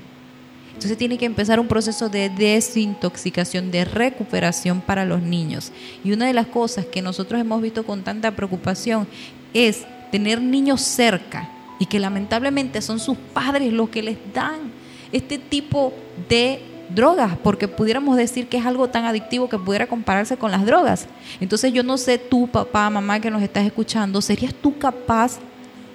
Entonces 0.75 0.97
tiene 0.97 1.17
que 1.17 1.25
empezar 1.25 1.59
un 1.59 1.67
proceso 1.67 2.09
de 2.09 2.29
desintoxicación, 2.29 3.71
de 3.71 3.85
recuperación 3.85 4.81
para 4.81 5.05
los 5.05 5.21
niños. 5.21 5.71
Y 6.03 6.11
una 6.11 6.27
de 6.27 6.33
las 6.33 6.47
cosas 6.47 6.85
que 6.85 7.01
nosotros 7.01 7.39
hemos 7.39 7.61
visto 7.61 7.85
con 7.85 8.03
tanta 8.03 8.35
preocupación 8.35 9.07
es 9.53 9.85
tener 10.11 10.41
niños 10.41 10.81
cerca 10.81 11.49
y 11.79 11.85
que 11.85 11.99
lamentablemente 11.99 12.81
son 12.81 12.99
sus 12.99 13.17
padres 13.33 13.71
los 13.71 13.89
que 13.89 14.03
les 14.03 14.17
dan 14.33 14.71
este 15.13 15.37
tipo 15.37 15.93
de 16.27 16.61
drogas, 16.89 17.37
porque 17.41 17.69
pudiéramos 17.69 18.17
decir 18.17 18.47
que 18.47 18.57
es 18.57 18.65
algo 18.65 18.89
tan 18.89 19.05
adictivo 19.05 19.47
que 19.49 19.57
pudiera 19.57 19.87
compararse 19.87 20.35
con 20.35 20.51
las 20.51 20.65
drogas. 20.65 21.07
Entonces 21.39 21.71
yo 21.71 21.83
no 21.83 21.97
sé 21.97 22.17
tú, 22.17 22.47
papá, 22.47 22.89
mamá, 22.89 23.21
que 23.21 23.31
nos 23.31 23.41
estás 23.41 23.65
escuchando, 23.65 24.21
¿serías 24.21 24.53
tú 24.53 24.77
capaz 24.77 25.39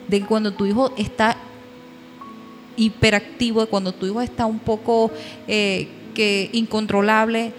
de 0.09 0.21
que 0.21 0.27
cuando 0.27 0.53
tu 0.53 0.65
hijo 0.67 0.93
está 0.97 1.37
hiperactivo, 2.77 3.67
cuando 3.67 3.93
tu 3.93 4.07
hijo 4.07 4.21
está 4.21 4.47
un 4.47 4.59
poco 4.59 5.11
eh, 5.47 5.89
que 6.15 6.51
incontrolable, 6.53 7.53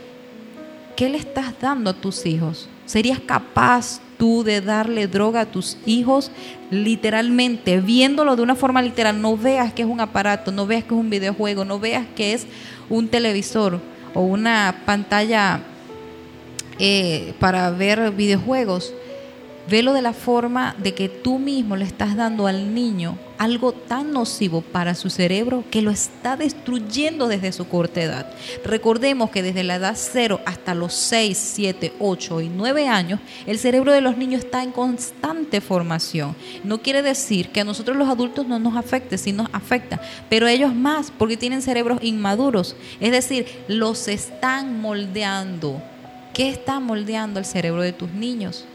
¿qué 0.95 1.09
le 1.09 1.17
estás 1.17 1.53
dando 1.59 1.89
a 1.89 1.93
tus 1.93 2.25
hijos? 2.25 2.69
¿Serías 2.85 3.19
capaz 3.19 4.01
tú 4.17 4.43
de 4.43 4.61
darle 4.61 5.07
droga 5.07 5.41
a 5.41 5.45
tus 5.45 5.77
hijos 5.85 6.31
literalmente, 6.69 7.79
viéndolo 7.79 8.35
de 8.35 8.41
una 8.41 8.55
forma 8.55 8.81
literal? 8.81 9.21
No 9.21 9.37
veas 9.37 9.73
que 9.73 9.83
es 9.83 9.87
un 9.87 10.01
aparato, 10.01 10.51
no 10.51 10.67
veas 10.67 10.83
que 10.83 10.93
es 10.93 10.99
un 10.99 11.09
videojuego, 11.09 11.65
no 11.65 11.79
veas 11.79 12.05
que 12.15 12.33
es 12.33 12.47
un 12.89 13.07
televisor 13.07 13.79
o 14.13 14.21
una 14.21 14.81
pantalla 14.85 15.61
eh, 16.79 17.33
para 17.39 17.69
ver 17.71 18.11
videojuegos. 18.11 18.93
Velo 19.69 19.93
de 19.93 20.01
la 20.01 20.13
forma 20.13 20.75
de 20.79 20.93
que 20.93 21.07
tú 21.07 21.39
mismo 21.39 21.75
le 21.75 21.85
estás 21.85 22.15
dando 22.15 22.47
al 22.47 22.73
niño 22.73 23.17
algo 23.41 23.71
tan 23.71 24.11
nocivo 24.11 24.61
para 24.61 24.93
su 24.93 25.09
cerebro 25.09 25.63
que 25.71 25.81
lo 25.81 25.89
está 25.89 26.37
destruyendo 26.37 27.27
desde 27.27 27.51
su 27.51 27.67
corta 27.67 27.99
edad. 27.99 28.31
Recordemos 28.63 29.31
que 29.31 29.41
desde 29.41 29.63
la 29.63 29.77
edad 29.77 29.97
0 29.97 30.41
hasta 30.45 30.75
los 30.75 30.93
6, 30.93 31.35
7, 31.55 31.93
8 31.97 32.41
y 32.41 32.49
9 32.49 32.87
años, 32.87 33.19
el 33.47 33.57
cerebro 33.57 33.93
de 33.93 34.01
los 34.01 34.15
niños 34.15 34.43
está 34.43 34.61
en 34.61 34.71
constante 34.71 35.59
formación. 35.59 36.35
No 36.63 36.83
quiere 36.83 37.01
decir 37.01 37.49
que 37.49 37.61
a 37.61 37.63
nosotros 37.63 37.97
los 37.97 38.09
adultos 38.09 38.45
no 38.45 38.59
nos 38.59 38.75
afecte, 38.75 39.17
sí 39.17 39.33
nos 39.33 39.47
afecta, 39.53 39.99
pero 40.29 40.47
ellos 40.47 40.75
más 40.75 41.09
porque 41.09 41.35
tienen 41.35 41.63
cerebros 41.63 41.97
inmaduros. 42.03 42.75
Es 42.99 43.11
decir, 43.11 43.47
los 43.67 44.07
están 44.07 44.79
moldeando. 44.81 45.81
¿Qué 46.35 46.49
está 46.49 46.79
moldeando 46.79 47.39
el 47.39 47.45
cerebro 47.45 47.81
de 47.81 47.91
tus 47.91 48.11
niños? 48.11 48.65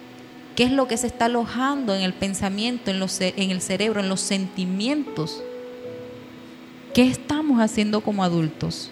¿Qué 0.57 0.65
es 0.65 0.73
lo 0.73 0.89
que 0.89 0.97
se 0.97 1.07
está 1.07 1.27
alojando 1.27 1.95
en 1.95 2.01
el 2.01 2.15
pensamiento, 2.15 2.91
en, 2.91 2.99
los, 2.99 3.21
en 3.21 3.51
el 3.51 3.61
cerebro, 3.61 4.01
en 4.01 4.09
los 4.09 4.23
sentimientos? 4.23 5.43
¿Qué 6.95 7.03
estamos 7.03 7.61
haciendo 7.61 8.01
como 8.01 8.25
adultos? 8.25 8.91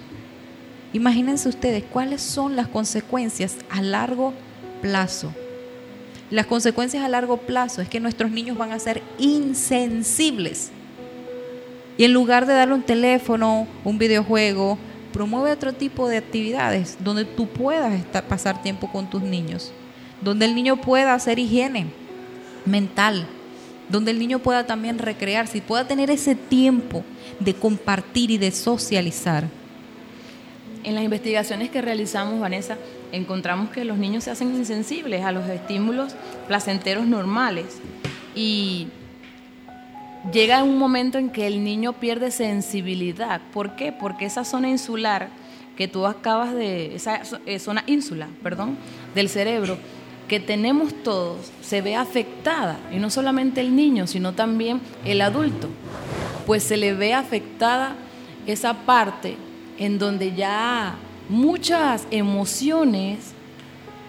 Imagínense 0.92 1.48
ustedes 1.48 1.82
cuáles 1.82 2.20
son 2.20 2.54
las 2.54 2.68
consecuencias 2.68 3.56
a 3.70 3.80
largo 3.80 4.34
plazo. 4.82 5.32
Las 6.30 6.44
consecuencias 6.44 7.02
a 7.02 7.08
largo 7.08 7.38
plazo 7.38 7.80
es 7.80 7.88
que 7.88 7.98
nuestros 7.98 8.30
niños 8.30 8.58
van 8.58 8.72
a 8.72 8.78
ser 8.78 9.02
insensibles. 9.18 10.70
Y 11.96 12.04
en 12.04 12.12
lugar 12.12 12.44
de 12.44 12.52
darle 12.52 12.74
un 12.74 12.82
teléfono, 12.82 13.66
un 13.84 13.96
videojuego, 13.96 14.76
promueve 15.14 15.52
otro 15.52 15.72
tipo 15.72 16.08
de 16.08 16.18
actividades 16.18 16.98
donde 17.00 17.24
tú 17.24 17.46
puedas 17.48 17.94
estar, 17.94 18.24
pasar 18.24 18.60
tiempo 18.60 18.92
con 18.92 19.08
tus 19.08 19.22
niños 19.22 19.72
donde 20.24 20.46
el 20.46 20.54
niño 20.54 20.76
pueda 20.76 21.14
hacer 21.14 21.38
higiene 21.38 21.86
mental, 22.64 23.26
donde 23.90 24.10
el 24.10 24.18
niño 24.18 24.38
pueda 24.38 24.66
también 24.66 24.98
recrearse 24.98 25.58
y 25.58 25.60
pueda 25.60 25.86
tener 25.86 26.10
ese 26.10 26.34
tiempo 26.34 27.04
de 27.38 27.54
compartir 27.54 28.30
y 28.30 28.38
de 28.38 28.50
socializar. 28.50 29.44
En 30.82 30.94
las 30.94 31.04
investigaciones 31.04 31.70
que 31.70 31.82
realizamos, 31.82 32.40
Vanessa, 32.40 32.76
encontramos 33.12 33.70
que 33.70 33.84
los 33.84 33.98
niños 33.98 34.24
se 34.24 34.30
hacen 34.30 34.54
insensibles 34.54 35.24
a 35.24 35.32
los 35.32 35.48
estímulos 35.48 36.14
placenteros 36.48 37.06
normales 37.06 37.78
y 38.34 38.88
llega 40.32 40.62
un 40.62 40.78
momento 40.78 41.18
en 41.18 41.30
que 41.30 41.46
el 41.46 41.62
niño 41.62 41.92
pierde 41.94 42.30
sensibilidad. 42.30 43.40
¿Por 43.52 43.76
qué? 43.76 43.92
Porque 43.92 44.24
esa 44.24 44.44
zona 44.44 44.68
insular 44.68 45.28
que 45.76 45.88
tú 45.88 46.06
acabas 46.06 46.54
de, 46.54 46.94
esa 46.94 47.20
eh, 47.46 47.58
zona 47.58 47.82
ínsula, 47.86 48.28
perdón, 48.42 48.76
del 49.14 49.28
cerebro 49.28 49.76
que 50.28 50.40
tenemos 50.40 50.94
todos 51.02 51.50
se 51.60 51.80
ve 51.82 51.96
afectada 51.96 52.78
y 52.92 52.96
no 52.96 53.10
solamente 53.10 53.60
el 53.60 53.76
niño, 53.76 54.06
sino 54.06 54.32
también 54.32 54.80
el 55.04 55.20
adulto, 55.20 55.68
pues 56.46 56.62
se 56.62 56.76
le 56.76 56.94
ve 56.94 57.14
afectada 57.14 57.96
esa 58.46 58.74
parte 58.84 59.36
en 59.78 59.98
donde 59.98 60.34
ya 60.34 60.96
muchas 61.28 62.06
emociones 62.10 63.32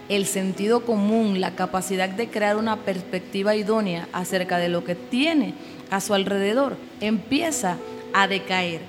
el 0.09 0.25
sentido 0.25 0.85
común, 0.85 1.41
la 1.41 1.55
capacidad 1.55 2.09
de 2.09 2.29
crear 2.29 2.57
una 2.57 2.77
perspectiva 2.77 3.55
idónea 3.55 4.07
acerca 4.13 4.57
de 4.57 4.69
lo 4.69 4.83
que 4.83 4.95
tiene 4.95 5.53
a 5.89 5.99
su 5.99 6.13
alrededor, 6.13 6.77
empieza 7.01 7.77
a 8.13 8.27
decaer. 8.27 8.81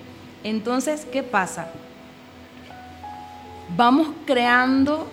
Entonces, 0.44 1.06
¿qué 1.10 1.22
pasa? 1.22 1.70
Vamos 3.76 4.08
creando 4.26 5.08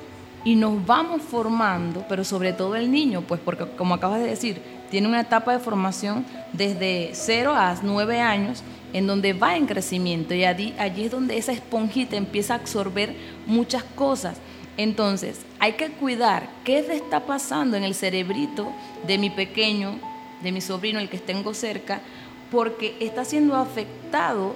y 0.45 0.55
nos 0.55 0.85
vamos 0.85 1.21
formando, 1.21 2.05
pero 2.09 2.23
sobre 2.23 2.53
todo 2.53 2.75
el 2.75 2.91
niño, 2.91 3.21
pues 3.21 3.39
porque 3.43 3.65
como 3.77 3.95
acabas 3.95 4.19
de 4.19 4.27
decir, 4.27 4.61
tiene 4.91 5.07
una 5.07 5.21
etapa 5.21 5.53
de 5.53 5.59
formación 5.59 6.25
desde 6.51 7.11
0 7.13 7.53
a 7.55 7.75
9 7.81 8.19
años 8.19 8.63
en 8.93 9.07
donde 9.07 9.33
va 9.33 9.57
en 9.57 9.65
crecimiento 9.65 10.33
y 10.33 10.45
allí, 10.45 10.75
allí 10.77 11.05
es 11.05 11.11
donde 11.11 11.37
esa 11.37 11.51
esponjita 11.51 12.15
empieza 12.15 12.53
a 12.53 12.57
absorber 12.57 13.15
muchas 13.47 13.83
cosas. 13.83 14.37
Entonces, 14.77 15.41
hay 15.59 15.73
que 15.73 15.91
cuidar 15.91 16.49
qué 16.63 16.79
está 16.79 17.21
pasando 17.21 17.77
en 17.77 17.83
el 17.83 17.95
cerebrito 17.95 18.71
de 19.07 19.17
mi 19.17 19.29
pequeño, 19.29 19.99
de 20.41 20.51
mi 20.51 20.61
sobrino, 20.61 20.99
el 20.99 21.09
que 21.09 21.19
tengo 21.19 21.53
cerca, 21.53 22.01
porque 22.51 22.95
está 22.99 23.25
siendo 23.25 23.55
afectado 23.55 24.55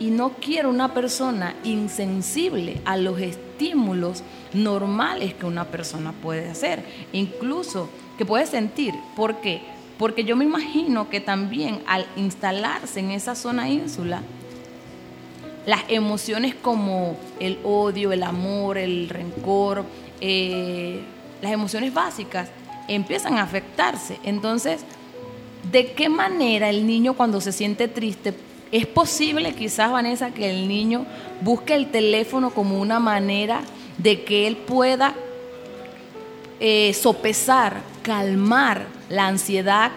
y 0.00 0.10
no 0.10 0.30
quiero 0.40 0.70
una 0.70 0.92
persona 0.92 1.54
insensible 1.64 2.80
a 2.84 2.96
los 2.96 3.20
estímulos 3.20 4.22
normales 4.52 5.34
que 5.34 5.46
una 5.46 5.66
persona 5.66 6.12
puede 6.12 6.48
hacer, 6.48 6.84
incluso 7.12 7.88
que 8.18 8.26
puede 8.26 8.46
sentir. 8.46 8.94
¿Por 9.16 9.40
qué? 9.40 9.62
Porque 9.98 10.24
yo 10.24 10.36
me 10.36 10.44
imagino 10.44 11.08
que 11.08 11.20
también 11.20 11.80
al 11.86 12.06
instalarse 12.16 13.00
en 13.00 13.12
esa 13.12 13.34
zona 13.34 13.68
ínsula, 13.68 14.22
las 15.66 15.82
emociones 15.88 16.54
como 16.54 17.16
el 17.40 17.58
odio, 17.64 18.12
el 18.12 18.22
amor, 18.22 18.76
el 18.76 19.08
rencor, 19.08 19.84
eh, 20.20 21.00
las 21.40 21.52
emociones 21.52 21.94
básicas 21.94 22.48
empiezan 22.88 23.38
a 23.38 23.42
afectarse. 23.42 24.18
Entonces, 24.24 24.84
¿de 25.70 25.92
qué 25.92 26.08
manera 26.08 26.68
el 26.68 26.86
niño 26.86 27.14
cuando 27.14 27.40
se 27.40 27.52
siente 27.52 27.88
triste 27.88 28.34
es 28.74 28.86
posible 28.86 29.54
quizás, 29.54 29.92
Vanessa, 29.92 30.32
que 30.32 30.50
el 30.50 30.66
niño 30.66 31.06
busque 31.42 31.76
el 31.76 31.92
teléfono 31.92 32.50
como 32.50 32.80
una 32.80 32.98
manera 32.98 33.60
de 33.98 34.24
que 34.24 34.48
él 34.48 34.56
pueda 34.56 35.14
eh, 36.58 36.92
sopesar, 36.92 37.82
calmar 38.02 38.86
la 39.08 39.28
ansiedad 39.28 39.92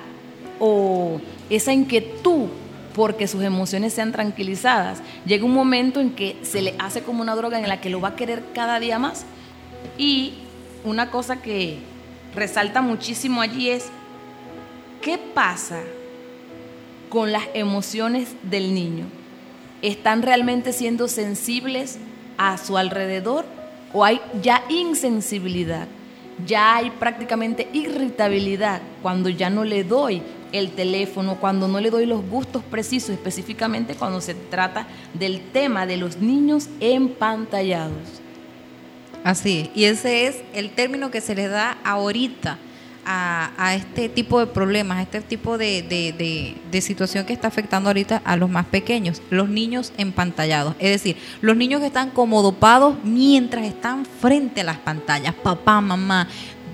o 0.59 1.19
esa 1.49 1.73
inquietud 1.73 2.49
porque 2.93 3.27
sus 3.27 3.41
emociones 3.41 3.93
sean 3.93 4.11
tranquilizadas. 4.11 5.01
Llega 5.25 5.43
un 5.43 5.55
momento 5.55 5.99
en 5.99 6.11
que 6.11 6.37
se 6.43 6.61
le 6.61 6.75
hace 6.77 7.01
como 7.01 7.23
una 7.23 7.35
droga 7.35 7.57
en 7.57 7.67
la 7.67 7.81
que 7.81 7.89
lo 7.89 7.99
va 7.99 8.09
a 8.09 8.15
querer 8.15 8.43
cada 8.53 8.79
día 8.79 8.99
más. 8.99 9.25
Y 9.97 10.35
una 10.83 11.09
cosa 11.09 11.41
que 11.41 11.79
resalta 12.35 12.83
muchísimo 12.83 13.41
allí 13.41 13.71
es, 13.71 13.87
¿qué 15.01 15.17
pasa 15.17 15.81
con 17.09 17.31
las 17.31 17.43
emociones 17.53 18.29
del 18.43 18.73
niño? 18.73 19.05
¿Están 19.81 20.21
realmente 20.21 20.73
siendo 20.73 21.07
sensibles 21.07 21.97
a 22.37 22.57
su 22.57 22.77
alrededor 22.77 23.45
o 23.93 24.03
hay 24.03 24.19
ya 24.41 24.63
insensibilidad? 24.69 25.87
Ya 26.45 26.75
hay 26.75 26.91
prácticamente 26.91 27.67
irritabilidad 27.73 28.81
cuando 29.01 29.29
ya 29.29 29.49
no 29.49 29.63
le 29.63 29.83
doy 29.83 30.21
el 30.51 30.71
teléfono, 30.71 31.35
cuando 31.35 31.67
no 31.67 31.79
le 31.79 31.89
doy 31.89 32.05
los 32.05 32.23
gustos 32.27 32.63
precisos, 32.63 33.09
específicamente 33.09 33.95
cuando 33.95 34.21
se 34.21 34.33
trata 34.33 34.87
del 35.13 35.41
tema 35.51 35.85
de 35.85 35.97
los 35.97 36.17
niños 36.17 36.69
empantallados. 36.79 38.21
Así 39.23 39.71
y 39.75 39.85
ese 39.85 40.27
es 40.27 40.37
el 40.53 40.69
término 40.69 41.11
que 41.11 41.21
se 41.21 41.35
le 41.35 41.47
da 41.47 41.77
ahorita 41.83 42.57
a, 43.09 43.51
a 43.57 43.73
este 43.75 44.09
tipo 44.09 44.39
de 44.39 44.47
problemas, 44.47 44.97
a 44.97 45.01
este 45.03 45.21
tipo 45.21 45.57
de, 45.57 45.81
de- 45.81 46.81
situación 46.81 47.25
que 47.25 47.33
está 47.33 47.47
afectando 47.47 47.89
ahorita 47.89 48.21
a 48.23 48.35
los 48.35 48.49
más 48.49 48.65
pequeños, 48.67 49.21
los 49.31 49.49
niños 49.49 49.93
empantallados. 49.97 50.75
Es 50.77 50.91
decir, 50.91 51.15
los 51.41 51.55
niños 51.57 51.79
que 51.81 51.87
están 51.87 52.11
como 52.11 52.43
dopados 52.43 52.97
mientras 53.03 53.65
están 53.65 54.05
frente 54.05 54.61
a 54.61 54.65
las 54.65 54.77
pantallas. 54.77 55.33
Papá, 55.33 55.81
mamá, 55.81 56.27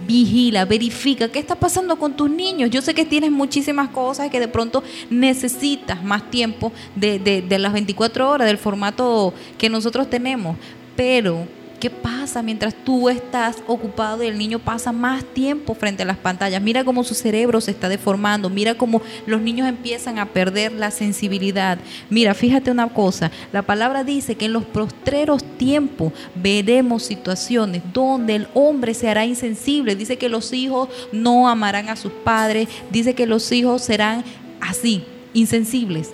vigila, 0.06 0.66
verifica 0.66 1.30
qué 1.30 1.40
está 1.40 1.56
pasando 1.56 1.96
con 1.98 2.16
tus 2.18 2.30
niños. 2.30 2.70
Yo 2.70 2.82
sé 2.82 2.94
que 2.94 3.06
tienes 3.06 3.32
muchísimas 3.32 3.90
cosas 3.90 4.30
que 4.30 4.40
de 4.40 4.48
pronto 4.50 4.84
necesitas 5.10 6.04
más 6.04 6.30
tiempo 6.30 6.74
de, 6.96 7.20
de- 7.20 7.42
de 7.42 7.60
las 7.60 7.72
24 7.74 8.30
horas 8.30 8.48
del 8.48 8.58
formato 8.58 9.34
que 9.58 9.70
nosotros 9.70 10.10
tenemos, 10.10 10.58
pero 10.96 11.48
¿qué 11.84 11.90
pasa 11.90 12.42
mientras 12.42 12.74
tú 12.74 13.10
estás 13.10 13.58
ocupado 13.68 14.24
y 14.24 14.28
el 14.28 14.38
niño 14.38 14.58
pasa 14.58 14.94
más 14.94 15.22
tiempo 15.22 15.76
frente 15.76 16.04
a 16.04 16.06
las 16.06 16.16
pantallas? 16.16 16.62
Mira 16.62 16.86
cómo 16.86 17.04
su 17.04 17.14
cerebro 17.14 17.60
se 17.60 17.72
está 17.72 17.90
deformando, 17.90 18.50
mira 18.50 18.76
cómo 18.76 19.02
los 19.26 19.42
niños 19.42 19.68
empiezan 19.68 20.18
a 20.18 20.28
perder 20.28 20.72
la 20.72 20.92
sensibilidad. 20.92 21.78
Mira, 22.10 22.36
fíjate 22.36 22.72
una 22.72 22.88
cosa, 22.88 23.32
la 23.52 23.64
palabra 23.64 24.06
dice 24.06 24.36
que 24.36 24.46
en 24.46 24.54
los 24.54 24.64
postreros 24.64 25.44
tiempos 25.58 26.14
veremos 26.36 27.04
situaciones 27.04 27.82
donde 27.92 28.36
el 28.36 28.48
hombre 28.54 28.94
se 28.94 29.10
hará 29.10 29.26
insensible, 29.26 29.98
dice 29.98 30.18
que 30.18 30.30
los 30.30 30.54
hijos 30.54 30.88
no 31.12 31.50
amarán 31.50 31.90
a 31.90 31.98
sus 31.98 32.14
padres, 32.14 32.70
dice 32.92 33.14
que 33.14 33.28
los 33.28 33.52
hijos 33.52 33.82
serán 33.82 34.24
así, 34.62 35.04
insensibles 35.34 36.12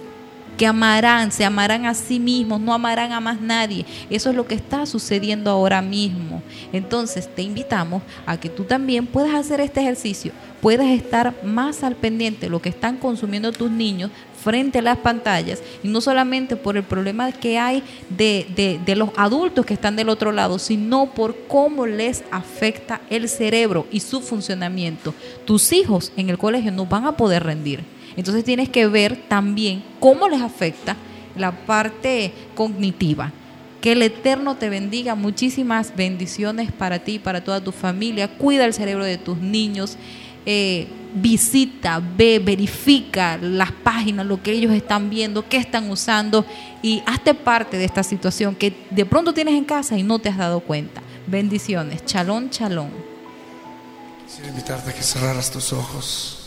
que 0.59 0.67
amarán, 0.67 1.31
se 1.31 1.45
amarán 1.45 1.85
a 1.85 1.93
sí 1.93 2.19
mismos, 2.19 2.59
no 2.59 2.73
amarán 2.73 3.13
a 3.13 3.21
más 3.21 3.39
nadie. 3.39 3.85
Eso 4.09 4.29
es 4.29 4.35
lo 4.35 4.45
que 4.45 4.55
está 4.55 4.85
sucediendo 4.85 5.49
ahora 5.49 5.81
mismo. 5.81 6.43
Entonces 6.73 7.33
te 7.33 7.41
invitamos 7.43 8.03
a 8.25 8.37
que 8.37 8.49
tú 8.49 8.65
también 8.65 9.07
puedas 9.07 9.33
hacer 9.33 9.61
este 9.61 9.79
ejercicio, 9.79 10.33
puedas 10.61 10.87
estar 10.87 11.33
más 11.45 11.81
al 11.83 11.95
pendiente 11.95 12.47
de 12.47 12.49
lo 12.49 12.61
que 12.61 12.67
están 12.67 12.97
consumiendo 12.97 13.53
tus 13.53 13.71
niños 13.71 14.11
frente 14.43 14.79
a 14.79 14.81
las 14.81 14.97
pantallas 14.97 15.61
y 15.81 15.87
no 15.87 16.01
solamente 16.01 16.57
por 16.57 16.75
el 16.75 16.83
problema 16.83 17.31
que 17.31 17.57
hay 17.57 17.81
de, 18.09 18.45
de- 18.53 18.79
de 18.85 18.95
los 18.97 19.11
adultos 19.15 19.65
que 19.65 19.73
están 19.73 19.95
del 19.95 20.09
otro 20.09 20.33
lado, 20.33 20.59
sino 20.59 21.07
por 21.13 21.37
cómo 21.47 21.85
les 21.85 22.23
afecta 22.31 22.99
el 23.09 23.29
cerebro 23.29 23.87
y 23.91 24.01
su 24.01 24.19
funcionamiento. 24.19 25.13
Tus 25.45 25.71
hijos 25.71 26.11
en 26.17 26.29
el 26.29 26.37
colegio 26.37 26.71
no 26.73 26.85
van 26.85 27.05
a 27.05 27.15
poder 27.15 27.43
rendir. 27.43 27.83
Entonces 28.19 28.43
tienes 28.43 28.69
que 28.69 28.85
ver 28.87 29.15
también 29.27 29.83
cómo 29.99 30.27
les 30.27 30.41
afecta 30.41 30.95
la 31.37 31.51
parte 31.65 32.33
cognitiva. 32.53 33.31
Que 33.79 33.93
el 33.93 34.01
Eterno 34.01 34.57
te 34.57 34.69
bendiga, 34.69 35.15
muchísimas 35.15 35.95
bendiciones 35.95 36.71
para 36.71 36.99
ti 36.99 37.13
y 37.13 37.19
para 37.19 37.43
toda 37.43 37.63
tu 37.63 37.71
familia. 37.71 38.27
Cuida 38.27 38.65
el 38.65 38.73
cerebro 38.73 39.05
de 39.05 39.17
tus 39.17 39.37
niños. 39.37 39.97
eh, 40.45 40.87
visita, 41.13 42.01
ve, 42.17 42.39
verifica 42.39 43.37
las 43.37 43.71
páginas, 43.71 44.25
lo 44.25 44.41
que 44.43 44.51
ellos 44.51 44.73
están 44.73 45.09
viendo, 45.09 45.47
qué 45.47 45.57
están 45.57 45.89
usando 45.89 46.45
y 46.83 47.01
hazte 47.05 47.33
parte 47.33 47.77
de 47.77 47.85
esta 47.85 48.03
situación 48.03 48.55
que 48.55 48.73
de 48.91 49.05
pronto 49.05 49.33
tienes 49.33 49.55
en 49.55 49.65
casa 49.65 49.97
y 49.97 50.03
no 50.03 50.19
te 50.19 50.29
has 50.29 50.37
dado 50.37 50.59
cuenta. 50.59 51.01
Bendiciones. 51.25 52.05
Chalón, 52.05 52.49
chalón. 52.51 52.91
Quisiera 54.27 54.49
invitarte 54.49 54.91
a 54.91 54.93
que 54.93 55.01
cerraras 55.01 55.51
tus 55.51 55.73
ojos 55.73 56.38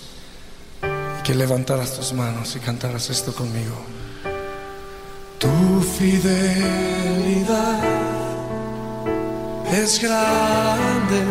que 1.24 1.34
levantaras 1.34 1.92
tus 1.96 2.12
manos 2.12 2.56
y 2.56 2.58
cantaras 2.58 3.08
esto 3.10 3.32
conmigo. 3.32 3.76
Tu 5.38 5.80
fidelidad 5.98 7.80
es 9.72 10.00
grande. 10.02 11.22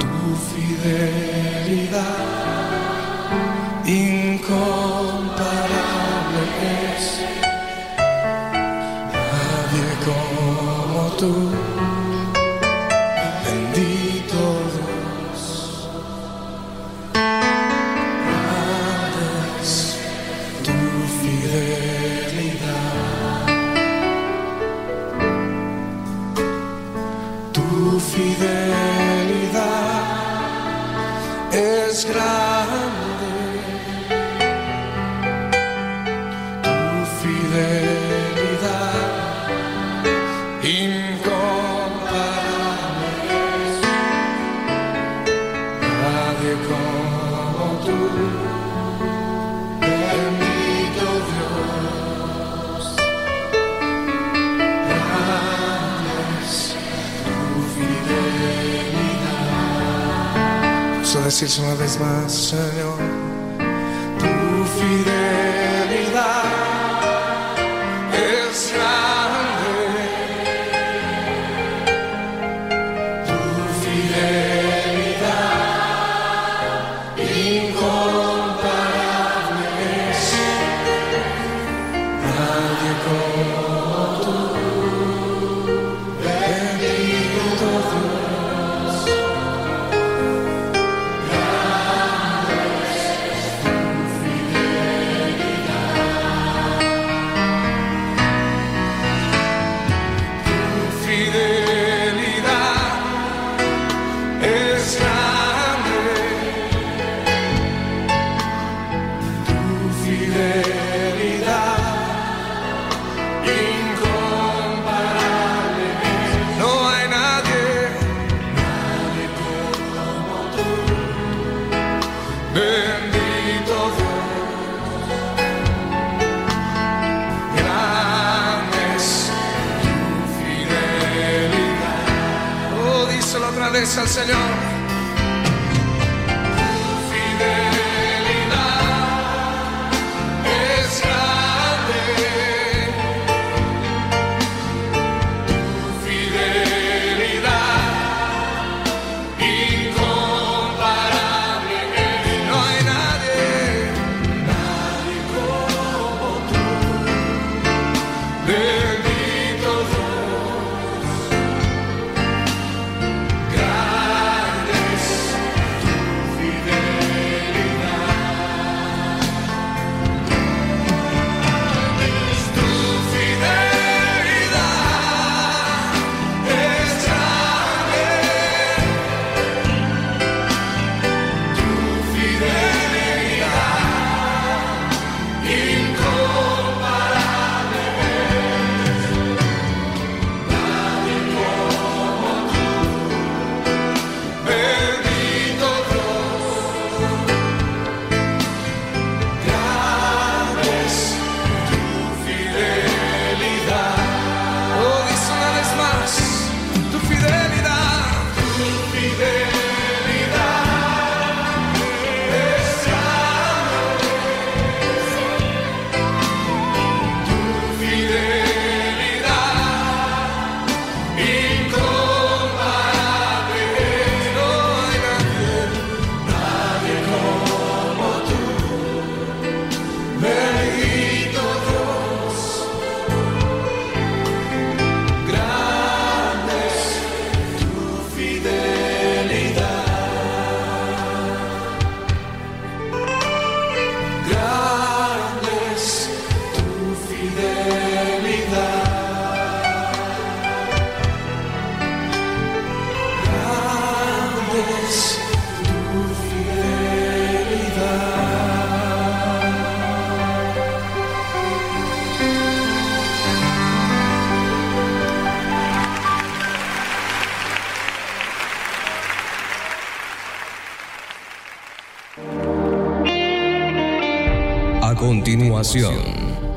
Tu 0.00 0.36
fidelidad 0.54 2.16
incomparable 3.84 4.58
es. 6.96 7.04
Nadie 9.12 9.88
como 10.04 11.02
tú. 11.18 11.57
Decirse 61.28 61.60
una 61.60 61.74
vez 61.74 62.00
más, 62.00 62.32
Señor, 62.32 62.97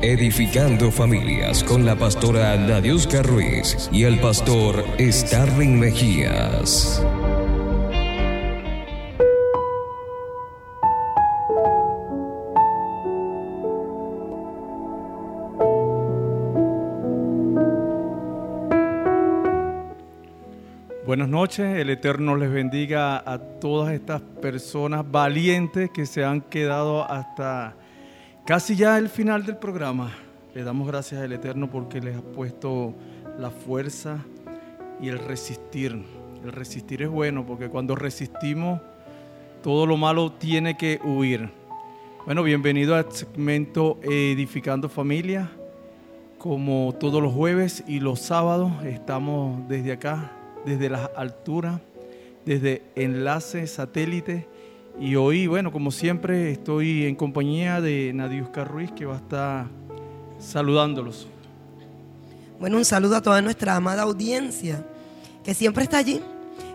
Edificando 0.00 0.90
Familias 0.90 1.62
con 1.64 1.84
la 1.84 1.96
pastora 1.96 2.56
Nadiuska 2.56 3.22
Ruiz 3.22 3.90
y 3.92 4.04
el 4.04 4.18
pastor 4.20 4.86
Starling 4.98 5.78
Mejías. 5.78 7.04
Buenas 21.04 21.28
noches, 21.28 21.76
el 21.76 21.90
Eterno 21.90 22.36
les 22.36 22.50
bendiga 22.50 23.18
a 23.18 23.38
todas 23.60 23.92
estas 23.92 24.22
personas 24.40 25.04
valientes 25.10 25.90
que 25.90 26.06
se 26.06 26.24
han 26.24 26.40
quedado 26.40 27.04
hasta 27.04 27.76
casi 28.44 28.76
ya 28.76 28.98
el 28.98 29.08
final 29.08 29.46
del 29.46 29.56
programa. 29.56 30.12
Le 30.54 30.64
damos 30.64 30.86
gracias 30.86 31.22
al 31.22 31.32
Eterno 31.32 31.70
porque 31.70 32.00
les 32.00 32.16
ha 32.16 32.22
puesto 32.22 32.94
la 33.38 33.50
fuerza 33.50 34.18
y 35.00 35.08
el 35.08 35.18
resistir. 35.18 36.04
El 36.44 36.52
resistir 36.52 37.02
es 37.02 37.08
bueno 37.08 37.46
porque 37.46 37.68
cuando 37.68 37.94
resistimos 37.94 38.80
todo 39.62 39.86
lo 39.86 39.96
malo 39.96 40.32
tiene 40.32 40.76
que 40.76 41.00
huir. 41.04 41.50
Bueno, 42.26 42.42
bienvenido 42.42 42.96
al 42.96 43.10
segmento 43.12 43.98
Edificando 44.02 44.88
Familia. 44.88 45.50
Como 46.38 46.96
todos 46.98 47.22
los 47.22 47.32
jueves 47.32 47.84
y 47.86 48.00
los 48.00 48.20
sábados 48.20 48.72
estamos 48.84 49.68
desde 49.68 49.92
acá, 49.92 50.32
desde 50.66 50.90
las 50.90 51.10
alturas, 51.16 51.80
desde 52.44 52.82
enlace 52.96 53.68
satélite. 53.68 54.48
Y 55.00 55.16
hoy, 55.16 55.46
bueno, 55.46 55.72
como 55.72 55.90
siempre, 55.90 56.52
estoy 56.52 57.06
en 57.06 57.16
compañía 57.16 57.80
de 57.80 58.12
Nadiuska 58.14 58.64
Ruiz 58.64 58.92
que 58.92 59.06
va 59.06 59.14
a 59.14 59.18
estar 59.18 59.66
saludándolos. 60.38 61.26
Bueno, 62.60 62.76
un 62.76 62.84
saludo 62.84 63.16
a 63.16 63.22
toda 63.22 63.42
nuestra 63.42 63.74
amada 63.74 64.02
audiencia 64.02 64.86
que 65.42 65.54
siempre 65.54 65.82
está 65.82 65.98
allí, 65.98 66.20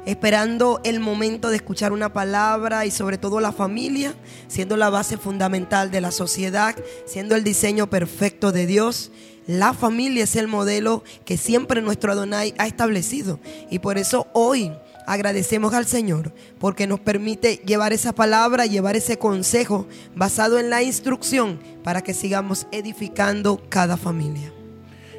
esperando 0.05 0.81
el 0.83 0.99
momento 0.99 1.49
de 1.49 1.57
escuchar 1.57 1.93
una 1.93 2.11
palabra 2.11 2.85
y 2.85 2.91
sobre 2.91 3.17
todo 3.17 3.39
la 3.39 3.51
familia, 3.51 4.13
siendo 4.47 4.75
la 4.77 4.89
base 4.89 5.17
fundamental 5.17 5.91
de 5.91 6.01
la 6.01 6.11
sociedad, 6.11 6.75
siendo 7.05 7.35
el 7.35 7.43
diseño 7.43 7.89
perfecto 7.89 8.51
de 8.51 8.65
Dios. 8.65 9.11
La 9.45 9.73
familia 9.73 10.25
es 10.25 10.35
el 10.35 10.47
modelo 10.47 11.03
que 11.23 11.37
siempre 11.37 11.81
nuestro 11.81 12.11
Adonai 12.11 12.53
ha 12.57 12.67
establecido 12.67 13.39
y 13.69 13.79
por 13.79 13.97
eso 13.97 14.27
hoy 14.33 14.73
agradecemos 15.07 15.73
al 15.73 15.85
Señor 15.85 16.33
porque 16.59 16.85
nos 16.85 16.99
permite 16.99 17.61
llevar 17.65 17.93
esa 17.93 18.13
palabra, 18.13 18.65
llevar 18.65 18.95
ese 18.95 19.17
consejo 19.17 19.87
basado 20.15 20.59
en 20.59 20.69
la 20.69 20.83
instrucción 20.83 21.59
para 21.83 22.03
que 22.03 22.13
sigamos 22.13 22.67
edificando 22.71 23.59
cada 23.69 23.97
familia. 23.97 24.51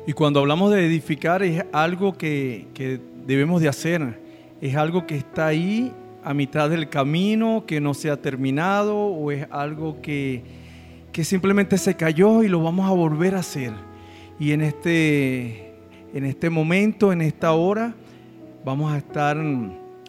Y 0.06 0.12
cuando 0.12 0.40
hablamos 0.40 0.70
de 0.72 0.86
edificar 0.86 1.42
es 1.42 1.64
algo 1.72 2.16
que, 2.16 2.68
que 2.74 3.00
debemos 3.26 3.60
de 3.62 3.68
hacer, 3.68 4.20
es 4.60 4.76
algo 4.76 5.06
que 5.06 5.16
está 5.16 5.46
ahí 5.46 5.92
a 6.22 6.34
mitad 6.34 6.68
del 6.68 6.90
camino, 6.90 7.64
que 7.66 7.80
no 7.80 7.94
se 7.94 8.10
ha 8.10 8.20
terminado 8.20 8.94
o 8.94 9.30
es 9.30 9.46
algo 9.50 10.02
que, 10.02 10.42
que 11.12 11.24
simplemente 11.24 11.78
se 11.78 11.94
cayó 11.94 12.42
y 12.42 12.48
lo 12.48 12.62
vamos 12.62 12.88
a 12.88 12.92
volver 12.92 13.34
a 13.34 13.38
hacer. 13.38 13.72
Y 14.38 14.52
en 14.52 14.60
este, 14.60 15.72
en 16.12 16.24
este 16.26 16.50
momento, 16.50 17.10
en 17.10 17.22
esta 17.22 17.52
hora, 17.52 17.94
vamos 18.64 18.92
a 18.92 18.98
estar 18.98 19.36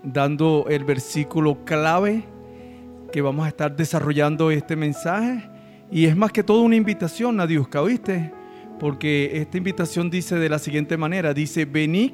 dando 0.03 0.65
el 0.69 0.83
versículo 0.83 1.63
clave 1.65 2.23
que 3.11 3.21
vamos 3.21 3.45
a 3.45 3.49
estar 3.49 3.75
desarrollando 3.75 4.51
este 4.51 4.75
mensaje. 4.75 5.49
Y 5.91 6.05
es 6.05 6.15
más 6.15 6.31
que 6.31 6.43
todo 6.43 6.61
una 6.61 6.75
invitación, 6.75 7.35
Nadiuska, 7.37 7.81
¿oíste? 7.81 8.31
Porque 8.79 9.31
esta 9.33 9.57
invitación 9.57 10.09
dice 10.09 10.35
de 10.35 10.49
la 10.49 10.59
siguiente 10.59 10.97
manera, 10.97 11.33
dice, 11.33 11.65
venid, 11.65 12.11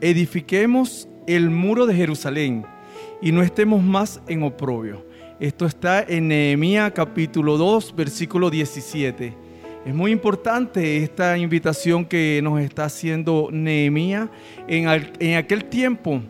edifiquemos 0.00 1.08
el 1.26 1.50
muro 1.50 1.86
de 1.86 1.94
Jerusalén 1.94 2.64
y 3.20 3.32
no 3.32 3.42
estemos 3.42 3.82
más 3.82 4.20
en 4.28 4.42
oprobio. 4.42 5.04
Esto 5.40 5.66
está 5.66 6.02
en 6.02 6.28
Nehemías 6.28 6.92
capítulo 6.92 7.58
2, 7.58 7.94
versículo 7.96 8.50
17. 8.50 9.43
Es 9.84 9.94
muy 9.94 10.12
importante 10.12 10.96
esta 11.02 11.36
invitación 11.36 12.06
que 12.06 12.40
nos 12.42 12.58
está 12.60 12.86
haciendo 12.86 13.50
Nehemías. 13.52 14.30
En, 14.66 14.88
en 15.20 15.36
aquel 15.36 15.66
tiempo, 15.66 16.22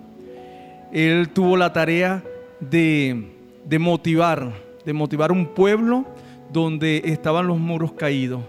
él 0.92 1.28
tuvo 1.28 1.56
la 1.56 1.72
tarea 1.72 2.24
de, 2.58 3.30
de 3.64 3.78
motivar, 3.78 4.52
de 4.84 4.92
motivar 4.92 5.30
un 5.30 5.46
pueblo 5.46 6.04
donde 6.52 7.02
estaban 7.04 7.46
los 7.46 7.58
muros 7.58 7.92
caídos. 7.92 8.42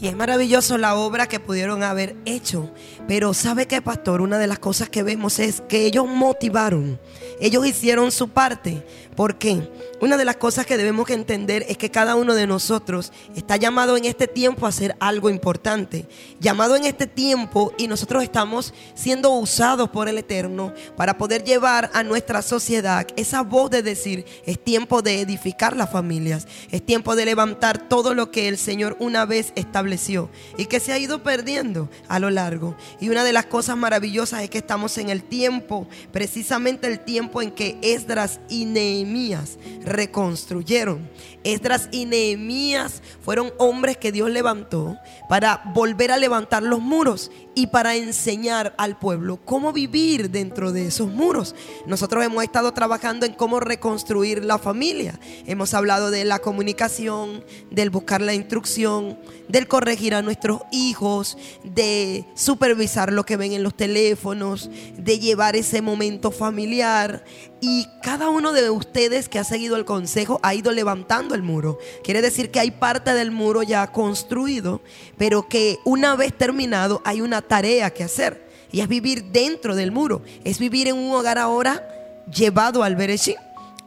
Y 0.00 0.08
es 0.08 0.16
maravilloso 0.16 0.76
la 0.78 0.94
obra 0.96 1.26
que 1.26 1.38
pudieron 1.38 1.84
haber 1.84 2.16
hecho. 2.24 2.70
Pero 3.10 3.34
¿sabe 3.34 3.66
qué, 3.66 3.82
pastor? 3.82 4.20
Una 4.20 4.38
de 4.38 4.46
las 4.46 4.60
cosas 4.60 4.88
que 4.88 5.02
vemos 5.02 5.40
es 5.40 5.62
que 5.62 5.84
ellos 5.84 6.06
motivaron. 6.06 7.00
Ellos 7.40 7.66
hicieron 7.66 8.12
su 8.12 8.28
parte. 8.28 8.86
¿Por 9.16 9.36
qué? 9.36 9.68
Una 10.00 10.16
de 10.16 10.24
las 10.24 10.36
cosas 10.36 10.64
que 10.64 10.76
debemos 10.76 11.10
entender 11.10 11.66
es 11.68 11.76
que 11.76 11.90
cada 11.90 12.14
uno 12.14 12.34
de 12.34 12.46
nosotros 12.46 13.12
está 13.34 13.56
llamado 13.56 13.96
en 13.96 14.04
este 14.04 14.28
tiempo 14.28 14.64
a 14.64 14.68
hacer 14.68 14.96
algo 15.00 15.28
importante. 15.28 16.06
Llamado 16.38 16.76
en 16.76 16.84
este 16.84 17.06
tiempo 17.06 17.72
y 17.76 17.88
nosotros 17.88 18.22
estamos 18.22 18.72
siendo 18.94 19.30
usados 19.32 19.90
por 19.90 20.08
el 20.08 20.16
Eterno 20.16 20.72
para 20.96 21.18
poder 21.18 21.44
llevar 21.44 21.90
a 21.92 22.02
nuestra 22.02 22.40
sociedad 22.40 23.06
esa 23.16 23.42
voz 23.42 23.70
de 23.70 23.82
decir, 23.82 24.24
es 24.46 24.62
tiempo 24.62 25.02
de 25.02 25.20
edificar 25.20 25.76
las 25.76 25.90
familias. 25.90 26.46
Es 26.70 26.86
tiempo 26.86 27.16
de 27.16 27.24
levantar 27.24 27.88
todo 27.88 28.14
lo 28.14 28.30
que 28.30 28.48
el 28.48 28.56
Señor 28.56 28.96
una 29.00 29.26
vez 29.26 29.52
estableció 29.56 30.30
y 30.56 30.66
que 30.66 30.80
se 30.80 30.92
ha 30.92 30.98
ido 30.98 31.22
perdiendo 31.22 31.90
a 32.08 32.20
lo 32.20 32.30
largo. 32.30 32.76
Y 33.00 33.08
una 33.08 33.24
de 33.24 33.32
las 33.32 33.46
cosas 33.46 33.76
maravillosas 33.76 34.42
es 34.42 34.50
que 34.50 34.58
estamos 34.58 34.98
en 34.98 35.08
el 35.08 35.22
tiempo, 35.22 35.88
precisamente 36.12 36.86
el 36.86 37.00
tiempo 37.00 37.40
en 37.40 37.50
que 37.50 37.78
Esdras 37.80 38.40
y 38.48 38.66
Nehemías 38.66 39.58
reconstruyeron. 39.82 41.08
Esdras 41.44 41.88
y 41.90 42.04
Nehemías 42.04 43.02
fueron 43.22 43.52
hombres 43.58 43.96
que 43.96 44.12
Dios 44.12 44.30
levantó 44.30 44.98
para 45.28 45.62
volver 45.74 46.12
a 46.12 46.18
levantar 46.18 46.62
los 46.62 46.80
muros 46.80 47.30
y 47.54 47.68
para 47.68 47.96
enseñar 47.96 48.74
al 48.78 48.98
pueblo 48.98 49.38
cómo 49.44 49.72
vivir 49.72 50.30
dentro 50.30 50.72
de 50.72 50.86
esos 50.86 51.08
muros. 51.08 51.54
Nosotros 51.86 52.24
hemos 52.24 52.44
estado 52.44 52.72
trabajando 52.72 53.26
en 53.26 53.34
cómo 53.34 53.60
reconstruir 53.60 54.44
la 54.44 54.58
familia. 54.58 55.18
Hemos 55.46 55.74
hablado 55.74 56.10
de 56.10 56.24
la 56.24 56.38
comunicación, 56.38 57.44
del 57.70 57.90
buscar 57.90 58.20
la 58.20 58.34
instrucción, 58.34 59.18
del 59.48 59.66
corregir 59.66 60.14
a 60.14 60.22
nuestros 60.22 60.62
hijos, 60.70 61.36
de 61.64 62.24
supervisar 62.34 63.12
lo 63.12 63.24
que 63.24 63.36
ven 63.36 63.52
en 63.52 63.62
los 63.62 63.74
teléfonos, 63.74 64.70
de 64.96 65.18
llevar 65.18 65.56
ese 65.56 65.82
momento 65.82 66.30
familiar. 66.30 67.24
Y 67.60 67.86
cada 68.02 68.30
uno 68.30 68.52
de 68.52 68.70
ustedes 68.70 69.28
que 69.28 69.38
ha 69.38 69.44
seguido 69.44 69.76
el 69.76 69.84
consejo 69.84 70.40
ha 70.42 70.54
ido 70.54 70.72
levantando 70.72 71.34
el 71.34 71.42
muro. 71.42 71.78
Quiere 72.02 72.22
decir 72.22 72.50
que 72.50 72.58
hay 72.58 72.70
parte 72.70 73.12
del 73.12 73.30
muro 73.30 73.62
ya 73.62 73.86
construido, 73.92 74.80
pero 75.18 75.46
que 75.46 75.78
una 75.84 76.16
vez 76.16 76.32
terminado 76.32 77.02
hay 77.04 77.20
una 77.20 77.42
tarea 77.42 77.90
que 77.90 78.04
hacer. 78.04 78.48
Y 78.72 78.80
es 78.80 78.88
vivir 78.88 79.24
dentro 79.24 79.74
del 79.74 79.92
muro. 79.92 80.22
Es 80.42 80.58
vivir 80.58 80.88
en 80.88 80.96
un 80.96 81.12
hogar 81.12 81.36
ahora 81.36 81.86
llevado 82.34 82.82
al 82.82 82.96
Bereshit. 82.96 83.36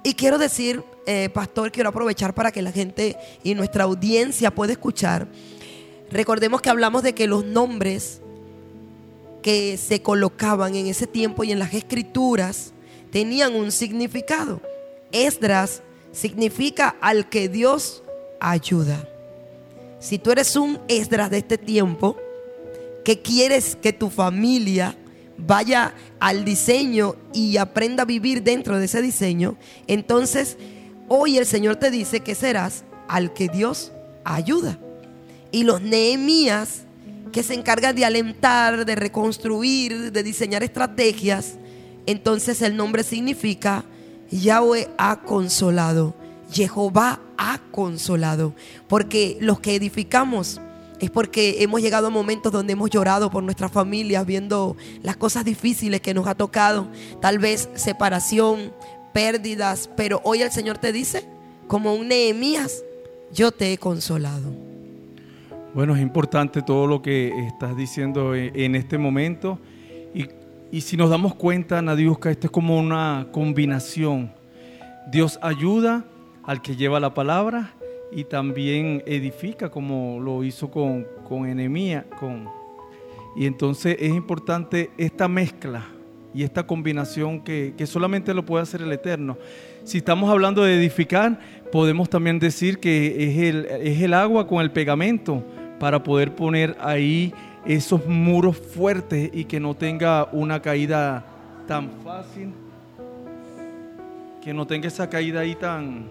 Y 0.03 0.13
quiero 0.13 0.37
decir, 0.37 0.83
eh, 1.07 1.29
pastor, 1.33 1.71
quiero 1.71 1.89
aprovechar 1.89 2.35
para 2.35 2.51
que 2.51 2.61
la 2.61 2.71
gente 2.71 3.17
y 3.43 3.55
nuestra 3.55 3.85
audiencia 3.85 4.51
pueda 4.51 4.73
escuchar. 4.73 5.27
Recordemos 6.11 6.61
que 6.61 6.69
hablamos 6.69 7.01
de 7.01 7.15
que 7.15 7.25
los 7.25 7.43
nombres 7.43 8.21
que 9.41 9.77
se 9.77 10.01
colocaban 10.01 10.75
en 10.75 10.87
ese 10.87 11.07
tiempo 11.07 11.43
y 11.43 11.51
en 11.51 11.59
las 11.59 11.73
escrituras 11.73 12.73
tenían 13.13 13.53
un 13.55 13.71
significado. 13.71 14.59
Esdras 15.11 15.83
significa 16.11 16.95
al 16.99 17.29
que 17.29 17.47
Dios 17.47 18.03
ayuda. 18.39 19.07
Si 19.99 20.17
tú 20.17 20.31
eres 20.31 20.55
un 20.55 20.79
Esdras 20.87 21.29
de 21.29 21.37
este 21.37 21.59
tiempo, 21.59 22.17
que 23.05 23.21
quieres 23.21 23.75
que 23.75 23.93
tu 23.93 24.09
familia 24.09 24.97
vaya 25.37 25.93
al 26.19 26.43
diseño 26.43 27.15
y 27.33 27.57
aprenda 27.57 28.01
a 28.01 28.07
vivir 28.07 28.41
dentro 28.41 28.79
de 28.79 28.85
ese 28.85 29.01
diseño, 29.01 29.57
entonces 29.85 30.57
hoy 31.07 31.37
el 31.37 31.45
Señor 31.45 31.75
te 31.75 31.91
dice 31.91 32.21
que 32.21 32.33
serás 32.33 32.83
al 33.07 33.31
que 33.33 33.47
Dios 33.47 33.91
ayuda. 34.23 34.79
Y 35.51 35.65
los 35.65 35.81
Nehemías 35.81 36.85
que 37.31 37.43
se 37.43 37.53
encargan 37.53 37.95
de 37.95 38.05
alentar, 38.05 38.85
de 38.85 38.95
reconstruir, 38.95 40.11
de 40.11 40.23
diseñar 40.23 40.63
estrategias, 40.63 41.57
entonces 42.05 42.61
el 42.61 42.75
nombre 42.75 43.03
significa 43.03 43.85
Yahweh 44.31 44.89
ha 44.97 45.21
consolado, 45.21 46.15
Jehová 46.51 47.19
ha 47.37 47.59
consolado, 47.71 48.53
porque 48.87 49.37
los 49.39 49.59
que 49.59 49.75
edificamos 49.75 50.59
es 50.99 51.09
porque 51.09 51.63
hemos 51.63 51.81
llegado 51.81 52.07
a 52.07 52.09
momentos 52.09 52.51
donde 52.51 52.73
hemos 52.73 52.89
llorado 52.89 53.29
por 53.29 53.43
nuestras 53.43 53.71
familias, 53.71 54.25
viendo 54.25 54.77
las 55.01 55.17
cosas 55.17 55.43
difíciles 55.43 56.01
que 56.01 56.13
nos 56.13 56.27
ha 56.27 56.35
tocado, 56.35 56.87
tal 57.21 57.39
vez 57.39 57.69
separación, 57.75 58.71
pérdidas, 59.13 59.89
pero 59.95 60.21
hoy 60.23 60.41
el 60.41 60.51
Señor 60.51 60.77
te 60.77 60.93
dice, 60.93 61.25
como 61.67 61.93
un 61.93 62.07
Nehemías, 62.07 62.83
yo 63.33 63.51
te 63.51 63.73
he 63.73 63.77
consolado. 63.77 64.53
Bueno, 65.73 65.95
es 65.95 66.01
importante 66.01 66.61
todo 66.61 66.87
lo 66.87 67.01
que 67.01 67.47
estás 67.47 67.75
diciendo 67.75 68.35
en 68.35 68.75
este 68.75 68.97
momento. 68.97 69.59
Y, 70.73 70.81
si 70.81 70.97
nos 70.97 71.11
damos 71.11 71.35
cuenta, 71.35 71.79
Nadiuska, 71.83 72.31
esto 72.31 72.47
es 72.47 72.51
como 72.51 72.79
una 72.79 73.27
combinación. 73.31 74.31
Dios 75.11 75.37
ayuda 75.43 76.03
al 76.43 76.63
que 76.63 76.75
lleva 76.75 76.99
la 76.99 77.13
palabra 77.13 77.75
y 78.11 78.23
también 78.23 79.03
edifica 79.05 79.69
como 79.69 80.19
lo 80.19 80.43
hizo 80.43 80.71
con, 80.71 81.05
con 81.29 81.47
Enemía. 81.47 82.07
Con, 82.19 82.49
y 83.35 83.45
entonces 83.45 83.97
es 83.99 84.15
importante 84.15 84.89
esta 84.97 85.27
mezcla 85.27 85.85
y 86.33 86.41
esta 86.41 86.65
combinación 86.65 87.41
que, 87.41 87.75
que 87.77 87.85
solamente 87.85 88.33
lo 88.33 88.43
puede 88.43 88.63
hacer 88.63 88.81
el 88.81 88.91
Eterno. 88.91 89.37
Si 89.83 89.99
estamos 89.99 90.27
hablando 90.31 90.63
de 90.63 90.73
edificar, 90.73 91.39
podemos 91.71 92.09
también 92.09 92.39
decir 92.39 92.79
que 92.79 93.29
es 93.29 93.37
el, 93.37 93.65
es 93.79 94.01
el 94.01 94.15
agua 94.15 94.47
con 94.47 94.59
el 94.59 94.71
pegamento 94.71 95.43
para 95.79 96.01
poder 96.01 96.33
poner 96.33 96.75
ahí 96.79 97.31
esos 97.65 98.05
muros 98.05 98.57
fuertes 98.57 99.29
y 99.33 99.45
que 99.45 99.59
no 99.59 99.75
tenga 99.75 100.29
una 100.31 100.61
caída 100.61 101.25
tan 101.67 101.89
fácil, 102.03 102.53
que 104.41 104.53
no 104.53 104.67
tenga 104.67 104.87
esa 104.87 105.09
caída 105.09 105.41
ahí 105.41 105.55
tan, 105.55 106.05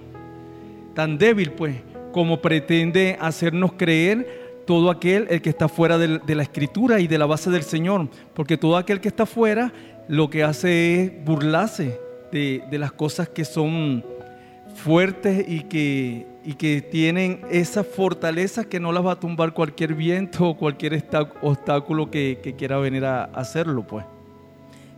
tan 0.94 1.18
débil, 1.18 1.52
pues, 1.52 1.76
como 2.12 2.40
pretende 2.40 3.16
hacernos 3.20 3.72
creer 3.74 4.62
todo 4.66 4.90
aquel 4.90 5.26
el 5.28 5.42
que 5.42 5.50
está 5.50 5.68
fuera 5.68 5.98
de, 5.98 6.34
la 6.34 6.42
escritura 6.42 7.00
y 7.00 7.06
de 7.06 7.18
la 7.18 7.26
base 7.26 7.50
del 7.50 7.62
Señor, 7.62 8.08
porque 8.34 8.56
todo 8.56 8.76
aquel 8.76 9.00
que 9.00 9.08
está 9.08 9.26
fuera 9.26 9.72
lo 10.08 10.30
que 10.30 10.42
hace 10.42 11.02
es 11.02 11.24
burlarse 11.24 11.98
de, 12.30 12.64
de 12.70 12.78
las 12.78 12.92
cosas 12.92 13.28
que 13.28 13.44
son 13.44 14.04
fuertes 14.74 15.44
y 15.46 15.64
que, 15.64 16.31
y 16.44 16.54
que 16.54 16.82
tienen 16.82 17.40
esa 17.50 17.84
fortaleza 17.84 18.64
que 18.64 18.80
no 18.80 18.92
las 18.92 19.04
va 19.04 19.12
a 19.12 19.20
tumbar 19.20 19.52
cualquier 19.54 19.94
viento 19.94 20.48
o 20.48 20.56
cualquier 20.56 21.04
obstáculo 21.40 22.10
que, 22.10 22.40
que 22.42 22.54
quiera 22.54 22.78
venir 22.78 23.04
a 23.04 23.24
hacerlo, 23.24 23.86
pues. 23.86 24.04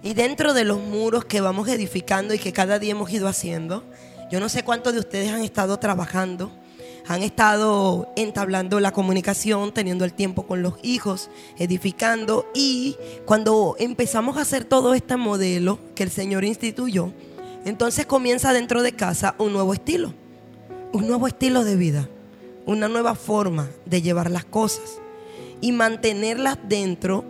Y 0.02 0.14
dentro 0.14 0.54
de 0.54 0.64
los 0.64 0.80
muros 0.80 1.24
que 1.24 1.40
vamos 1.40 1.68
edificando 1.68 2.34
y 2.34 2.38
que 2.38 2.52
cada 2.52 2.78
día 2.78 2.92
hemos 2.92 3.10
ido 3.10 3.28
haciendo, 3.28 3.84
yo 4.30 4.40
no 4.40 4.48
sé 4.48 4.62
cuántos 4.62 4.92
de 4.92 5.00
ustedes 5.00 5.30
han 5.30 5.42
estado 5.42 5.78
trabajando 5.78 6.50
han 7.06 7.22
estado 7.22 8.12
entablando 8.16 8.80
la 8.80 8.92
comunicación, 8.92 9.72
teniendo 9.72 10.04
el 10.04 10.14
tiempo 10.14 10.46
con 10.46 10.62
los 10.62 10.74
hijos, 10.82 11.30
edificando. 11.58 12.50
Y 12.54 12.96
cuando 13.26 13.76
empezamos 13.78 14.36
a 14.36 14.42
hacer 14.42 14.64
todo 14.64 14.94
este 14.94 15.16
modelo 15.16 15.78
que 15.94 16.02
el 16.02 16.10
Señor 16.10 16.44
instituyó, 16.44 17.12
entonces 17.64 18.06
comienza 18.06 18.52
dentro 18.52 18.82
de 18.82 18.92
casa 18.92 19.34
un 19.38 19.52
nuevo 19.52 19.74
estilo, 19.74 20.14
un 20.94 21.08
nuevo 21.08 21.26
estilo 21.26 21.64
de 21.64 21.74
vida, 21.74 22.08
una 22.66 22.86
nueva 22.86 23.16
forma 23.16 23.68
de 23.84 24.00
llevar 24.00 24.30
las 24.30 24.44
cosas. 24.44 25.00
Y 25.60 25.72
mantenerlas 25.72 26.56
dentro 26.68 27.24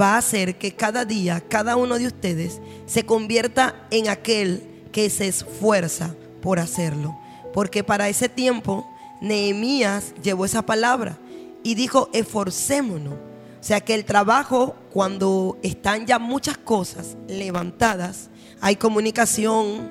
va 0.00 0.14
a 0.14 0.18
hacer 0.18 0.58
que 0.58 0.76
cada 0.76 1.04
día, 1.04 1.40
cada 1.40 1.74
uno 1.74 1.98
de 1.98 2.06
ustedes 2.06 2.60
se 2.86 3.04
convierta 3.04 3.74
en 3.90 4.08
aquel 4.08 4.62
que 4.92 5.10
se 5.10 5.26
esfuerza 5.26 6.14
por 6.40 6.60
hacerlo. 6.60 7.18
Porque 7.52 7.82
para 7.82 8.08
ese 8.08 8.28
tiempo 8.28 8.88
Nehemías 9.20 10.14
llevó 10.22 10.44
esa 10.44 10.62
palabra 10.62 11.18
y 11.64 11.74
dijo, 11.74 12.10
esforcémonos. 12.12 13.14
O 13.14 13.62
sea 13.62 13.80
que 13.80 13.94
el 13.94 14.04
trabajo, 14.04 14.76
cuando 14.92 15.58
están 15.64 16.06
ya 16.06 16.20
muchas 16.20 16.56
cosas 16.58 17.16
levantadas, 17.26 18.30
hay 18.60 18.76
comunicación, 18.76 19.90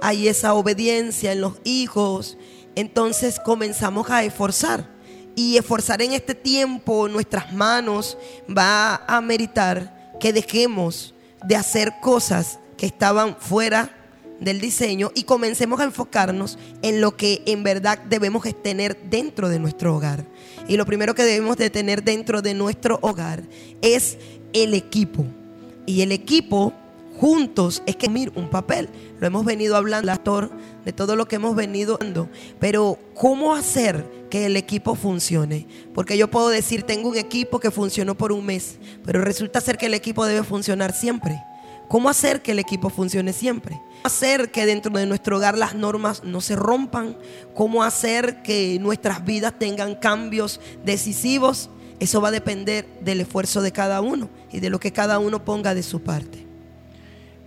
hay 0.00 0.28
esa 0.28 0.54
obediencia 0.54 1.32
en 1.32 1.40
los 1.40 1.54
hijos, 1.64 2.36
entonces 2.74 3.40
comenzamos 3.40 4.10
a 4.10 4.24
esforzar. 4.24 4.88
Y 5.36 5.56
esforzar 5.56 6.02
en 6.02 6.12
este 6.12 6.34
tiempo 6.34 7.08
nuestras 7.08 7.52
manos 7.52 8.18
va 8.46 8.96
a 9.06 9.20
meritar 9.20 10.16
que 10.18 10.32
dejemos 10.32 11.14
de 11.44 11.56
hacer 11.56 11.94
cosas 12.02 12.58
que 12.76 12.86
estaban 12.86 13.36
fuera 13.36 13.96
del 14.40 14.60
diseño 14.60 15.12
y 15.14 15.24
comencemos 15.24 15.80
a 15.80 15.84
enfocarnos 15.84 16.58
en 16.82 17.00
lo 17.00 17.16
que 17.16 17.42
en 17.46 17.62
verdad 17.62 17.98
debemos 18.08 18.44
tener 18.62 18.98
dentro 19.08 19.48
de 19.48 19.58
nuestro 19.58 19.94
hogar. 19.94 20.24
Y 20.66 20.76
lo 20.76 20.86
primero 20.86 21.14
que 21.14 21.24
debemos 21.24 21.56
de 21.56 21.70
tener 21.70 22.02
dentro 22.02 22.42
de 22.42 22.54
nuestro 22.54 22.98
hogar 23.02 23.42
es 23.82 24.18
el 24.52 24.74
equipo. 24.74 25.24
Y 25.86 26.02
el 26.02 26.12
equipo 26.12 26.72
juntos 27.20 27.82
es 27.84 27.96
que 27.96 28.08
mir 28.08 28.32
un 28.34 28.48
papel. 28.48 28.88
Lo 29.18 29.26
hemos 29.26 29.44
venido 29.44 29.76
hablando, 29.76 30.10
actor, 30.10 30.50
de 30.86 30.92
todo 30.94 31.16
lo 31.16 31.28
que 31.28 31.36
hemos 31.36 31.54
venido 31.54 31.96
hablando. 31.96 32.30
Pero, 32.58 32.98
¿cómo 33.14 33.54
hacer 33.54 34.06
que 34.30 34.46
el 34.46 34.56
equipo 34.56 34.94
funcione? 34.94 35.66
Porque 35.94 36.16
yo 36.16 36.30
puedo 36.30 36.48
decir, 36.48 36.84
tengo 36.84 37.10
un 37.10 37.18
equipo 37.18 37.60
que 37.60 37.70
funcionó 37.70 38.16
por 38.16 38.32
un 38.32 38.46
mes, 38.46 38.78
pero 39.04 39.20
resulta 39.20 39.60
ser 39.60 39.76
que 39.76 39.86
el 39.86 39.94
equipo 39.94 40.24
debe 40.24 40.42
funcionar 40.44 40.94
siempre. 40.94 41.38
¿Cómo 41.88 42.08
hacer 42.08 42.40
que 42.40 42.52
el 42.52 42.58
equipo 42.58 42.88
funcione 42.88 43.34
siempre? 43.34 43.74
¿Cómo 43.74 44.00
hacer 44.04 44.50
que 44.50 44.64
dentro 44.64 44.90
de 44.90 45.04
nuestro 45.04 45.36
hogar 45.36 45.58
las 45.58 45.74
normas 45.74 46.24
no 46.24 46.40
se 46.40 46.56
rompan? 46.56 47.18
¿Cómo 47.54 47.82
hacer 47.82 48.42
que 48.42 48.78
nuestras 48.80 49.26
vidas 49.26 49.58
tengan 49.58 49.94
cambios 49.94 50.58
decisivos? 50.86 51.68
Eso 51.98 52.22
va 52.22 52.28
a 52.28 52.32
depender 52.32 52.88
del 53.02 53.20
esfuerzo 53.20 53.60
de 53.60 53.72
cada 53.72 54.00
uno 54.00 54.30
y 54.50 54.60
de 54.60 54.70
lo 54.70 54.80
que 54.80 54.90
cada 54.90 55.18
uno 55.18 55.44
ponga 55.44 55.74
de 55.74 55.82
su 55.82 56.00
parte. 56.00 56.49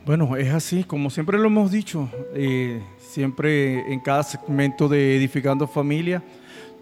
Bueno, 0.05 0.35
es 0.35 0.53
así, 0.53 0.83
como 0.83 1.09
siempre 1.09 1.37
lo 1.37 1.47
hemos 1.47 1.71
dicho, 1.71 2.09
eh, 2.35 2.81
siempre 2.97 3.89
en 3.93 4.01
cada 4.01 4.21
segmento 4.23 4.89
de 4.89 5.15
Edificando 5.15 5.65
Familia, 5.65 6.21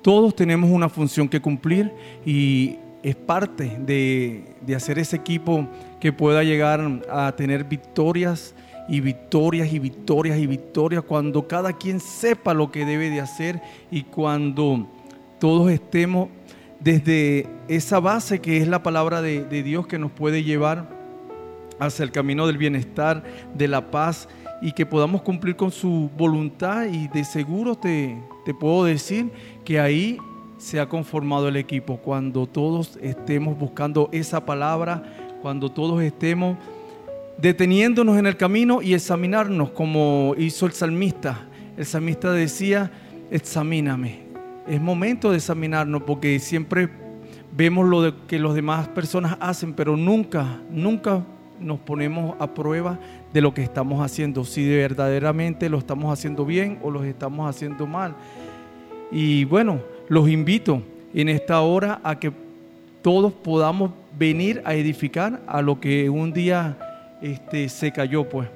todos 0.01 0.35
tenemos 0.35 0.71
una 0.71 0.89
función 0.89 1.29
que 1.29 1.39
cumplir 1.39 1.93
y 2.25 2.77
es 3.03 3.15
parte 3.15 3.77
de, 3.79 4.55
de 4.61 4.75
hacer 4.75 4.97
ese 4.97 5.17
equipo 5.17 5.67
que 5.99 6.11
pueda 6.11 6.43
llegar 6.43 7.03
a 7.11 7.31
tener 7.35 7.63
victorias 7.63 8.55
y 8.89 9.01
victorias 9.01 9.71
y 9.71 9.77
victorias 9.77 10.39
y 10.39 10.47
victorias 10.47 11.03
cuando 11.03 11.47
cada 11.47 11.73
quien 11.73 11.99
sepa 11.99 12.55
lo 12.55 12.71
que 12.71 12.87
debe 12.87 13.11
de 13.11 13.21
hacer 13.21 13.61
y 13.91 14.01
cuando 14.01 14.87
todos 15.39 15.69
estemos 15.69 16.29
desde 16.79 17.45
esa 17.67 17.99
base 17.99 18.41
que 18.41 18.57
es 18.57 18.67
la 18.67 18.81
palabra 18.81 19.21
de, 19.21 19.43
de 19.43 19.61
Dios 19.61 19.85
que 19.85 19.99
nos 19.99 20.09
puede 20.11 20.43
llevar 20.43 21.00
hacia 21.81 22.03
el 22.03 22.11
camino 22.11 22.45
del 22.45 22.59
bienestar, 22.59 23.23
de 23.55 23.67
la 23.67 23.89
paz 23.89 24.29
y 24.61 24.71
que 24.71 24.85
podamos 24.85 25.23
cumplir 25.23 25.55
con 25.55 25.71
su 25.71 26.11
voluntad 26.15 26.85
y 26.85 27.07
de 27.07 27.23
seguro 27.23 27.75
te, 27.75 28.15
te 28.45 28.53
puedo 28.53 28.85
decir 28.85 29.31
que 29.65 29.79
ahí 29.79 30.19
se 30.59 30.79
ha 30.79 30.87
conformado 30.87 31.47
el 31.47 31.55
equipo, 31.55 31.97
cuando 31.97 32.45
todos 32.45 32.99
estemos 33.01 33.57
buscando 33.57 34.09
esa 34.11 34.45
palabra, 34.45 35.01
cuando 35.41 35.71
todos 35.71 36.03
estemos 36.03 36.55
deteniéndonos 37.39 38.19
en 38.19 38.27
el 38.27 38.37
camino 38.37 38.83
y 38.83 38.93
examinarnos 38.93 39.71
como 39.71 40.35
hizo 40.37 40.67
el 40.67 40.73
salmista. 40.73 41.47
El 41.75 41.87
salmista 41.87 42.31
decía, 42.31 42.91
examíname. 43.31 44.19
Es 44.67 44.79
momento 44.79 45.31
de 45.31 45.37
examinarnos 45.37 46.03
porque 46.03 46.37
siempre 46.37 46.91
vemos 47.51 47.87
lo 47.87 48.03
de 48.03 48.13
que 48.27 48.37
los 48.37 48.53
demás 48.53 48.87
personas 48.89 49.37
hacen, 49.39 49.73
pero 49.73 49.97
nunca, 49.97 50.61
nunca 50.69 51.25
nos 51.61 51.79
ponemos 51.79 52.35
a 52.39 52.53
prueba 52.53 52.99
de 53.33 53.41
lo 53.41 53.53
que 53.53 53.63
estamos 53.63 54.03
haciendo, 54.03 54.43
si 54.43 54.67
verdaderamente 54.67 55.69
lo 55.69 55.77
estamos 55.77 56.11
haciendo 56.11 56.45
bien 56.45 56.79
o 56.81 56.91
lo 56.91 57.03
estamos 57.03 57.49
haciendo 57.49 57.87
mal. 57.87 58.15
Y 59.11 59.45
bueno, 59.45 59.79
los 60.09 60.29
invito 60.29 60.81
en 61.13 61.29
esta 61.29 61.61
hora 61.61 62.01
a 62.03 62.19
que 62.19 62.31
todos 63.01 63.33
podamos 63.33 63.91
venir 64.17 64.61
a 64.65 64.73
edificar 64.73 65.41
a 65.47 65.61
lo 65.61 65.79
que 65.79 66.09
un 66.09 66.33
día 66.33 66.77
este, 67.21 67.69
se 67.69 67.91
cayó, 67.91 68.27
pues. 68.27 68.47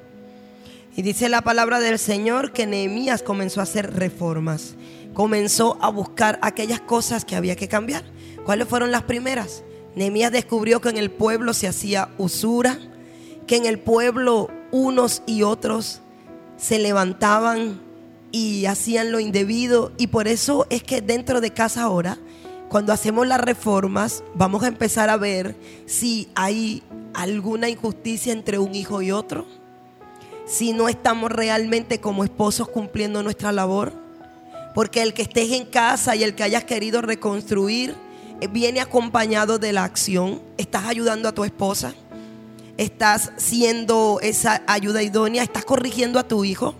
Y 0.96 1.02
dice 1.02 1.28
la 1.28 1.42
palabra 1.42 1.78
del 1.78 1.98
Señor 1.98 2.52
que 2.52 2.66
Nehemías 2.66 3.22
comenzó 3.22 3.60
a 3.60 3.64
hacer 3.64 3.94
reformas, 3.94 4.76
comenzó 5.12 5.76
a 5.82 5.90
buscar 5.90 6.38
aquellas 6.40 6.80
cosas 6.80 7.24
que 7.24 7.36
había 7.36 7.54
que 7.56 7.68
cambiar. 7.68 8.02
¿Cuáles 8.44 8.66
fueron 8.66 8.90
las 8.90 9.02
primeras? 9.02 9.62
Nehemías 9.94 10.32
descubrió 10.32 10.80
que 10.80 10.88
en 10.88 10.96
el 10.96 11.10
pueblo 11.10 11.52
se 11.52 11.68
hacía 11.68 12.08
usura, 12.16 12.78
que 13.46 13.56
en 13.56 13.66
el 13.66 13.78
pueblo 13.78 14.50
unos 14.70 15.22
y 15.26 15.42
otros 15.42 16.00
se 16.56 16.78
levantaban 16.78 17.80
y 18.32 18.66
hacían 18.66 19.12
lo 19.12 19.20
indebido. 19.20 19.92
Y 19.98 20.08
por 20.08 20.28
eso 20.28 20.66
es 20.70 20.82
que 20.82 21.00
dentro 21.00 21.40
de 21.40 21.52
casa 21.52 21.82
ahora 21.82 22.18
cuando 22.68 22.92
hacemos 22.92 23.26
las 23.26 23.40
reformas, 23.40 24.24
vamos 24.34 24.64
a 24.64 24.68
empezar 24.68 25.08
a 25.08 25.16
ver 25.16 25.54
si 25.86 26.28
hay 26.34 26.82
alguna 27.14 27.68
injusticia 27.68 28.32
entre 28.32 28.58
un 28.58 28.74
hijo 28.74 29.02
y 29.02 29.12
otro, 29.12 29.46
si 30.46 30.72
no 30.72 30.88
estamos 30.88 31.30
realmente 31.30 32.00
como 32.00 32.24
esposos 32.24 32.68
cumpliendo 32.68 33.22
nuestra 33.22 33.52
labor, 33.52 33.92
porque 34.74 35.02
el 35.02 35.14
que 35.14 35.22
estés 35.22 35.52
en 35.52 35.64
casa 35.64 36.16
y 36.16 36.24
el 36.24 36.34
que 36.34 36.42
hayas 36.42 36.64
querido 36.64 37.02
reconstruir 37.02 37.94
eh, 38.40 38.48
viene 38.48 38.80
acompañado 38.80 39.58
de 39.58 39.72
la 39.72 39.84
acción, 39.84 40.42
estás 40.58 40.86
ayudando 40.86 41.28
a 41.28 41.32
tu 41.32 41.44
esposa, 41.44 41.94
estás 42.76 43.32
siendo 43.36 44.18
esa 44.22 44.62
ayuda 44.66 45.02
idónea, 45.02 45.42
estás 45.42 45.64
corrigiendo 45.64 46.18
a 46.18 46.28
tu 46.28 46.44
hijo 46.44 46.74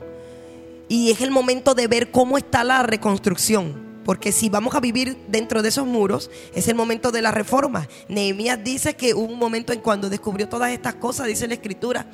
y 0.88 1.10
es 1.10 1.20
el 1.20 1.30
momento 1.30 1.74
de 1.74 1.88
ver 1.88 2.10
cómo 2.10 2.38
está 2.38 2.64
la 2.64 2.82
reconstrucción. 2.82 3.86
Porque 4.06 4.30
si 4.30 4.48
vamos 4.48 4.76
a 4.76 4.80
vivir 4.80 5.16
dentro 5.26 5.62
de 5.62 5.70
esos 5.70 5.84
muros, 5.84 6.30
es 6.54 6.68
el 6.68 6.76
momento 6.76 7.10
de 7.10 7.22
la 7.22 7.32
reforma. 7.32 7.88
Nehemías 8.08 8.62
dice 8.62 8.94
que 8.94 9.14
hubo 9.14 9.32
un 9.32 9.38
momento 9.40 9.72
en 9.72 9.80
cuando 9.80 10.08
descubrió 10.08 10.48
todas 10.48 10.70
estas 10.70 10.94
cosas, 10.94 11.26
dice 11.26 11.48
la 11.48 11.54
escritura, 11.54 12.06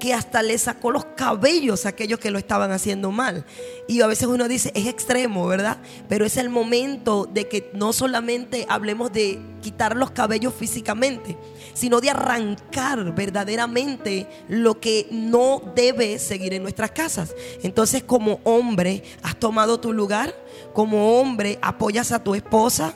que 0.00 0.12
hasta 0.12 0.42
le 0.42 0.58
sacó 0.58 0.90
los 0.90 1.04
cabellos 1.04 1.86
a 1.86 1.90
aquellos 1.90 2.18
que 2.18 2.32
lo 2.32 2.40
estaban 2.40 2.72
haciendo 2.72 3.12
mal. 3.12 3.44
Y 3.86 4.00
a 4.00 4.08
veces 4.08 4.26
uno 4.26 4.48
dice, 4.48 4.72
es 4.74 4.88
extremo, 4.88 5.46
¿verdad? 5.46 5.78
Pero 6.08 6.26
es 6.26 6.36
el 6.36 6.48
momento 6.48 7.30
de 7.32 7.46
que 7.46 7.70
no 7.74 7.92
solamente 7.92 8.66
hablemos 8.68 9.12
de 9.12 9.38
quitar 9.62 9.94
los 9.94 10.10
cabellos 10.10 10.52
físicamente, 10.52 11.38
sino 11.76 12.00
de 12.00 12.08
arrancar 12.08 13.14
verdaderamente 13.14 14.26
lo 14.48 14.80
que 14.80 15.06
no 15.10 15.60
debe 15.74 16.18
seguir 16.18 16.54
en 16.54 16.62
nuestras 16.62 16.90
casas. 16.90 17.34
Entonces, 17.62 18.02
como 18.02 18.40
hombre, 18.44 19.02
has 19.22 19.36
tomado 19.36 19.78
tu 19.78 19.92
lugar 19.92 20.34
como 20.72 21.20
hombre 21.20 21.58
apoyas 21.60 22.12
a 22.12 22.24
tu 22.24 22.34
esposa, 22.34 22.94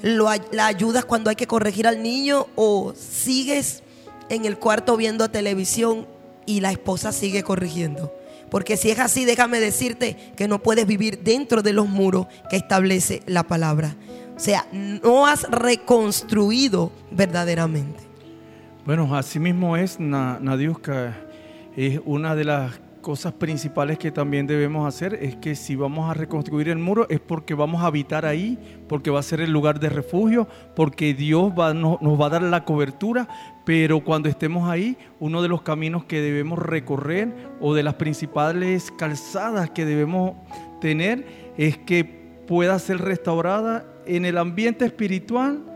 la 0.00 0.66
ayudas 0.66 1.04
cuando 1.04 1.28
hay 1.28 1.36
que 1.36 1.46
corregir 1.46 1.86
al 1.86 2.02
niño 2.02 2.46
o 2.56 2.94
sigues 2.96 3.82
en 4.30 4.46
el 4.46 4.58
cuarto 4.58 4.96
viendo 4.96 5.30
televisión 5.30 6.06
y 6.46 6.60
la 6.60 6.72
esposa 6.72 7.12
sigue 7.12 7.42
corrigiendo. 7.42 8.12
Porque 8.50 8.78
si 8.78 8.90
es 8.90 8.98
así, 8.98 9.26
déjame 9.26 9.60
decirte 9.60 10.16
que 10.36 10.48
no 10.48 10.62
puedes 10.62 10.86
vivir 10.86 11.22
dentro 11.22 11.62
de 11.62 11.72
los 11.74 11.88
muros 11.88 12.26
que 12.48 12.56
establece 12.56 13.22
la 13.26 13.42
palabra. 13.42 13.94
O 14.36 14.40
sea, 14.40 14.66
no 14.72 15.26
has 15.26 15.42
reconstruido 15.50 16.90
verdaderamente. 17.10 18.11
Bueno, 18.84 19.14
así 19.14 19.38
mismo 19.38 19.76
es, 19.76 20.00
Nadiuska. 20.00 21.16
Es 21.76 22.00
una 22.04 22.34
de 22.34 22.42
las 22.42 22.80
cosas 23.00 23.32
principales 23.32 23.96
que 23.96 24.10
también 24.10 24.48
debemos 24.48 24.88
hacer 24.88 25.14
es 25.14 25.36
que 25.36 25.54
si 25.54 25.76
vamos 25.76 26.10
a 26.10 26.14
reconstruir 26.14 26.68
el 26.68 26.78
muro 26.78 27.06
es 27.08 27.20
porque 27.20 27.54
vamos 27.54 27.82
a 27.82 27.86
habitar 27.86 28.26
ahí, 28.26 28.58
porque 28.88 29.10
va 29.10 29.20
a 29.20 29.22
ser 29.22 29.40
el 29.40 29.52
lugar 29.52 29.78
de 29.78 29.88
refugio, 29.88 30.48
porque 30.74 31.14
Dios 31.14 31.52
va, 31.56 31.72
nos 31.72 32.20
va 32.20 32.26
a 32.26 32.30
dar 32.30 32.42
la 32.42 32.64
cobertura, 32.64 33.28
pero 33.64 34.00
cuando 34.00 34.28
estemos 34.28 34.68
ahí, 34.68 34.96
uno 35.20 35.42
de 35.42 35.48
los 35.48 35.62
caminos 35.62 36.04
que 36.04 36.20
debemos 36.20 36.58
recorrer 36.58 37.32
o 37.60 37.74
de 37.74 37.84
las 37.84 37.94
principales 37.94 38.90
calzadas 38.90 39.70
que 39.70 39.84
debemos 39.84 40.32
tener 40.80 41.52
es 41.56 41.78
que 41.78 42.02
pueda 42.48 42.76
ser 42.80 42.98
restaurada 42.98 43.86
en 44.06 44.24
el 44.24 44.38
ambiente 44.38 44.84
espiritual, 44.84 45.71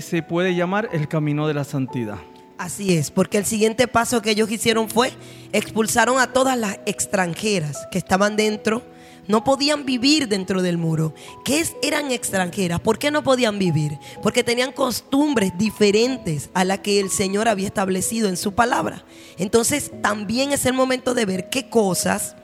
se 0.00 0.22
puede 0.22 0.54
llamar 0.54 0.88
el 0.92 1.08
camino 1.08 1.46
de 1.48 1.54
la 1.54 1.64
santidad. 1.64 2.18
Así 2.58 2.96
es, 2.96 3.10
porque 3.10 3.36
el 3.36 3.44
siguiente 3.44 3.86
paso 3.86 4.22
que 4.22 4.30
ellos 4.30 4.50
hicieron 4.50 4.88
fue 4.88 5.12
expulsaron 5.52 6.18
a 6.18 6.32
todas 6.32 6.56
las 6.58 6.78
extranjeras 6.86 7.86
que 7.90 7.98
estaban 7.98 8.36
dentro. 8.36 8.82
No 9.28 9.42
podían 9.42 9.84
vivir 9.84 10.28
dentro 10.28 10.62
del 10.62 10.78
muro. 10.78 11.12
¿Qué 11.44 11.66
eran 11.82 12.12
extranjeras? 12.12 12.80
¿Por 12.80 12.98
qué 12.98 13.10
no 13.10 13.24
podían 13.24 13.58
vivir? 13.58 13.98
Porque 14.22 14.44
tenían 14.44 14.72
costumbres 14.72 15.52
diferentes 15.58 16.48
a 16.54 16.64
las 16.64 16.78
que 16.78 17.00
el 17.00 17.10
Señor 17.10 17.48
había 17.48 17.66
establecido 17.66 18.28
en 18.28 18.36
su 18.36 18.54
palabra. 18.54 19.04
Entonces 19.36 19.90
también 20.00 20.52
es 20.52 20.64
el 20.64 20.74
momento 20.74 21.12
de 21.12 21.26
ver 21.26 21.50
qué 21.50 21.68
cosas 21.68 22.36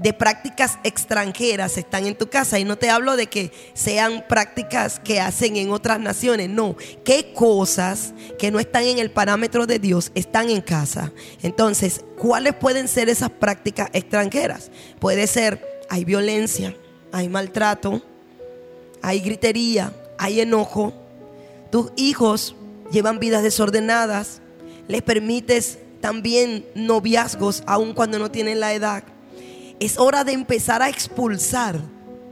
de 0.00 0.14
prácticas 0.14 0.78
extranjeras 0.82 1.76
están 1.76 2.06
en 2.06 2.16
tu 2.16 2.28
casa. 2.28 2.58
Y 2.58 2.64
no 2.64 2.76
te 2.76 2.88
hablo 2.88 3.16
de 3.16 3.26
que 3.26 3.52
sean 3.74 4.24
prácticas 4.28 4.98
que 4.98 5.20
hacen 5.20 5.56
en 5.56 5.70
otras 5.70 6.00
naciones, 6.00 6.48
no. 6.48 6.74
¿Qué 7.04 7.32
cosas 7.34 8.14
que 8.38 8.50
no 8.50 8.58
están 8.60 8.84
en 8.84 8.98
el 8.98 9.10
parámetro 9.10 9.66
de 9.66 9.78
Dios 9.78 10.10
están 10.14 10.48
en 10.48 10.62
casa? 10.62 11.12
Entonces, 11.42 12.02
¿cuáles 12.16 12.54
pueden 12.54 12.88
ser 12.88 13.10
esas 13.10 13.30
prácticas 13.30 13.90
extranjeras? 13.92 14.70
Puede 14.98 15.26
ser, 15.26 15.84
hay 15.90 16.04
violencia, 16.04 16.74
hay 17.12 17.28
maltrato, 17.28 18.02
hay 19.02 19.20
gritería, 19.20 19.92
hay 20.18 20.40
enojo. 20.40 20.94
Tus 21.70 21.92
hijos 21.96 22.56
llevan 22.90 23.18
vidas 23.18 23.42
desordenadas. 23.42 24.40
Les 24.88 25.02
permites 25.02 25.78
también 26.00 26.64
noviazgos 26.74 27.62
aun 27.66 27.92
cuando 27.92 28.18
no 28.18 28.30
tienen 28.30 28.60
la 28.60 28.72
edad 28.72 29.04
es 29.80 29.98
hora 29.98 30.24
de 30.24 30.32
empezar 30.32 30.82
a 30.82 30.88
expulsar 30.88 31.80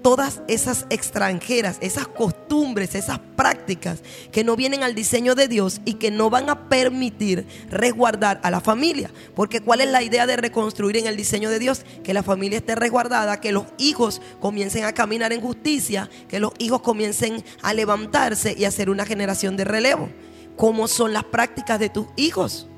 todas 0.02 0.42
esas 0.48 0.86
extranjeras, 0.90 1.78
esas 1.80 2.06
costumbres, 2.06 2.94
esas 2.94 3.18
prácticas 3.36 4.02
que 4.30 4.44
no 4.44 4.54
vienen 4.54 4.82
al 4.82 4.94
diseño 4.94 5.34
de 5.34 5.48
Dios 5.48 5.80
y 5.84 5.94
que 5.94 6.10
no 6.10 6.30
van 6.30 6.48
a 6.50 6.68
permitir 6.68 7.46
resguardar 7.68 8.38
a 8.42 8.50
la 8.50 8.60
familia. 8.60 9.10
Porque 9.34 9.60
¿cuál 9.60 9.80
es 9.80 9.88
la 9.88 10.02
idea 10.02 10.26
de 10.26 10.36
reconstruir 10.36 10.98
en 10.98 11.06
el 11.06 11.16
diseño 11.16 11.50
de 11.50 11.58
Dios? 11.58 11.84
Que 12.04 12.14
la 12.14 12.22
familia 12.22 12.58
esté 12.58 12.74
resguardada, 12.74 13.40
que 13.40 13.52
los 13.52 13.64
hijos 13.78 14.20
comiencen 14.40 14.84
a 14.84 14.92
caminar 14.92 15.32
en 15.32 15.40
justicia, 15.40 16.08
que 16.28 16.40
los 16.40 16.52
hijos 16.58 16.82
comiencen 16.82 17.44
a 17.62 17.74
levantarse 17.74 18.54
y 18.56 18.64
a 18.66 18.70
ser 18.70 18.90
una 18.90 19.04
generación 19.04 19.56
de 19.56 19.64
relevo. 19.64 20.10
¿Cómo 20.56 20.88
son 20.88 21.12
las 21.12 21.24
prácticas 21.24 21.78
de 21.80 21.88
tus 21.88 22.06
hijos? 22.16 22.68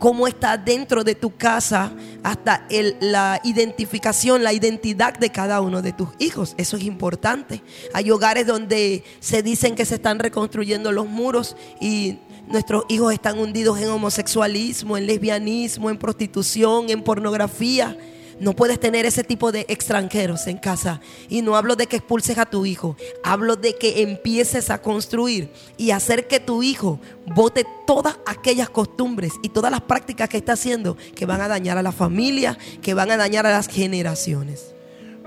Cómo 0.00 0.26
está 0.26 0.56
dentro 0.56 1.04
de 1.04 1.14
tu 1.14 1.36
casa 1.36 1.92
hasta 2.22 2.66
la 3.00 3.38
identificación, 3.44 4.42
la 4.42 4.54
identidad 4.54 5.12
de 5.12 5.30
cada 5.30 5.60
uno 5.60 5.82
de 5.82 5.92
tus 5.92 6.08
hijos. 6.18 6.54
Eso 6.56 6.78
es 6.78 6.84
importante. 6.84 7.62
Hay 7.92 8.10
hogares 8.10 8.46
donde 8.46 9.04
se 9.20 9.42
dicen 9.42 9.74
que 9.74 9.84
se 9.84 9.96
están 9.96 10.18
reconstruyendo 10.18 10.90
los 10.90 11.06
muros 11.06 11.54
y 11.80 12.16
nuestros 12.48 12.84
hijos 12.88 13.12
están 13.12 13.38
hundidos 13.38 13.78
en 13.78 13.90
homosexualismo, 13.90 14.96
en 14.96 15.06
lesbianismo, 15.06 15.90
en 15.90 15.98
prostitución, 15.98 16.88
en 16.88 17.02
pornografía. 17.02 17.94
No 18.40 18.56
puedes 18.56 18.80
tener 18.80 19.04
ese 19.04 19.22
tipo 19.22 19.52
de 19.52 19.66
extranjeros 19.68 20.46
en 20.46 20.56
casa. 20.56 21.00
Y 21.28 21.42
no 21.42 21.56
hablo 21.56 21.76
de 21.76 21.86
que 21.86 21.96
expulses 21.96 22.38
a 22.38 22.46
tu 22.46 22.64
hijo. 22.64 22.96
Hablo 23.22 23.56
de 23.56 23.76
que 23.76 24.02
empieces 24.02 24.70
a 24.70 24.80
construir 24.80 25.50
y 25.76 25.90
hacer 25.90 26.26
que 26.26 26.40
tu 26.40 26.62
hijo 26.62 27.00
bote 27.26 27.66
todas 27.86 28.18
aquellas 28.26 28.70
costumbres 28.70 29.34
y 29.42 29.50
todas 29.50 29.70
las 29.70 29.82
prácticas 29.82 30.28
que 30.28 30.38
está 30.38 30.54
haciendo 30.54 30.96
que 31.14 31.26
van 31.26 31.42
a 31.42 31.48
dañar 31.48 31.76
a 31.76 31.82
la 31.82 31.92
familia, 31.92 32.56
que 32.82 32.94
van 32.94 33.10
a 33.10 33.16
dañar 33.16 33.46
a 33.46 33.50
las 33.50 33.68
generaciones. 33.68 34.74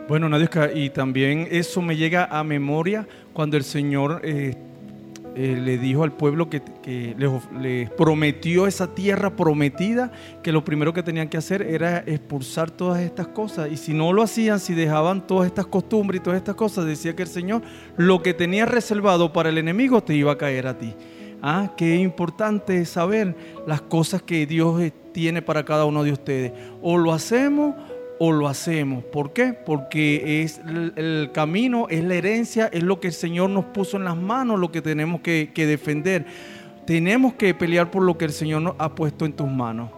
Bueno, 0.07 0.27
Nadiuska, 0.27 0.73
y 0.73 0.89
también 0.89 1.47
eso 1.49 1.81
me 1.81 1.95
llega 1.95 2.25
a 2.25 2.43
memoria 2.43 3.07
cuando 3.31 3.55
el 3.55 3.63
Señor 3.63 4.21
eh, 4.23 4.55
eh, 5.35 5.59
le 5.59 5.77
dijo 5.79 6.03
al 6.03 6.11
pueblo 6.11 6.47
que, 6.49 6.61
les, 7.17 7.89
prometió 7.91 8.67
esa 8.67 8.93
tierra 8.93 9.35
prometida, 9.35 10.11
que 10.43 10.51
lo 10.51 10.63
primero 10.63 10.93
que 10.93 11.01
tenían 11.01 11.27
que 11.27 11.37
hacer 11.37 11.63
era 11.63 12.03
expulsar 12.05 12.69
todas 12.69 13.01
estas 13.01 13.27
cosas. 13.29 13.71
Y 13.71 13.77
si 13.77 13.93
no 13.93 14.13
lo 14.13 14.21
hacían, 14.21 14.59
si 14.59 14.73
dejaban 14.75 15.25
todas 15.25 15.47
estas 15.47 15.65
costumbres 15.65 16.21
y 16.21 16.23
todas 16.23 16.37
estas 16.37 16.55
cosas, 16.55 16.85
decía 16.85 17.15
que 17.15 17.23
el 17.23 17.29
Señor 17.29 17.63
lo 17.97 18.21
que 18.21 18.33
tenía 18.33 18.65
reservado 18.65 19.33
para 19.33 19.49
el 19.49 19.57
enemigo 19.57 20.03
te 20.03 20.15
iba 20.15 20.31
a 20.33 20.37
caer 20.37 20.67
a 20.67 20.77
ti. 20.77 20.93
Ah, 21.41 21.71
qué 21.75 21.95
importante 21.95 22.85
saber 22.85 23.35
las 23.67 23.81
cosas 23.81 24.21
que 24.21 24.45
Dios 24.45 24.79
eh, 24.81 24.93
tiene 25.11 25.41
para 25.41 25.65
cada 25.65 25.85
uno 25.85 26.03
de 26.03 26.11
ustedes. 26.11 26.53
O 26.81 26.97
lo 26.97 27.11
hacemos 27.11 27.75
o 28.25 28.31
lo 28.31 28.47
hacemos. 28.47 29.03
¿Por 29.03 29.33
qué? 29.33 29.51
Porque 29.51 30.43
es 30.43 30.61
el, 30.65 31.31
camino, 31.33 31.87
es 31.89 32.05
la 32.05 32.15
herencia, 32.15 32.69
es 32.71 32.81
lo 32.81 33.01
que 33.01 33.07
el 33.07 33.13
Señor 33.13 33.49
nos 33.49 33.65
puso 33.65 33.97
en 33.97 34.05
las 34.05 34.15
manos, 34.15 34.61
lo 34.61 34.71
que 34.71 34.81
tenemos 34.81 35.19
que, 35.19 35.51
que 35.53 35.65
defender. 35.65 36.25
Tenemos 36.87 37.33
que 37.33 37.53
pelear 37.53 37.91
por 37.91 38.01
lo 38.01 38.17
que 38.17 38.23
el 38.23 38.31
Señor 38.31 38.61
nos 38.61 38.75
ha 38.77 38.95
puesto 38.95 39.25
en 39.25 39.33
tus 39.33 39.49
manos. 39.49 39.89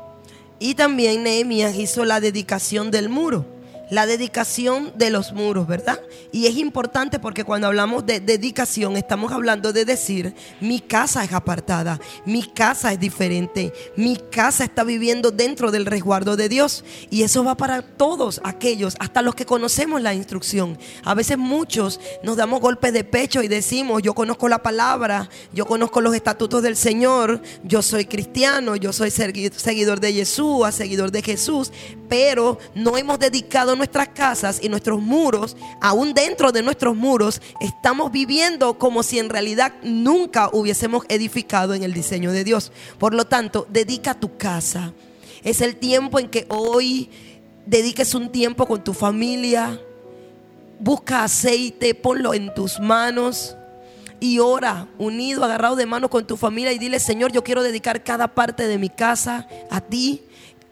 Y 0.57 0.73
también 0.73 1.21
Nehemías 1.21 1.75
hizo 1.75 2.03
la 2.03 2.19
dedicación 2.19 2.89
del 2.89 3.09
muro. 3.09 3.45
La 3.91 4.05
dedicación 4.05 4.91
de 4.95 5.09
los 5.09 5.31
muros, 5.33 5.67
¿verdad? 5.67 5.99
Y 6.31 6.47
es 6.47 6.57
importante 6.57 7.19
porque 7.19 7.43
cuando 7.43 7.67
hablamos 7.67 8.05
de 8.05 8.19
dedicación 8.19 8.97
estamos 8.97 9.31
hablando 9.31 9.73
de 9.73 9.85
decir, 9.85 10.33
mi 10.59 10.79
casa 10.79 11.23
es 11.23 11.33
apartada, 11.33 11.99
mi 12.25 12.43
casa 12.43 12.91
es 12.91 12.99
diferente, 12.99 13.73
mi 13.95 14.17
casa 14.17 14.63
está 14.63 14.83
viviendo 14.83 15.31
dentro 15.31 15.71
del 15.71 15.85
resguardo 15.85 16.35
de 16.35 16.49
Dios. 16.49 16.83
Y 17.09 17.23
eso 17.23 17.43
va 17.43 17.55
para 17.55 17.81
todos 17.83 18.41
aquellos, 18.43 18.95
hasta 18.99 19.21
los 19.21 19.35
que 19.35 19.45
conocemos 19.45 20.01
la 20.01 20.13
instrucción. 20.13 20.77
A 21.03 21.13
veces 21.13 21.37
muchos 21.37 21.99
nos 22.23 22.37
damos 22.37 22.61
golpes 22.61 22.91
de 22.91 23.03
pecho 23.03 23.43
y 23.43 23.47
decimos, 23.47 24.01
yo 24.01 24.13
conozco 24.13 24.49
la 24.49 24.63
palabra, 24.63 25.29
yo 25.53 25.65
conozco 25.65 26.01
los 26.01 26.15
estatutos 26.15 26.63
del 26.63 26.75
Señor, 26.75 27.41
yo 27.63 27.81
soy 27.81 28.05
cristiano, 28.05 28.75
yo 28.75 28.91
soy 28.93 29.09
segui- 29.09 29.51
seguidor 29.51 29.99
de 29.99 30.11
Jesús, 30.13 30.73
seguidor 30.73 31.11
de 31.11 31.21
Jesús, 31.21 31.71
pero 32.09 32.57
no 32.73 32.97
hemos 32.97 33.19
dedicado 33.19 33.74
nuestras 33.75 34.09
casas 34.09 34.59
y 34.61 34.69
nuestros 34.69 35.01
muros, 35.01 35.55
aún 35.81 36.13
dentro 36.13 36.51
de 36.51 36.63
nuestros 36.63 36.95
muros, 36.95 37.41
estamos 37.59 38.11
viviendo 38.11 38.77
como 38.77 39.03
si 39.03 39.19
en 39.19 39.29
realidad 39.29 39.73
nunca 39.83 40.49
hubiésemos 40.51 41.05
edificado 41.09 41.73
en 41.73 41.83
el 41.83 41.93
diseño 41.93 42.31
de 42.31 42.43
Dios. 42.43 42.71
Por 42.97 43.13
lo 43.13 43.25
tanto, 43.25 43.67
dedica 43.69 44.19
tu 44.19 44.37
casa. 44.37 44.93
Es 45.43 45.61
el 45.61 45.75
tiempo 45.75 46.19
en 46.19 46.29
que 46.29 46.45
hoy 46.49 47.09
dediques 47.65 48.13
un 48.15 48.31
tiempo 48.31 48.65
con 48.65 48.83
tu 48.83 48.93
familia, 48.93 49.79
busca 50.79 51.23
aceite, 51.23 51.93
ponlo 51.95 52.33
en 52.33 52.53
tus 52.53 52.79
manos 52.79 53.55
y 54.19 54.39
ora 54.39 54.87
unido, 54.97 55.43
agarrado 55.43 55.75
de 55.75 55.85
mano 55.85 56.09
con 56.09 56.25
tu 56.25 56.37
familia 56.37 56.71
y 56.71 56.79
dile, 56.79 56.99
Señor, 56.99 57.31
yo 57.31 57.43
quiero 57.43 57.63
dedicar 57.63 58.03
cada 58.03 58.33
parte 58.33 58.67
de 58.67 58.77
mi 58.77 58.89
casa 58.89 59.47
a 59.69 59.81
ti. 59.81 60.23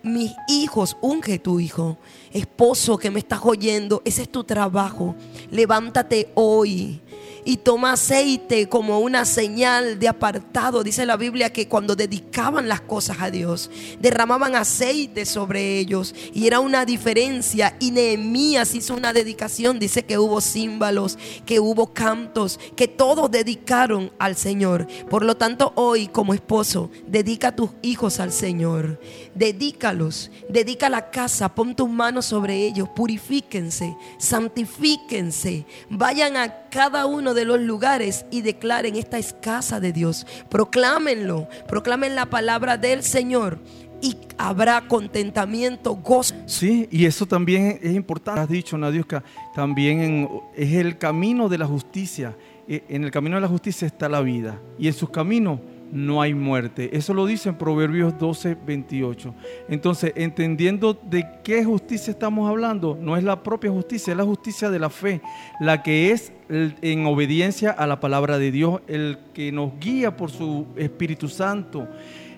Mis 0.03 0.33
hijos, 0.49 0.97
unge 0.99 1.39
tu 1.39 1.61
hijo. 1.61 1.97
Esposo 2.33 2.97
que 2.97 3.09
me 3.09 3.19
estás 3.19 3.39
oyendo, 3.43 4.01
ese 4.03 4.23
es 4.23 4.29
tu 4.29 4.43
trabajo. 4.43 5.15
Levántate 5.49 6.29
hoy 6.35 6.99
y 7.45 7.57
toma 7.57 7.93
aceite 7.93 8.69
como 8.69 8.99
una 8.99 9.25
señal 9.25 9.99
de 9.99 10.07
apartado. 10.07 10.83
Dice 10.83 11.05
la 11.05 11.17
Biblia 11.17 11.51
que 11.51 11.67
cuando 11.67 11.95
dedicaban 11.95 12.67
las 12.67 12.81
cosas 12.81 13.17
a 13.19 13.31
Dios, 13.31 13.69
derramaban 13.99 14.55
aceite 14.55 15.25
sobre 15.25 15.79
ellos 15.79 16.13
y 16.33 16.47
era 16.47 16.59
una 16.59 16.85
diferencia. 16.85 17.75
Y 17.79 17.91
Nehemías 17.91 18.75
hizo 18.75 18.95
una 18.95 19.13
dedicación. 19.13 19.79
Dice 19.79 20.03
que 20.03 20.17
hubo 20.17 20.41
címbalos, 20.41 21.17
que 21.45 21.59
hubo 21.59 21.93
cantos, 21.93 22.59
que 22.75 22.87
todos 22.87 23.29
dedicaron 23.29 24.11
al 24.19 24.35
Señor. 24.35 24.87
Por 25.09 25.25
lo 25.25 25.35
tanto, 25.35 25.73
hoy 25.75 26.07
como 26.07 26.33
esposo, 26.33 26.89
dedica 27.07 27.55
tus 27.55 27.71
hijos 27.81 28.19
al 28.19 28.31
Señor. 28.31 28.99
Dedícalos, 29.35 30.31
dedica 30.49 30.89
la 30.89 31.09
casa, 31.09 31.53
pon 31.53 31.75
tus 31.75 31.89
manos 31.89 32.25
sobre 32.25 32.65
ellos, 32.65 32.89
purifíquense, 32.89 33.95
santifíquense, 34.17 35.65
vayan 35.89 36.37
a 36.37 36.69
cada 36.69 37.05
uno 37.05 37.32
de 37.33 37.45
los 37.45 37.59
lugares 37.59 38.25
y 38.31 38.41
declaren 38.41 38.95
esta 38.95 39.17
es 39.17 39.33
casa 39.33 39.79
de 39.79 39.91
Dios. 39.91 40.25
Proclámenlo, 40.49 41.47
proclamen 41.67 42.15
la 42.15 42.27
palabra 42.27 42.77
del 42.77 43.03
Señor 43.03 43.59
y 44.01 44.17
habrá 44.37 44.87
contentamiento, 44.87 45.95
gozo. 45.95 46.35
Sí, 46.45 46.87
y 46.91 47.05
eso 47.05 47.25
también 47.25 47.79
es 47.81 47.95
importante. 47.95 48.41
Has 48.41 48.49
dicho, 48.49 48.77
Nadiuska, 48.77 49.23
también 49.55 50.29
es 50.55 50.73
el 50.73 50.97
camino 50.97 51.47
de 51.47 51.57
la 51.57 51.65
justicia. 51.65 52.35
Eh, 52.67 52.83
En 52.89 53.03
el 53.03 53.11
camino 53.11 53.37
de 53.37 53.41
la 53.41 53.47
justicia 53.47 53.85
está 53.85 54.09
la 54.09 54.21
vida 54.21 54.59
y 54.77 54.87
en 54.87 54.93
sus 54.93 55.09
caminos 55.09 55.59
no 55.93 56.23
hay 56.23 56.33
muerte. 56.33 56.89
Eso 56.97 57.13
lo 57.13 57.27
dice 57.27 57.49
en 57.49 57.55
Proverbios 57.55 58.17
12, 58.17 58.57
28. 58.65 59.33
Entonces, 59.69 60.11
entendiendo 60.15 60.93
de 60.93 61.23
qué 61.43 61.63
justicia 61.63 62.09
estamos 62.09 62.49
hablando, 62.49 62.97
no 62.99 63.15
es 63.15 63.23
la 63.23 63.43
propia 63.43 63.69
justicia, 63.69 64.11
es 64.11 64.17
la 64.17 64.23
justicia 64.23 64.71
de 64.71 64.79
la 64.79 64.89
fe, 64.89 65.21
la 65.59 65.83
que 65.83 66.09
es 66.11 66.33
en 66.49 67.05
obediencia 67.05 67.69
a 67.69 67.85
la 67.85 67.99
palabra 67.99 68.39
de 68.39 68.51
Dios, 68.51 68.81
el 68.87 69.19
que 69.35 69.51
nos 69.51 69.79
guía 69.79 70.17
por 70.17 70.31
su 70.31 70.65
Espíritu 70.75 71.29
Santo. 71.29 71.87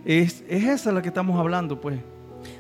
Es, 0.04 0.44
es 0.50 0.66
esa 0.66 0.92
la 0.92 1.02
que 1.02 1.08
estamos 1.08 1.40
hablando, 1.40 1.80
pues. 1.80 2.00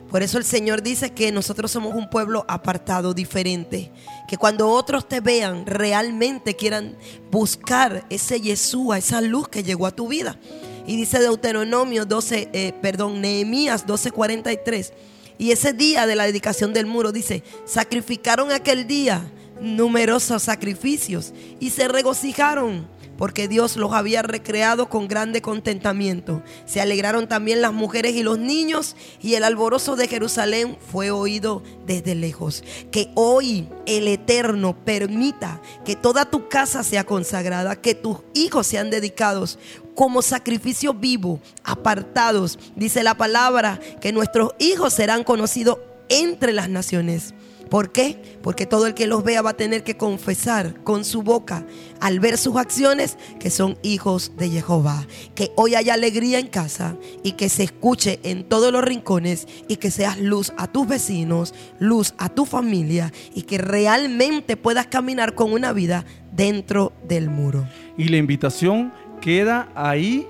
Por 0.09 0.23
eso 0.23 0.37
el 0.37 0.45
Señor 0.45 0.81
dice 0.81 1.11
que 1.11 1.29
nosotros 1.33 1.71
somos 1.71 1.93
un 1.93 2.09
pueblo 2.09 2.45
apartado, 2.47 3.13
diferente. 3.13 3.91
Que 4.29 4.37
cuando 4.37 4.69
otros 4.69 5.09
te 5.09 5.19
vean, 5.19 5.65
realmente 5.65 6.55
quieran 6.55 6.95
buscar 7.31 8.05
ese 8.09 8.39
Yeshua, 8.39 8.97
esa 8.97 9.19
luz 9.19 9.49
que 9.49 9.61
llegó 9.61 9.87
a 9.87 9.91
tu 9.91 10.07
vida. 10.07 10.37
Y 10.87 10.97
dice 10.97 11.19
Deuteronomio 11.19 12.05
12, 12.05 12.49
eh, 12.53 12.73
perdón, 12.81 13.21
Nehemías 13.21 13.85
12:43. 13.85 14.93
Y 15.37 15.51
ese 15.51 15.73
día 15.73 16.07
de 16.07 16.15
la 16.15 16.25
dedicación 16.25 16.73
del 16.73 16.85
muro 16.85 17.11
dice, 17.11 17.43
sacrificaron 17.65 18.51
aquel 18.51 18.87
día 18.87 19.21
numerosos 19.59 20.43
sacrificios 20.43 21.33
y 21.59 21.69
se 21.69 21.87
regocijaron 21.87 22.87
porque 23.17 23.47
Dios 23.47 23.77
los 23.77 23.93
había 23.93 24.21
recreado 24.21 24.89
con 24.89 25.07
grande 25.07 25.41
contentamiento. 25.41 26.43
Se 26.65 26.81
alegraron 26.81 27.27
también 27.27 27.61
las 27.61 27.73
mujeres 27.73 28.15
y 28.15 28.23
los 28.23 28.39
niños 28.39 28.95
y 29.21 29.35
el 29.35 29.43
alborozo 29.43 29.95
de 29.95 30.07
Jerusalén 30.07 30.77
fue 30.91 31.11
oído 31.11 31.63
desde 31.85 32.15
lejos. 32.15 32.63
Que 32.91 33.11
hoy 33.15 33.67
el 33.85 34.07
Eterno 34.07 34.75
permita 34.85 35.61
que 35.83 35.95
toda 35.95 36.25
tu 36.25 36.49
casa 36.49 36.83
sea 36.83 37.05
consagrada, 37.05 37.75
que 37.75 37.95
tus 37.95 38.17
hijos 38.33 38.67
sean 38.67 38.89
dedicados 38.89 39.59
como 39.95 40.21
sacrificio 40.21 40.93
vivo, 40.93 41.39
apartados. 41.63 42.59
Dice 42.75 43.03
la 43.03 43.15
palabra 43.15 43.79
que 44.01 44.11
nuestros 44.11 44.51
hijos 44.59 44.93
serán 44.93 45.23
conocidos 45.23 45.79
entre 46.09 46.53
las 46.53 46.69
naciones. 46.69 47.33
¿Por 47.75 47.91
qué? 47.91 48.15
Porque 48.41 48.65
todo 48.65 48.87
el 48.87 48.93
que 48.93 49.05
los 49.05 49.21
vea 49.25 49.41
va 49.41 49.49
a 49.49 49.57
tener 49.57 49.83
que 49.83 49.97
confesar 49.97 50.81
con 50.85 51.03
su 51.03 51.23
boca 51.23 51.65
al 51.99 52.21
ver 52.21 52.37
sus 52.37 52.55
acciones 52.55 53.17
que 53.37 53.49
son 53.49 53.77
hijos 53.83 54.31
de 54.37 54.49
Jehová. 54.49 55.05
Que 55.35 55.51
hoy 55.57 55.75
haya 55.75 55.93
alegría 55.93 56.39
en 56.39 56.47
casa 56.47 56.95
y 57.21 57.33
que 57.33 57.49
se 57.49 57.63
escuche 57.63 58.21
en 58.23 58.45
todos 58.45 58.71
los 58.71 58.81
rincones 58.81 59.45
y 59.67 59.75
que 59.75 59.91
seas 59.91 60.17
luz 60.21 60.53
a 60.55 60.67
tus 60.67 60.87
vecinos, 60.87 61.53
luz 61.77 62.13
a 62.17 62.29
tu 62.29 62.45
familia 62.45 63.11
y 63.33 63.41
que 63.41 63.57
realmente 63.57 64.55
puedas 64.55 64.87
caminar 64.87 65.35
con 65.35 65.51
una 65.51 65.73
vida 65.73 66.05
dentro 66.31 66.93
del 67.05 67.29
muro. 67.29 67.67
Y 67.97 68.07
la 68.07 68.15
invitación 68.15 68.93
queda 69.19 69.67
ahí, 69.75 70.25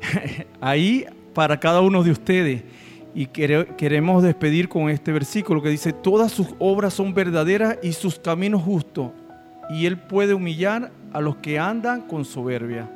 ahí 0.60 1.06
para 1.32 1.58
cada 1.58 1.80
uno 1.80 2.02
de 2.02 2.10
ustedes. 2.10 2.62
Y 3.14 3.26
quere- 3.26 3.76
queremos 3.76 4.22
despedir 4.22 4.68
con 4.68 4.90
este 4.90 5.12
versículo 5.12 5.62
que 5.62 5.68
dice, 5.68 5.92
todas 5.92 6.32
sus 6.32 6.48
obras 6.58 6.94
son 6.94 7.14
verdaderas 7.14 7.78
y 7.82 7.92
sus 7.92 8.18
caminos 8.18 8.62
justos, 8.62 9.12
y 9.70 9.86
Él 9.86 9.96
puede 9.98 10.34
humillar 10.34 10.90
a 11.12 11.20
los 11.20 11.36
que 11.36 11.58
andan 11.58 12.02
con 12.02 12.24
soberbia. 12.24 12.90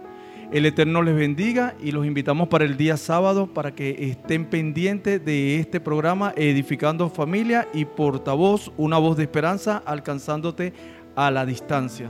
El 0.51 0.67
Eterno 0.67 1.03
les 1.03 1.15
bendiga 1.15 1.75
y 1.81 1.93
los 1.93 2.07
invitamos 2.07 2.49
para 2.49 2.65
el 2.65 2.77
día 2.77 2.97
sábado 2.97 3.47
para 3.53 3.75
que 3.75 4.09
estén 4.11 4.47
pendientes 4.47 5.23
de 5.25 5.61
este 5.61 5.79
programa 5.79 6.33
Edificando 6.37 7.11
Familia 7.11 7.69
y 7.75 7.85
portavoz, 7.85 8.73
una 8.77 8.97
voz 8.99 9.17
de 9.19 9.25
esperanza 9.25 9.83
alcanzándote 9.85 10.73
a 11.15 11.31
la 11.31 11.45
distancia. 11.45 12.09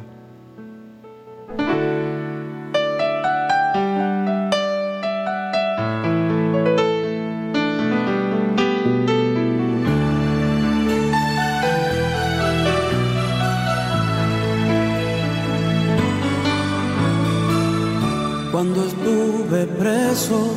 Estuve 19.49 19.66
preso, 19.79 20.55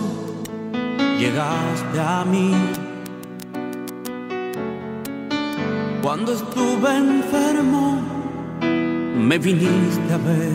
llegaste 1.18 2.00
a 2.00 2.26
mí. 2.26 2.52
Cuando 6.02 6.34
estuve 6.34 6.98
enfermo, 6.98 8.02
me 9.16 9.38
viniste 9.38 10.14
a 10.14 10.18
ver. 10.18 10.52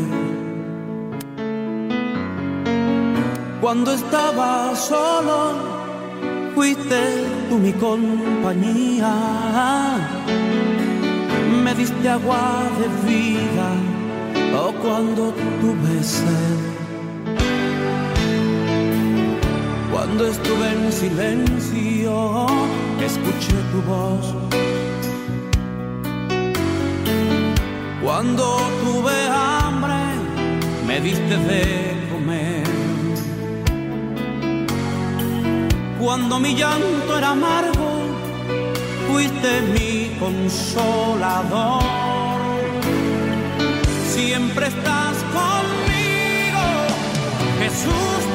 Cuando 3.63 3.93
estaba 3.95 4.77
solo, 4.77 5.55
fuiste 6.55 7.25
tú 7.49 7.59
mi 7.59 7.73
compañía. 7.73 9.15
Me 11.65 11.75
diste 11.75 12.09
agua 12.09 12.65
de 12.81 12.89
vida, 13.11 13.71
o 14.63 14.73
cuando 14.83 15.33
tuve 15.61 16.03
sed. 16.03 16.76
Cuando 20.07 20.29
estuve 20.29 20.73
en 20.73 20.93
silencio, 20.93 22.47
escuché 23.05 23.57
tu 23.73 23.83
voz. 23.83 24.35
Cuando 28.01 28.45
tuve 28.85 29.29
hambre, 29.29 29.99
me 30.87 31.01
diste 31.01 31.37
de 31.51 32.09
comer. 32.13 32.63
Cuando 36.01 36.39
mi 36.39 36.55
llanto 36.55 37.19
era 37.19 37.31
amargo, 37.31 37.91
fuiste 39.09 39.61
mi 39.75 40.17
consolador. 40.21 41.83
Siempre 44.15 44.69
estás 44.69 45.17
conmigo, 45.35 46.65
Jesús 47.59 48.26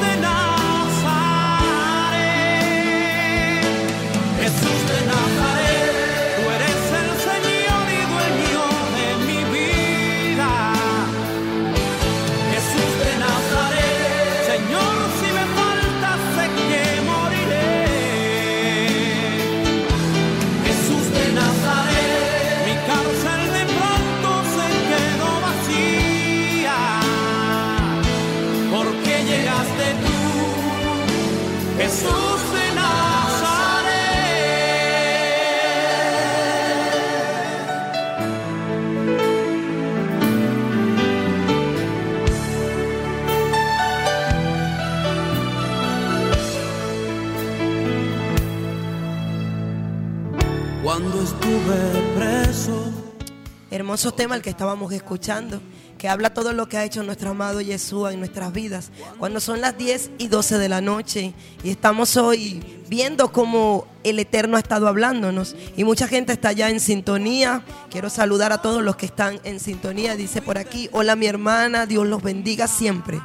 Hermoso 53.91 54.13
tema 54.13 54.37
el 54.37 54.41
que 54.41 54.49
estábamos 54.49 54.93
escuchando, 54.93 55.61
que 55.97 56.07
habla 56.07 56.33
todo 56.33 56.53
lo 56.53 56.69
que 56.69 56.77
ha 56.77 56.85
hecho 56.85 57.03
nuestro 57.03 57.31
amado 57.31 57.59
Yeshua 57.59 58.13
en 58.13 58.19
nuestras 58.19 58.53
vidas. 58.53 58.89
Cuando 59.19 59.41
son 59.41 59.59
las 59.59 59.77
10 59.77 60.11
y 60.17 60.29
12 60.29 60.59
de 60.59 60.69
la 60.69 60.79
noche 60.79 61.33
y 61.61 61.71
estamos 61.71 62.15
hoy 62.15 62.63
viendo 62.87 63.33
cómo 63.33 63.85
el 64.05 64.17
Eterno 64.19 64.55
ha 64.55 64.61
estado 64.61 64.87
hablándonos 64.87 65.57
y 65.75 65.83
mucha 65.83 66.07
gente 66.07 66.31
está 66.31 66.53
ya 66.53 66.69
en 66.69 66.79
sintonía. 66.79 67.65
Quiero 67.89 68.09
saludar 68.09 68.53
a 68.53 68.61
todos 68.61 68.81
los 68.81 68.95
que 68.95 69.07
están 69.07 69.41
en 69.43 69.59
sintonía. 69.59 70.15
Dice 70.15 70.41
por 70.41 70.57
aquí, 70.57 70.87
hola 70.93 71.17
mi 71.17 71.25
hermana, 71.25 71.85
Dios 71.85 72.07
los 72.07 72.23
bendiga 72.23 72.69
siempre. 72.69 73.19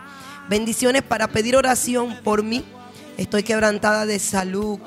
Bendiciones 0.48 1.02
para 1.02 1.28
pedir 1.28 1.54
oración 1.54 2.16
por 2.24 2.42
mí. 2.42 2.64
Estoy 3.18 3.44
quebrantada 3.44 4.04
de 4.04 4.18
salud. 4.18 4.80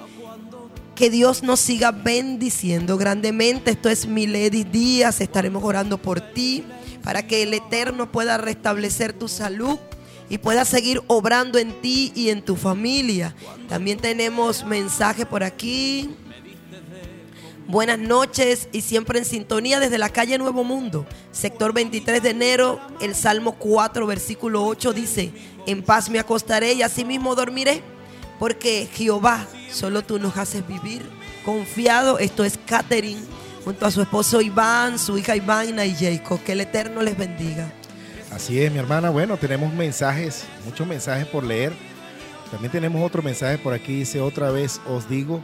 Que 0.99 1.09
Dios 1.09 1.43
nos 1.43 1.61
siga 1.61 1.93
bendiciendo 1.93 2.97
grandemente. 2.97 3.71
Esto 3.71 3.87
es 3.87 4.05
Milady 4.05 4.65
Díaz. 4.65 5.21
Estaremos 5.21 5.63
orando 5.63 5.97
por 5.97 6.19
ti 6.19 6.65
para 7.05 7.25
que 7.25 7.41
el 7.41 7.53
Eterno 7.53 8.11
pueda 8.11 8.37
restablecer 8.37 9.13
tu 9.13 9.29
salud 9.29 9.79
y 10.27 10.39
pueda 10.39 10.65
seguir 10.65 11.01
obrando 11.07 11.57
en 11.57 11.71
ti 11.79 12.11
y 12.15 12.31
en 12.31 12.43
tu 12.43 12.57
familia. 12.57 13.33
También 13.69 13.97
tenemos 13.97 14.65
mensaje 14.65 15.25
por 15.25 15.41
aquí. 15.41 16.09
Buenas 17.65 17.97
noches 17.97 18.67
y 18.73 18.81
siempre 18.81 19.19
en 19.19 19.25
sintonía 19.25 19.79
desde 19.79 19.99
la 19.99 20.09
calle 20.09 20.37
Nuevo 20.37 20.65
Mundo, 20.65 21.05
sector 21.31 21.71
23 21.71 22.21
de 22.21 22.31
enero, 22.31 22.81
el 22.99 23.15
Salmo 23.15 23.55
4, 23.55 24.05
versículo 24.05 24.65
8 24.65 24.91
dice, 24.91 25.31
en 25.65 25.81
paz 25.81 26.09
me 26.09 26.19
acostaré 26.19 26.73
y 26.73 26.81
asimismo 26.81 27.35
dormiré, 27.35 27.83
porque 28.39 28.87
Jehová, 28.91 29.45
solo 29.71 30.01
tú 30.01 30.17
nos 30.17 30.37
haces 30.37 30.65
vivir 30.65 31.03
confiado. 31.43 32.17
Esto 32.19 32.43
es 32.43 32.57
Catherine, 32.65 33.21
junto 33.65 33.85
a 33.85 33.91
su 33.91 34.01
esposo 34.01 34.41
Iván, 34.41 34.97
su 34.97 35.17
hija 35.17 35.35
Ivana 35.35 35.85
y 35.85 35.93
Jacob. 35.93 36.41
Que 36.43 36.53
el 36.53 36.61
Eterno 36.61 37.01
les 37.01 37.17
bendiga. 37.17 37.71
Así 38.31 38.61
es, 38.61 38.71
mi 38.71 38.79
hermana. 38.79 39.09
Bueno, 39.09 39.37
tenemos 39.37 39.73
mensajes, 39.73 40.45
muchos 40.65 40.87
mensajes 40.87 41.27
por 41.27 41.43
leer. 41.43 41.73
También 42.49 42.71
tenemos 42.71 43.03
otro 43.03 43.21
mensaje 43.21 43.57
por 43.57 43.73
aquí. 43.73 43.99
Dice, 43.99 44.21
otra 44.21 44.51
vez 44.51 44.79
os 44.87 45.09
digo, 45.09 45.43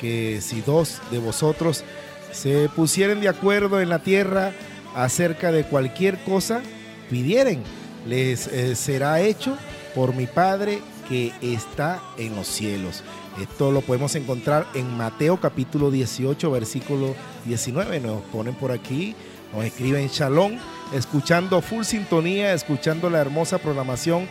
que 0.00 0.40
si 0.40 0.62
dos 0.62 1.00
de 1.10 1.18
vosotros 1.18 1.84
se 2.32 2.68
pusieren 2.74 3.20
de 3.20 3.28
acuerdo 3.28 3.80
en 3.80 3.88
la 3.88 3.98
tierra 3.98 4.52
acerca 4.94 5.52
de 5.52 5.64
cualquier 5.64 6.18
cosa, 6.24 6.62
pidieren, 7.10 7.62
les 8.06 8.46
eh, 8.46 8.74
será 8.76 9.20
hecho 9.20 9.56
por 9.94 10.14
mi 10.14 10.26
Padre 10.26 10.80
que 11.10 11.32
está 11.42 12.00
en 12.16 12.36
los 12.36 12.46
cielos. 12.46 13.02
Esto 13.42 13.72
lo 13.72 13.80
podemos 13.80 14.14
encontrar 14.14 14.64
en 14.74 14.96
Mateo 14.96 15.40
capítulo 15.40 15.90
18, 15.90 16.50
versículo 16.52 17.16
19. 17.46 17.98
Nos 17.98 18.22
ponen 18.22 18.54
por 18.54 18.70
aquí, 18.70 19.16
nos 19.52 19.64
escriben 19.64 20.06
Shalom, 20.06 20.56
escuchando 20.94 21.60
full 21.62 21.82
sintonía, 21.82 22.54
escuchando 22.54 23.10
la 23.10 23.18
hermosa 23.18 23.58
programación. 23.58 24.28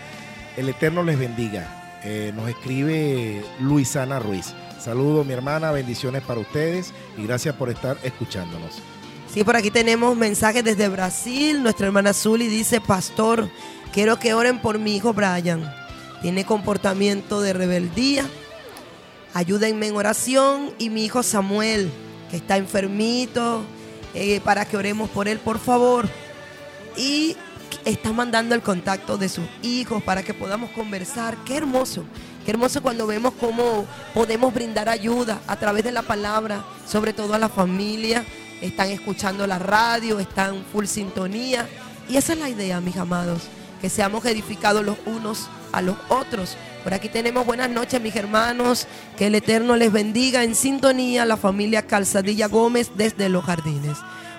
El 0.56 0.69
Eterno 0.69 1.03
les 1.03 1.19
bendiga. 1.19 1.99
Eh, 2.06 2.31
nos 2.34 2.47
escribe 2.47 3.43
Luisana 3.60 4.19
Ruiz. 4.19 4.53
Saludos 4.80 5.27
mi 5.27 5.34
hermana, 5.34 5.72
bendiciones 5.72 6.23
para 6.23 6.39
ustedes 6.39 6.93
y 7.18 7.23
gracias 7.23 7.56
por 7.56 7.69
estar 7.69 7.97
escuchándonos. 8.03 8.81
Sí, 9.34 9.43
por 9.43 9.57
aquí 9.57 9.69
tenemos 9.69 10.15
mensajes 10.15 10.64
desde 10.64 10.88
Brasil. 10.88 11.61
Nuestra 11.61 11.88
hermana 11.88 12.14
Zuli 12.14 12.47
dice, 12.47 12.80
pastor, 12.80 13.49
quiero 13.91 14.18
que 14.18 14.34
oren 14.34 14.61
por 14.61 14.80
mi 14.80 14.95
hijo 14.95 15.14
Brian. 15.14 15.69
Tiene 16.21 16.45
comportamiento 16.45 17.41
de 17.41 17.53
rebeldía. 17.53 18.25
Ayúdenme 19.33 19.87
en 19.87 19.95
oración. 19.95 20.71
Y 20.77 20.89
mi 20.89 21.05
hijo 21.05 21.23
Samuel, 21.23 21.89
que 22.29 22.37
está 22.37 22.57
enfermito, 22.57 23.63
eh, 24.13 24.41
para 24.41 24.65
que 24.65 24.77
oremos 24.77 25.09
por 25.09 25.27
él, 25.27 25.39
por 25.39 25.59
favor. 25.59 26.09
Y 26.97 27.37
está 27.85 28.11
mandando 28.11 28.55
el 28.55 28.61
contacto 28.61 29.17
de 29.17 29.29
sus 29.29 29.45
hijos 29.61 30.03
para 30.03 30.23
que 30.23 30.33
podamos 30.33 30.71
conversar. 30.71 31.37
Qué 31.45 31.55
hermoso. 31.55 32.03
Qué 32.43 32.51
hermoso 32.51 32.81
cuando 32.81 33.07
vemos 33.07 33.33
cómo 33.39 33.85
podemos 34.13 34.53
brindar 34.53 34.89
ayuda 34.89 35.39
a 35.47 35.55
través 35.57 35.83
de 35.83 35.91
la 35.91 36.01
palabra, 36.01 36.65
sobre 36.87 37.13
todo 37.13 37.33
a 37.33 37.39
la 37.39 37.49
familia. 37.49 38.25
Están 38.61 38.89
escuchando 38.89 39.47
la 39.47 39.59
radio, 39.59 40.19
están 40.19 40.65
full 40.71 40.85
sintonía. 40.85 41.67
Y 42.09 42.17
esa 42.17 42.33
es 42.33 42.39
la 42.39 42.49
idea, 42.49 42.81
mis 42.81 42.97
amados, 42.97 43.43
que 43.79 43.89
seamos 43.89 44.25
edificados 44.25 44.83
los 44.83 44.97
unos 45.05 45.47
a 45.71 45.81
los 45.81 45.95
otros. 46.09 46.57
Por 46.83 46.93
aquí 46.93 47.09
tenemos 47.09 47.45
buenas 47.45 47.69
noches, 47.69 48.01
mis 48.01 48.15
hermanos. 48.15 48.87
Que 49.17 49.27
el 49.27 49.35
Eterno 49.35 49.75
les 49.75 49.91
bendiga 49.91 50.43
en 50.43 50.55
sintonía 50.55 51.25
la 51.25 51.37
familia 51.37 51.85
Calzadilla 51.85 52.47
Gómez 52.47 52.91
desde 52.95 53.29
los 53.29 53.43
jardines. 53.43 53.97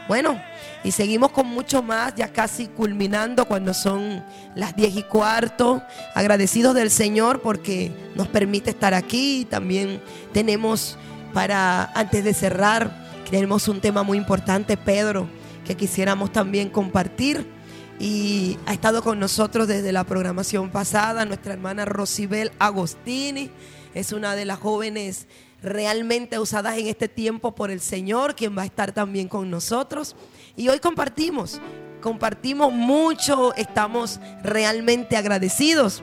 Bueno, 0.09 0.40
y 0.82 0.93
seguimos 0.93 1.31
con 1.31 1.47
mucho 1.47 1.82
más, 1.82 2.15
ya 2.15 2.32
casi 2.32 2.66
culminando 2.66 3.44
cuando 3.44 3.74
son 3.74 4.24
las 4.55 4.74
10 4.74 4.97
y 4.97 5.02
cuarto. 5.02 5.82
Agradecidos 6.15 6.74
del 6.74 6.90
Señor 6.90 7.43
porque 7.43 7.93
nos 8.15 8.28
permite 8.28 8.70
estar 8.70 8.94
aquí. 8.94 9.47
También 9.48 10.01
tenemos 10.32 10.98
para, 11.32 11.85
antes 11.94 12.24
de 12.24 12.35
cerrar, 12.35 12.90
tenemos 13.31 13.69
un 13.69 13.81
tema 13.81 14.02
muy 14.02 14.19
importante, 14.19 14.77
Pedro, 14.77 15.28
que 15.65 15.77
quisiéramos 15.77 16.32
también 16.32 16.70
compartir. 16.70 17.60
Y 18.01 18.56
ha 18.64 18.72
estado 18.72 19.02
con 19.02 19.20
nosotros 19.20 19.68
desde 19.68 19.93
la 19.93 20.05
programación 20.05 20.70
pasada 20.70 21.27
nuestra 21.27 21.52
hermana 21.52 21.85
Rosibel 21.85 22.51
Agostini. 22.59 23.51
Es 23.94 24.12
una 24.12 24.35
de 24.35 24.47
las 24.47 24.59
jóvenes 24.59 25.27
realmente 25.62 26.39
usadas 26.39 26.78
en 26.78 26.86
este 26.86 27.09
tiempo 27.09 27.55
por 27.55 27.70
el 27.70 27.82
Señor, 27.82 28.35
quien 28.35 28.56
va 28.56 28.62
a 28.62 28.64
estar 28.64 28.93
también 28.93 29.28
con 29.28 29.51
nosotros. 29.51 30.16
Y 30.56 30.70
hoy 30.70 30.78
compartimos, 30.78 31.60
compartimos 32.01 32.72
mucho, 32.72 33.55
estamos 33.55 34.18
realmente 34.43 35.18
agradecidos. 35.18 36.02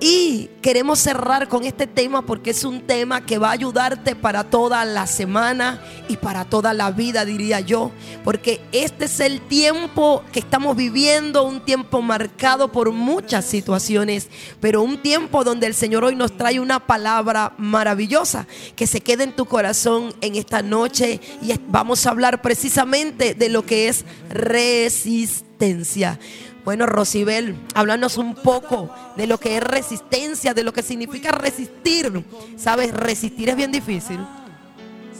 Y 0.00 0.50
queremos 0.60 0.98
cerrar 0.98 1.48
con 1.48 1.64
este 1.64 1.86
tema 1.86 2.26
porque 2.26 2.50
es 2.50 2.64
un 2.64 2.80
tema 2.80 3.24
que 3.24 3.38
va 3.38 3.48
a 3.48 3.52
ayudarte 3.52 4.16
para 4.16 4.44
toda 4.44 4.84
la 4.84 5.06
semana 5.06 5.80
y 6.08 6.16
para 6.16 6.44
toda 6.44 6.74
la 6.74 6.90
vida, 6.90 7.24
diría 7.24 7.60
yo. 7.60 7.90
Porque 8.22 8.60
este 8.72 9.06
es 9.06 9.20
el 9.20 9.40
tiempo 9.40 10.22
que 10.32 10.40
estamos 10.40 10.76
viviendo, 10.76 11.44
un 11.44 11.64
tiempo 11.64 12.02
marcado 12.02 12.72
por 12.72 12.90
muchas 12.90 13.44
situaciones, 13.44 14.28
pero 14.60 14.82
un 14.82 15.00
tiempo 15.00 15.44
donde 15.44 15.68
el 15.68 15.74
Señor 15.74 16.04
hoy 16.04 16.16
nos 16.16 16.36
trae 16.36 16.60
una 16.60 16.80
palabra 16.80 17.54
maravillosa 17.56 18.46
que 18.76 18.86
se 18.86 19.00
quede 19.00 19.24
en 19.24 19.32
tu 19.32 19.46
corazón 19.46 20.12
en 20.20 20.34
esta 20.34 20.60
noche. 20.60 21.20
Y 21.40 21.54
vamos 21.68 22.04
a 22.04 22.10
hablar 22.10 22.42
precisamente 22.42 23.34
de 23.34 23.48
lo 23.48 23.64
que 23.64 23.88
es 23.88 24.04
resistencia. 24.28 26.18
Bueno, 26.64 26.86
Rosibel, 26.86 27.56
háblanos 27.74 28.16
un 28.16 28.34
poco 28.34 28.88
de 29.16 29.26
lo 29.26 29.38
que 29.38 29.58
es 29.58 29.62
resistencia, 29.62 30.54
de 30.54 30.64
lo 30.64 30.72
que 30.72 30.82
significa 30.82 31.30
resistir. 31.30 32.24
Sabes, 32.56 32.94
resistir 32.94 33.50
es 33.50 33.56
bien 33.56 33.70
difícil. 33.70 34.18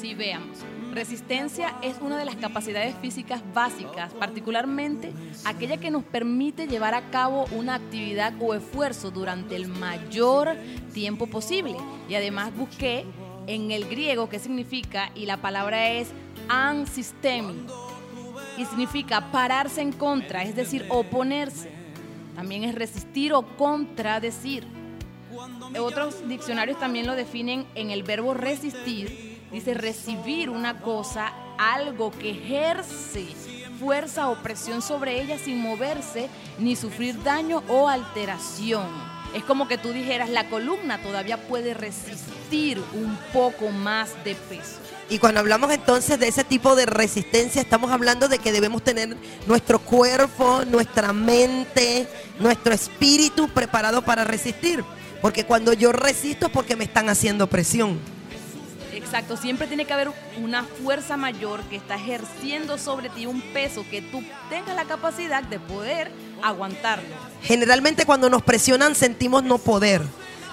Sí, 0.01 0.15
veamos. 0.15 0.57
Resistencia 0.95 1.75
es 1.83 1.97
una 2.01 2.17
de 2.17 2.25
las 2.25 2.37
capacidades 2.37 2.95
físicas 3.03 3.43
básicas, 3.53 4.15
particularmente 4.15 5.13
aquella 5.45 5.77
que 5.77 5.91
nos 5.91 6.05
permite 6.05 6.67
llevar 6.67 6.95
a 6.95 7.11
cabo 7.11 7.45
una 7.51 7.75
actividad 7.75 8.33
o 8.41 8.55
esfuerzo 8.55 9.11
durante 9.11 9.55
el 9.57 9.69
mayor 9.69 10.57
tiempo 10.95 11.27
posible. 11.27 11.77
Y 12.09 12.15
además 12.15 12.57
busqué 12.57 13.05
en 13.47 13.71
el 13.71 13.87
griego 13.87 14.31
qué 14.31 14.39
significa 14.39 15.11
y 15.15 15.27
la 15.27 15.43
palabra 15.43 15.91
es 15.91 16.09
ansistemi 16.49 17.67
y 18.57 18.65
significa 18.65 19.33
pararse 19.33 19.81
en 19.81 19.93
contra, 19.93 20.43
es 20.43 20.55
decir, 20.55 20.87
oponerse. 20.89 21.71
También 22.35 22.65
es 22.65 22.75
resistir 22.75 23.33
o 23.33 23.57
contradecir. 23.57 24.67
Otros 25.79 26.29
diccionarios 26.29 26.79
también 26.79 27.07
lo 27.07 27.15
definen 27.15 27.67
en 27.75 27.91
el 27.91 28.03
verbo 28.03 28.35
resistir. 28.35 29.43
Dice 29.51 29.75
recibir 29.75 30.51
una 30.51 30.81
cosa, 30.81 31.33
algo 31.59 32.11
que 32.11 32.31
ejerce 32.31 33.27
fuerza 33.79 34.31
o 34.31 34.37
presión 34.37 34.83
sobre 34.83 35.21
ella 35.21 35.39
sin 35.39 35.59
moverse 35.59 36.29
ni 36.59 36.77
sufrir 36.77 37.23
daño 37.23 37.63
o 37.69 37.89
alteración. 37.89 39.14
Es 39.35 39.43
como 39.43 39.67
que 39.67 39.79
tú 39.79 39.93
dijeras, 39.93 40.31
la 40.31 40.49
columna 40.49 41.03
todavía 41.03 41.49
puede 41.49 41.75
resistir 41.75 42.81
un 42.93 43.19
poco 43.33 43.71
más 43.71 44.11
de 44.25 44.37
peso. 44.37 44.79
Y 45.11 45.19
cuando 45.19 45.41
hablamos 45.41 45.73
entonces 45.73 46.19
de 46.19 46.29
ese 46.29 46.45
tipo 46.45 46.77
de 46.77 46.87
resistencia, 46.87 47.61
estamos 47.61 47.91
hablando 47.91 48.29
de 48.29 48.39
que 48.39 48.53
debemos 48.53 48.83
tener 48.83 49.17
nuestro 49.47 49.81
cuerpo, 49.81 50.63
nuestra 50.67 51.13
mente, 51.13 52.07
nuestro 52.39 52.73
espíritu 52.73 53.49
preparado 53.49 54.03
para 54.03 54.25
resistir. 54.25 54.85
Porque 55.21 55.45
cuando 55.45 55.73
yo 55.73 55.93
resisto 55.93 56.47
es 56.47 56.53
porque 56.53 56.77
me 56.77 56.85
están 56.85 57.09
haciendo 57.09 57.49
presión. 57.49 57.99
Exacto, 58.93 59.37
siempre 59.37 59.67
tiene 59.67 59.85
que 59.85 59.93
haber 59.93 60.11
una 60.43 60.63
fuerza 60.63 61.17
mayor 61.17 61.61
que 61.65 61.77
está 61.77 61.97
ejerciendo 61.97 62.79
sobre 62.79 63.11
ti 63.11 63.27
un 63.27 63.41
peso 63.41 63.85
que 63.91 64.01
tú 64.01 64.23
tengas 64.49 64.77
la 64.77 64.85
capacidad 64.85 65.43
de 65.43 65.59
poder 65.59 66.11
aguantarlo. 66.49 67.15
Generalmente 67.43 68.07
cuando 68.07 68.31
nos 68.31 68.43
presionan 68.43 68.95
sentimos 68.95 69.43
no 69.43 69.59
poder. 69.59 70.03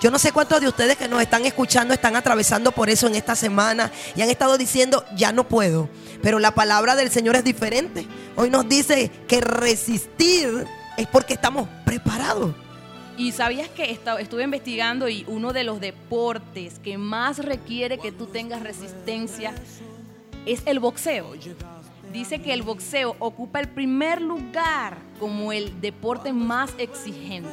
Yo 0.01 0.09
no 0.09 0.17
sé 0.17 0.31
cuántos 0.31 0.59
de 0.61 0.67
ustedes 0.67 0.97
que 0.97 1.07
nos 1.07 1.21
están 1.21 1.45
escuchando 1.45 1.93
están 1.93 2.15
atravesando 2.15 2.71
por 2.71 2.89
eso 2.89 3.05
en 3.05 3.13
esta 3.13 3.35
semana 3.35 3.91
y 4.15 4.23
han 4.23 4.31
estado 4.31 4.57
diciendo, 4.57 5.05
ya 5.15 5.31
no 5.31 5.47
puedo. 5.47 5.89
Pero 6.23 6.39
la 6.39 6.55
palabra 6.55 6.95
del 6.95 7.11
Señor 7.11 7.35
es 7.35 7.43
diferente. 7.43 8.07
Hoy 8.35 8.49
nos 8.49 8.67
dice 8.67 9.11
que 9.27 9.41
resistir 9.41 10.65
es 10.97 11.07
porque 11.07 11.33
estamos 11.33 11.69
preparados. 11.85 12.55
Y 13.15 13.31
sabías 13.31 13.69
que 13.69 13.91
estuve 13.91 14.43
investigando 14.43 15.07
y 15.07 15.23
uno 15.27 15.53
de 15.53 15.63
los 15.63 15.79
deportes 15.79 16.79
que 16.79 16.97
más 16.97 17.37
requiere 17.37 17.99
que 17.99 18.11
tú 18.11 18.25
tengas 18.25 18.63
resistencia 18.63 19.53
es 20.47 20.63
el 20.65 20.79
boxeo. 20.79 21.35
Dice 22.11 22.41
que 22.41 22.53
el 22.53 22.61
boxeo 22.61 23.15
ocupa 23.19 23.59
el 23.59 23.69
primer 23.69 24.21
lugar 24.21 24.97
como 25.19 25.53
el 25.53 25.79
deporte 25.79 26.33
más 26.33 26.71
exigente. 26.77 27.49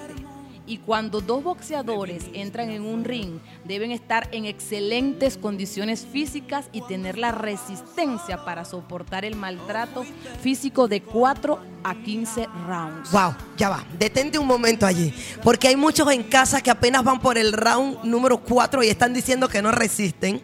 Y 0.66 0.78
cuando 0.78 1.22
dos 1.22 1.42
boxeadores 1.42 2.26
entran 2.34 2.68
en 2.68 2.82
un 2.82 3.02
ring, 3.02 3.38
deben 3.64 3.90
estar 3.90 4.28
en 4.32 4.44
excelentes 4.44 5.38
condiciones 5.38 6.06
físicas 6.06 6.68
y 6.72 6.82
tener 6.82 7.16
la 7.16 7.32
resistencia 7.32 8.44
para 8.44 8.66
soportar 8.66 9.24
el 9.24 9.34
maltrato 9.34 10.04
físico 10.42 10.86
de 10.86 11.00
4 11.00 11.58
a 11.84 11.94
15 11.94 12.48
rounds. 12.66 13.10
Wow, 13.12 13.34
ya 13.56 13.70
va, 13.70 13.86
detente 13.98 14.38
un 14.38 14.46
momento 14.46 14.84
allí. 14.84 15.14
Porque 15.42 15.68
hay 15.68 15.76
muchos 15.76 16.10
en 16.12 16.22
casa 16.24 16.60
que 16.60 16.70
apenas 16.70 17.02
van 17.02 17.20
por 17.20 17.38
el 17.38 17.54
round 17.54 18.04
número 18.04 18.38
4 18.38 18.82
y 18.82 18.88
están 18.88 19.14
diciendo 19.14 19.48
que 19.48 19.62
no 19.62 19.72
resisten. 19.72 20.42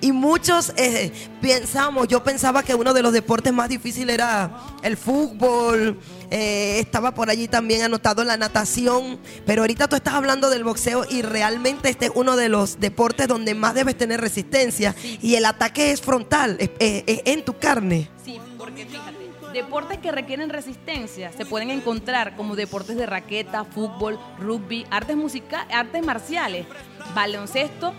Y 0.00 0.12
muchos 0.12 0.72
eh, 0.76 1.10
pensamos, 1.40 2.06
yo 2.08 2.22
pensaba 2.22 2.62
que 2.62 2.74
uno 2.74 2.92
de 2.92 3.02
los 3.02 3.12
deportes 3.12 3.52
más 3.52 3.68
difíciles 3.68 4.14
era 4.14 4.50
el 4.82 4.96
fútbol, 4.96 5.98
eh, 6.30 6.78
estaba 6.80 7.14
por 7.14 7.30
allí 7.30 7.48
también 7.48 7.82
anotado 7.82 8.22
la 8.24 8.36
natación, 8.36 9.18
pero 9.46 9.62
ahorita 9.62 9.88
tú 9.88 9.96
estás 9.96 10.14
hablando 10.14 10.50
del 10.50 10.64
boxeo 10.64 11.04
y 11.08 11.22
realmente 11.22 11.88
este 11.88 12.06
es 12.06 12.12
uno 12.14 12.36
de 12.36 12.48
los 12.48 12.78
deportes 12.80 13.26
donde 13.28 13.54
más 13.54 13.74
debes 13.74 13.96
tener 13.96 14.20
resistencia 14.20 14.94
y 15.22 15.34
el 15.36 15.44
ataque 15.44 15.92
es 15.92 16.00
frontal, 16.00 16.56
es- 16.58 16.70
es- 16.78 17.22
en 17.24 17.44
tu 17.44 17.56
carne. 17.58 18.08
Sí, 18.24 18.38
porque 18.58 18.84
fíjate, 18.86 19.16
deportes 19.54 19.98
que 19.98 20.12
requieren 20.12 20.50
resistencia 20.50 21.32
se 21.32 21.46
pueden 21.46 21.70
encontrar 21.70 22.36
como 22.36 22.56
deportes 22.56 22.96
de 22.96 23.06
raqueta, 23.06 23.64
fútbol, 23.64 24.18
rugby, 24.38 24.84
artes 24.90 25.16
musicales, 25.16 25.74
artes 25.74 26.04
marciales, 26.04 26.66
baloncesto, 27.14 27.94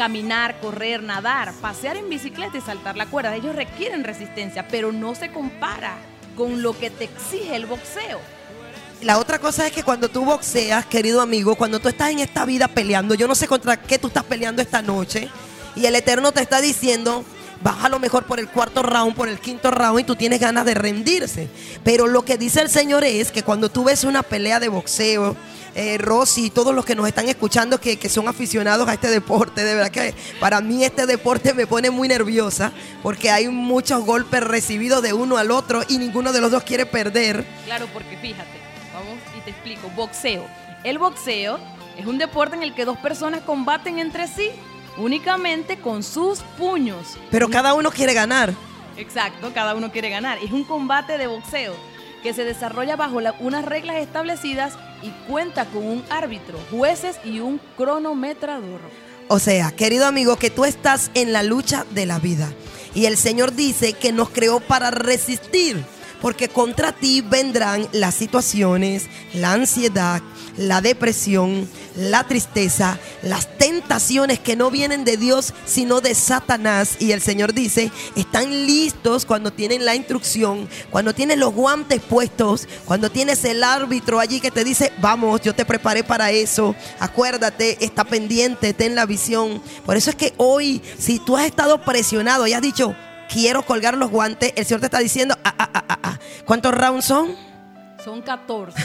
caminar, 0.00 0.58
correr, 0.60 1.02
nadar, 1.02 1.52
pasear 1.60 1.98
en 1.98 2.08
bicicleta 2.08 2.56
y 2.56 2.62
saltar 2.62 2.96
la 2.96 3.04
cuerda. 3.04 3.36
Ellos 3.36 3.54
requieren 3.54 4.02
resistencia, 4.02 4.66
pero 4.66 4.92
no 4.92 5.14
se 5.14 5.30
compara 5.30 5.98
con 6.38 6.62
lo 6.62 6.72
que 6.72 6.88
te 6.88 7.04
exige 7.04 7.54
el 7.54 7.66
boxeo. 7.66 8.18
La 9.02 9.18
otra 9.18 9.38
cosa 9.38 9.66
es 9.66 9.72
que 9.74 9.82
cuando 9.82 10.08
tú 10.08 10.24
boxeas, 10.24 10.86
querido 10.86 11.20
amigo, 11.20 11.54
cuando 11.54 11.80
tú 11.80 11.90
estás 11.90 12.12
en 12.12 12.20
esta 12.20 12.46
vida 12.46 12.66
peleando, 12.66 13.14
yo 13.14 13.28
no 13.28 13.34
sé 13.34 13.46
contra 13.46 13.76
qué 13.76 13.98
tú 13.98 14.06
estás 14.06 14.24
peleando 14.24 14.62
esta 14.62 14.80
noche, 14.80 15.28
y 15.76 15.84
el 15.84 15.94
Eterno 15.94 16.32
te 16.32 16.40
está 16.40 16.62
diciendo, 16.62 17.22
vas 17.62 17.84
a 17.84 17.90
lo 17.90 17.98
mejor 17.98 18.24
por 18.24 18.40
el 18.40 18.48
cuarto 18.48 18.82
round, 18.82 19.14
por 19.14 19.28
el 19.28 19.38
quinto 19.38 19.70
round, 19.70 20.00
y 20.00 20.04
tú 20.04 20.16
tienes 20.16 20.40
ganas 20.40 20.64
de 20.64 20.72
rendirse. 20.72 21.50
Pero 21.84 22.06
lo 22.06 22.24
que 22.24 22.38
dice 22.38 22.62
el 22.62 22.70
Señor 22.70 23.04
es 23.04 23.30
que 23.32 23.42
cuando 23.42 23.68
tú 23.68 23.84
ves 23.84 24.04
una 24.04 24.22
pelea 24.22 24.60
de 24.60 24.68
boxeo, 24.68 25.36
eh, 25.74 25.98
Rosy 25.98 26.46
y 26.46 26.50
todos 26.50 26.74
los 26.74 26.84
que 26.84 26.94
nos 26.94 27.06
están 27.06 27.28
escuchando 27.28 27.80
que, 27.80 27.96
que 27.98 28.08
son 28.08 28.26
aficionados 28.28 28.88
a 28.88 28.94
este 28.94 29.08
deporte, 29.08 29.62
de 29.64 29.74
verdad 29.74 29.90
que 29.90 30.14
para 30.40 30.60
mí 30.60 30.84
este 30.84 31.06
deporte 31.06 31.54
me 31.54 31.66
pone 31.66 31.90
muy 31.90 32.08
nerviosa 32.08 32.72
porque 33.02 33.30
hay 33.30 33.48
muchos 33.48 34.04
golpes 34.04 34.42
recibidos 34.42 35.02
de 35.02 35.12
uno 35.12 35.36
al 35.36 35.50
otro 35.50 35.82
y 35.88 35.98
ninguno 35.98 36.32
de 36.32 36.40
los 36.40 36.50
dos 36.50 36.62
quiere 36.64 36.86
perder. 36.86 37.44
Claro, 37.66 37.86
porque 37.92 38.16
fíjate, 38.18 38.58
vamos 38.92 39.18
y 39.36 39.40
te 39.42 39.50
explico. 39.50 39.88
Boxeo. 39.96 40.44
El 40.84 40.98
boxeo 40.98 41.58
es 41.98 42.06
un 42.06 42.18
deporte 42.18 42.56
en 42.56 42.62
el 42.62 42.74
que 42.74 42.84
dos 42.84 42.98
personas 42.98 43.42
combaten 43.42 43.98
entre 43.98 44.26
sí 44.28 44.50
únicamente 44.96 45.78
con 45.78 46.02
sus 46.02 46.40
puños. 46.58 47.16
Pero 47.30 47.48
cada 47.48 47.74
uno 47.74 47.90
quiere 47.90 48.12
ganar. 48.14 48.52
Exacto, 48.96 49.52
cada 49.54 49.74
uno 49.74 49.90
quiere 49.90 50.10
ganar. 50.10 50.38
Es 50.38 50.52
un 50.52 50.64
combate 50.64 51.16
de 51.16 51.26
boxeo 51.26 51.74
que 52.22 52.34
se 52.34 52.44
desarrolla 52.44 52.96
bajo 52.96 53.20
la- 53.20 53.34
unas 53.40 53.64
reglas 53.64 53.96
establecidas 53.96 54.74
y 55.02 55.10
cuenta 55.30 55.66
con 55.66 55.86
un 55.86 56.04
árbitro, 56.10 56.58
jueces 56.70 57.16
y 57.24 57.40
un 57.40 57.60
cronometrador. 57.76 58.80
O 59.28 59.38
sea, 59.38 59.70
querido 59.70 60.06
amigo, 60.06 60.36
que 60.36 60.50
tú 60.50 60.64
estás 60.64 61.10
en 61.14 61.32
la 61.32 61.42
lucha 61.42 61.86
de 61.90 62.06
la 62.06 62.18
vida. 62.18 62.52
Y 62.94 63.06
el 63.06 63.16
Señor 63.16 63.54
dice 63.54 63.92
que 63.92 64.12
nos 64.12 64.30
creó 64.30 64.60
para 64.60 64.90
resistir. 64.90 65.84
Porque 66.20 66.48
contra 66.48 66.92
ti 66.92 67.20
vendrán 67.22 67.88
las 67.92 68.14
situaciones, 68.14 69.06
la 69.34 69.52
ansiedad, 69.52 70.22
la 70.56 70.80
depresión, 70.80 71.68
la 71.96 72.24
tristeza, 72.24 72.98
las 73.22 73.56
tentaciones 73.58 74.38
que 74.38 74.56
no 74.56 74.70
vienen 74.70 75.04
de 75.04 75.16
Dios, 75.16 75.54
sino 75.64 76.00
de 76.00 76.14
Satanás. 76.14 76.96
Y 76.98 77.12
el 77.12 77.20
Señor 77.20 77.54
dice, 77.54 77.90
están 78.16 78.66
listos 78.66 79.24
cuando 79.24 79.52
tienen 79.52 79.84
la 79.84 79.94
instrucción, 79.94 80.68
cuando 80.90 81.14
tienes 81.14 81.38
los 81.38 81.54
guantes 81.54 82.00
puestos, 82.00 82.68
cuando 82.84 83.10
tienes 83.10 83.44
el 83.44 83.64
árbitro 83.64 84.20
allí 84.20 84.40
que 84.40 84.50
te 84.50 84.64
dice, 84.64 84.92
vamos, 85.00 85.40
yo 85.42 85.54
te 85.54 85.64
preparé 85.64 86.04
para 86.04 86.30
eso. 86.30 86.74
Acuérdate, 86.98 87.84
está 87.84 88.04
pendiente, 88.04 88.74
ten 88.74 88.94
la 88.94 89.06
visión. 89.06 89.62
Por 89.86 89.96
eso 89.96 90.10
es 90.10 90.16
que 90.16 90.34
hoy, 90.36 90.82
si 90.98 91.18
tú 91.18 91.36
has 91.36 91.46
estado 91.46 91.82
presionado 91.82 92.46
y 92.46 92.52
has 92.52 92.62
dicho, 92.62 92.94
quiero 93.30 93.62
colgar 93.62 93.96
los 93.96 94.10
guantes, 94.10 94.52
el 94.56 94.66
Señor 94.66 94.80
te 94.80 94.86
está 94.86 94.98
diciendo, 94.98 95.36
ah, 95.44 95.54
ah, 95.56 95.70
ah, 95.72 95.84
ah, 95.88 95.98
ah. 96.02 96.18
¿cuántos 96.44 96.74
rounds 96.74 97.04
son? 97.04 97.34
Son 98.04 98.20
14. 98.20 98.78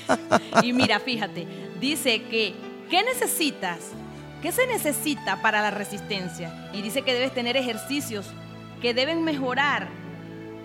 y 0.62 0.72
mira, 0.72 1.00
fíjate, 1.00 1.46
dice 1.80 2.22
que, 2.24 2.54
¿qué 2.90 3.02
necesitas? 3.02 3.78
¿Qué 4.42 4.52
se 4.52 4.66
necesita 4.66 5.42
para 5.42 5.62
la 5.62 5.70
resistencia? 5.70 6.70
Y 6.72 6.82
dice 6.82 7.02
que 7.02 7.14
debes 7.14 7.32
tener 7.34 7.56
ejercicios 7.56 8.26
que 8.80 8.94
deben 8.94 9.24
mejorar 9.24 9.88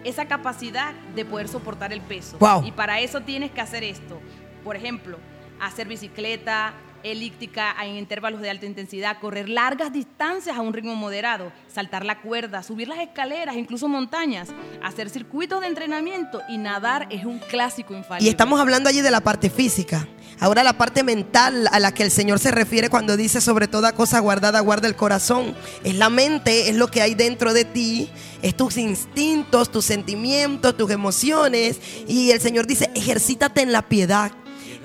esa 0.03 0.25
capacidad 0.25 0.93
de 1.15 1.25
poder 1.25 1.47
soportar 1.47 1.93
el 1.93 2.01
peso. 2.01 2.37
Wow. 2.39 2.63
Y 2.65 2.71
para 2.71 2.99
eso 2.99 3.21
tienes 3.21 3.51
que 3.51 3.61
hacer 3.61 3.83
esto. 3.83 4.19
Por 4.63 4.75
ejemplo, 4.75 5.17
hacer 5.59 5.87
bicicleta, 5.87 6.73
elíptica 7.03 7.75
en 7.83 7.95
intervalos 7.95 8.41
de 8.41 8.49
alta 8.49 8.65
intensidad, 8.65 9.19
correr 9.19 9.49
largas 9.49 9.91
distancias 9.91 10.57
a 10.57 10.61
un 10.61 10.73
ritmo 10.73 10.95
moderado, 10.95 11.51
saltar 11.73 12.05
la 12.05 12.21
cuerda, 12.21 12.63
subir 12.63 12.87
las 12.87 12.99
escaleras, 12.99 13.55
incluso 13.55 13.87
montañas, 13.87 14.49
hacer 14.81 15.09
circuitos 15.09 15.61
de 15.61 15.67
entrenamiento 15.67 16.41
y 16.49 16.57
nadar 16.57 17.07
es 17.09 17.25
un 17.25 17.39
clásico 17.39 17.93
infalible. 17.93 18.27
Y 18.27 18.31
estamos 18.31 18.59
hablando 18.59 18.89
allí 18.89 19.01
de 19.01 19.11
la 19.11 19.21
parte 19.21 19.49
física. 19.49 20.07
Ahora 20.39 20.63
la 20.63 20.73
parte 20.73 21.03
mental 21.03 21.67
a 21.71 21.79
la 21.79 21.93
que 21.93 22.03
el 22.03 22.11
Señor 22.11 22.39
se 22.39 22.51
refiere 22.51 22.89
cuando 22.89 23.15
dice 23.15 23.39
sobre 23.39 23.67
toda 23.67 23.93
cosa 23.93 24.19
guardada, 24.19 24.59
guarda 24.59 24.87
el 24.87 24.95
corazón. 24.95 25.55
Es 25.83 25.95
la 25.95 26.09
mente, 26.09 26.69
es 26.69 26.75
lo 26.75 26.87
que 26.87 27.01
hay 27.01 27.15
dentro 27.15 27.53
de 27.53 27.65
ti, 27.65 28.09
es 28.41 28.55
tus 28.55 28.77
instintos, 28.77 29.71
tus 29.71 29.85
sentimientos, 29.85 30.75
tus 30.75 30.91
emociones. 30.91 31.79
Y 32.07 32.31
el 32.31 32.41
Señor 32.41 32.67
dice, 32.67 32.89
ejercítate 32.95 33.61
en 33.61 33.71
la 33.71 33.83
piedad, 33.83 34.31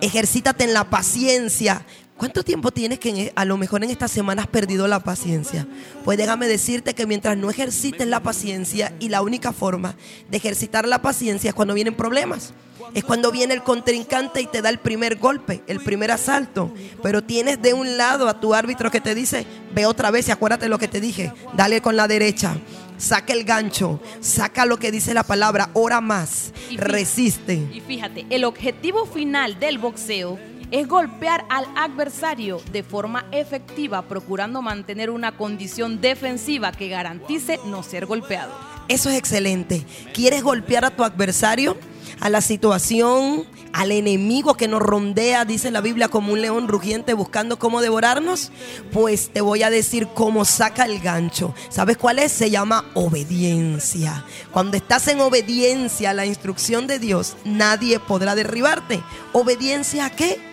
ejercítate 0.00 0.64
en 0.64 0.74
la 0.74 0.90
paciencia. 0.90 1.84
¿Cuánto 2.18 2.42
tiempo 2.42 2.72
tienes 2.72 2.98
que 2.98 3.08
en- 3.10 3.32
a 3.36 3.44
lo 3.44 3.56
mejor 3.56 3.84
en 3.84 3.90
esta 3.90 4.08
semana 4.08 4.42
has 4.42 4.48
perdido 4.48 4.88
la 4.88 4.98
paciencia? 5.00 5.66
Pues 6.04 6.18
déjame 6.18 6.48
decirte 6.48 6.94
que 6.94 7.06
mientras 7.06 7.36
no 7.36 7.48
ejercites 7.48 8.06
la 8.08 8.20
paciencia 8.22 8.92
y 8.98 9.08
la 9.08 9.22
única 9.22 9.52
forma 9.52 9.94
de 10.28 10.36
ejercitar 10.36 10.86
la 10.88 11.00
paciencia 11.00 11.50
es 11.50 11.54
cuando 11.54 11.74
vienen 11.74 11.94
problemas. 11.94 12.52
Es 12.94 13.04
cuando 13.04 13.30
viene 13.30 13.54
el 13.54 13.62
contrincante 13.62 14.40
y 14.40 14.46
te 14.46 14.62
da 14.62 14.70
el 14.70 14.78
primer 14.78 15.16
golpe, 15.18 15.62
el 15.68 15.78
primer 15.80 16.10
asalto. 16.10 16.72
Pero 17.02 17.22
tienes 17.22 17.62
de 17.62 17.72
un 17.74 17.96
lado 17.96 18.28
a 18.28 18.40
tu 18.40 18.52
árbitro 18.54 18.90
que 18.90 19.00
te 19.00 19.14
dice, 19.14 19.46
ve 19.74 19.86
otra 19.86 20.10
vez 20.10 20.26
y 20.26 20.32
acuérdate 20.32 20.68
lo 20.68 20.78
que 20.78 20.88
te 20.88 21.00
dije, 21.00 21.32
dale 21.54 21.80
con 21.82 21.96
la 21.96 22.08
derecha, 22.08 22.56
saca 22.96 23.32
el 23.32 23.44
gancho, 23.44 24.00
saca 24.20 24.64
lo 24.64 24.78
que 24.78 24.90
dice 24.90 25.12
la 25.14 25.22
palabra, 25.22 25.70
ora 25.74 26.00
más, 26.00 26.52
Y 26.70 26.78
resiste. 26.78 27.54
Y 27.72 27.80
fíjate, 27.86 28.26
el 28.30 28.44
objetivo 28.44 29.04
final 29.06 29.60
del 29.60 29.78
boxeo 29.78 30.38
es 30.70 30.86
golpear 30.86 31.44
al 31.48 31.66
adversario 31.76 32.60
de 32.72 32.82
forma 32.82 33.26
efectiva, 33.32 34.02
procurando 34.02 34.62
mantener 34.62 35.10
una 35.10 35.32
condición 35.32 36.00
defensiva 36.00 36.72
que 36.72 36.88
garantice 36.88 37.58
no 37.66 37.82
ser 37.82 38.06
golpeado. 38.06 38.52
Eso 38.88 39.10
es 39.10 39.18
excelente. 39.18 39.84
¿Quieres 40.14 40.42
golpear 40.42 40.84
a 40.84 40.90
tu 40.90 41.04
adversario? 41.04 41.76
A 42.20 42.30
la 42.30 42.40
situación, 42.40 43.46
al 43.72 43.92
enemigo 43.92 44.54
que 44.54 44.66
nos 44.66 44.80
rondea, 44.80 45.44
dice 45.44 45.70
la 45.70 45.80
Biblia, 45.80 46.08
como 46.08 46.32
un 46.32 46.40
león 46.40 46.68
rugiente 46.68 47.12
buscando 47.12 47.58
cómo 47.58 47.80
devorarnos? 47.80 48.50
Pues 48.90 49.30
te 49.30 49.40
voy 49.40 49.62
a 49.62 49.70
decir 49.70 50.08
cómo 50.14 50.44
saca 50.44 50.84
el 50.84 51.00
gancho. 51.00 51.54
¿Sabes 51.68 51.96
cuál 51.96 52.18
es? 52.18 52.32
Se 52.32 52.50
llama 52.50 52.86
obediencia. 52.94 54.24
Cuando 54.52 54.76
estás 54.76 55.06
en 55.08 55.20
obediencia 55.20 56.10
a 56.10 56.14
la 56.14 56.26
instrucción 56.26 56.86
de 56.86 56.98
Dios, 56.98 57.36
nadie 57.44 58.00
podrá 58.00 58.34
derribarte. 58.34 59.00
¿Obediencia 59.32 60.06
a 60.06 60.10
qué? 60.10 60.47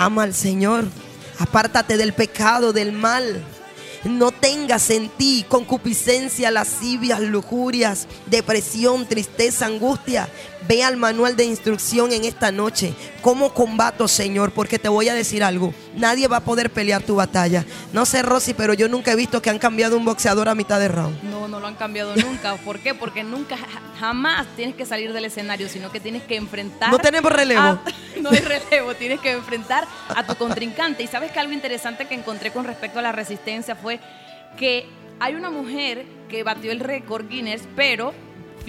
Ama 0.00 0.22
al 0.22 0.32
Señor. 0.32 0.86
Apártate 1.38 1.98
del 1.98 2.14
pecado, 2.14 2.72
del 2.72 2.90
mal. 2.90 3.44
No 4.04 4.32
tengas 4.32 4.88
en 4.88 5.10
ti 5.10 5.44
concupiscencia, 5.46 6.50
lascivias, 6.50 7.20
lujurias, 7.20 8.06
depresión, 8.24 9.04
tristeza, 9.04 9.66
angustia. 9.66 10.26
Ve 10.66 10.82
al 10.82 10.96
manual 10.96 11.36
de 11.36 11.44
instrucción 11.44 12.14
en 12.14 12.24
esta 12.24 12.50
noche. 12.50 12.94
¿Cómo 13.20 13.52
combato, 13.52 14.08
Señor? 14.08 14.52
Porque 14.52 14.78
te 14.78 14.88
voy 14.88 15.10
a 15.10 15.14
decir 15.14 15.44
algo. 15.44 15.74
Nadie 15.94 16.28
va 16.28 16.38
a 16.38 16.44
poder 16.44 16.70
pelear 16.70 17.02
tu 17.02 17.16
batalla. 17.16 17.66
No 17.92 18.06
sé, 18.06 18.22
Rosy, 18.22 18.54
pero 18.54 18.72
yo 18.72 18.88
nunca 18.88 19.12
he 19.12 19.16
visto 19.16 19.42
que 19.42 19.50
han 19.50 19.58
cambiado 19.58 19.98
un 19.98 20.06
boxeador 20.06 20.48
a 20.48 20.54
mitad 20.54 20.80
de 20.80 20.88
round. 20.88 21.22
No, 21.50 21.60
lo 21.60 21.66
han 21.66 21.74
cambiado 21.74 22.14
nunca. 22.16 22.54
¿Por 22.56 22.78
qué? 22.78 22.94
Porque 22.94 23.24
nunca, 23.24 23.56
ja- 23.56 23.66
jamás 23.98 24.46
tienes 24.56 24.74
que 24.76 24.86
salir 24.86 25.12
del 25.12 25.24
escenario, 25.24 25.68
sino 25.68 25.90
que 25.90 26.00
tienes 26.00 26.22
que 26.22 26.36
enfrentar. 26.36 26.90
No 26.90 26.98
tenemos 26.98 27.32
relevo. 27.32 27.60
a- 27.60 27.82
no 28.20 28.30
hay 28.30 28.38
relevo, 28.38 28.94
tienes 28.94 29.20
que 29.20 29.32
enfrentar 29.32 29.86
a 30.08 30.24
tu 30.24 30.34
contrincante. 30.36 31.02
Y 31.02 31.06
sabes 31.06 31.32
que 31.32 31.40
algo 31.40 31.52
interesante 31.52 32.06
que 32.06 32.14
encontré 32.14 32.52
con 32.52 32.64
respecto 32.64 32.98
a 32.98 33.02
la 33.02 33.12
resistencia 33.12 33.74
fue 33.76 33.98
que 34.56 34.86
hay 35.18 35.34
una 35.34 35.50
mujer 35.50 36.04
que 36.28 36.42
batió 36.42 36.72
el 36.72 36.80
récord 36.80 37.28
Guinness, 37.28 37.62
pero 37.76 38.14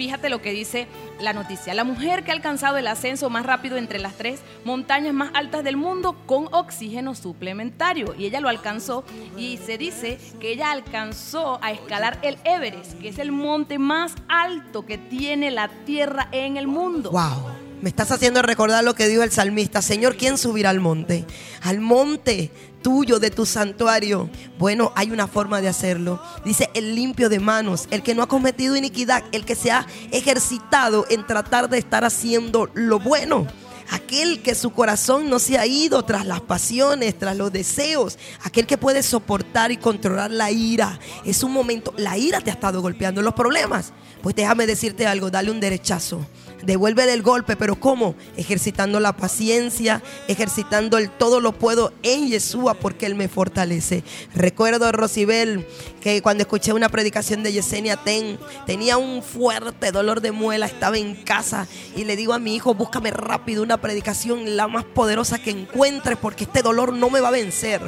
fíjate 0.02 0.30
lo 0.30 0.42
que 0.42 0.50
dice 0.50 0.88
la 1.20 1.32
noticia. 1.32 1.74
La 1.74 1.84
mujer 1.84 2.24
que 2.24 2.32
ha 2.32 2.34
alcanzado 2.34 2.76
el 2.76 2.88
ascenso 2.88 3.30
más 3.30 3.46
rápido 3.46 3.76
entre 3.76 4.00
las 4.00 4.14
tres 4.14 4.40
montañas 4.64 5.14
más 5.14 5.30
altas 5.32 5.62
del 5.62 5.76
mundo 5.76 6.16
con 6.26 6.48
oxígeno 6.52 7.14
suplementario. 7.14 8.12
Y 8.18 8.26
ella 8.26 8.40
lo 8.40 8.48
alcanzó 8.48 9.04
y 9.36 9.58
se 9.58 9.78
dice 9.78 10.18
que 10.40 10.50
ella 10.50 10.72
alcanzó 10.72 11.60
a 11.62 11.70
escalar 11.70 12.18
el 12.22 12.36
Everest, 12.42 12.98
que 12.98 13.10
es 13.10 13.18
el 13.20 13.30
monte 13.30 13.78
más 13.78 14.14
alto 14.28 14.84
que 14.84 14.98
tiene 14.98 15.52
la 15.52 15.68
Tierra 15.84 16.28
en 16.32 16.56
el 16.56 16.66
mundo. 16.66 17.12
Wow. 17.12 17.52
Me 17.80 17.88
estás 17.88 18.10
haciendo 18.12 18.42
recordar 18.42 18.82
lo 18.84 18.94
que 18.94 19.08
dijo 19.08 19.22
el 19.22 19.32
salmista. 19.32 19.82
Señor, 19.82 20.16
¿quién 20.16 20.38
subirá 20.38 20.70
al 20.70 20.78
monte? 20.78 21.24
Al 21.62 21.80
monte 21.80 22.50
tuyo, 22.82 23.18
de 23.18 23.30
tu 23.30 23.46
santuario. 23.46 24.28
Bueno, 24.58 24.92
hay 24.94 25.10
una 25.10 25.26
forma 25.26 25.60
de 25.60 25.68
hacerlo. 25.68 26.20
Dice 26.44 26.68
el 26.74 26.94
limpio 26.94 27.28
de 27.28 27.40
manos, 27.40 27.88
el 27.90 28.02
que 28.02 28.14
no 28.14 28.22
ha 28.22 28.28
cometido 28.28 28.76
iniquidad, 28.76 29.24
el 29.32 29.44
que 29.44 29.54
se 29.54 29.70
ha 29.70 29.86
ejercitado 30.10 31.06
en 31.08 31.26
tratar 31.26 31.68
de 31.68 31.78
estar 31.78 32.04
haciendo 32.04 32.68
lo 32.74 32.98
bueno. 32.98 33.46
Aquel 33.90 34.40
que 34.42 34.54
su 34.54 34.70
corazón 34.70 35.28
no 35.28 35.38
se 35.38 35.58
ha 35.58 35.66
ido 35.66 36.02
tras 36.04 36.24
las 36.24 36.40
pasiones, 36.40 37.18
tras 37.18 37.36
los 37.36 37.52
deseos. 37.52 38.18
Aquel 38.42 38.66
que 38.66 38.78
puede 38.78 39.02
soportar 39.02 39.70
y 39.70 39.76
controlar 39.76 40.30
la 40.30 40.50
ira. 40.50 40.98
Es 41.26 41.42
un 41.42 41.52
momento, 41.52 41.92
la 41.98 42.16
ira 42.16 42.40
te 42.40 42.50
ha 42.50 42.54
estado 42.54 42.80
golpeando 42.80 43.20
los 43.20 43.34
problemas. 43.34 43.92
Pues 44.22 44.34
déjame 44.34 44.66
decirte 44.66 45.06
algo, 45.06 45.30
dale 45.30 45.50
un 45.50 45.60
derechazo. 45.60 46.26
Devuélvele 46.62 47.12
el 47.12 47.22
golpe, 47.22 47.56
pero 47.56 47.76
¿cómo? 47.76 48.14
Ejercitando 48.36 49.00
la 49.00 49.16
paciencia, 49.16 50.02
ejercitando 50.28 50.98
el 50.98 51.10
todo 51.10 51.40
lo 51.40 51.52
puedo 51.52 51.92
en 52.02 52.28
Yeshua 52.28 52.74
porque 52.74 53.06
Él 53.06 53.14
me 53.14 53.28
fortalece. 53.28 54.04
Recuerdo, 54.34 54.90
Rosibel, 54.92 55.66
que 56.00 56.22
cuando 56.22 56.42
escuché 56.42 56.72
una 56.72 56.88
predicación 56.88 57.42
de 57.42 57.52
Yesenia 57.52 57.96
Ten, 57.96 58.38
tenía 58.66 58.96
un 58.96 59.22
fuerte 59.22 59.92
dolor 59.92 60.20
de 60.20 60.32
muela, 60.32 60.66
estaba 60.66 60.98
en 60.98 61.14
casa 61.14 61.66
y 61.96 62.04
le 62.04 62.16
digo 62.16 62.32
a 62.32 62.38
mi 62.38 62.54
hijo, 62.54 62.74
búscame 62.74 63.10
rápido 63.10 63.62
una 63.62 63.80
predicación 63.80 64.56
la 64.56 64.68
más 64.68 64.84
poderosa 64.84 65.38
que 65.38 65.50
encuentres 65.50 66.18
porque 66.18 66.44
este 66.44 66.62
dolor 66.62 66.92
no 66.92 67.10
me 67.10 67.20
va 67.20 67.28
a 67.28 67.32
vencer. 67.32 67.80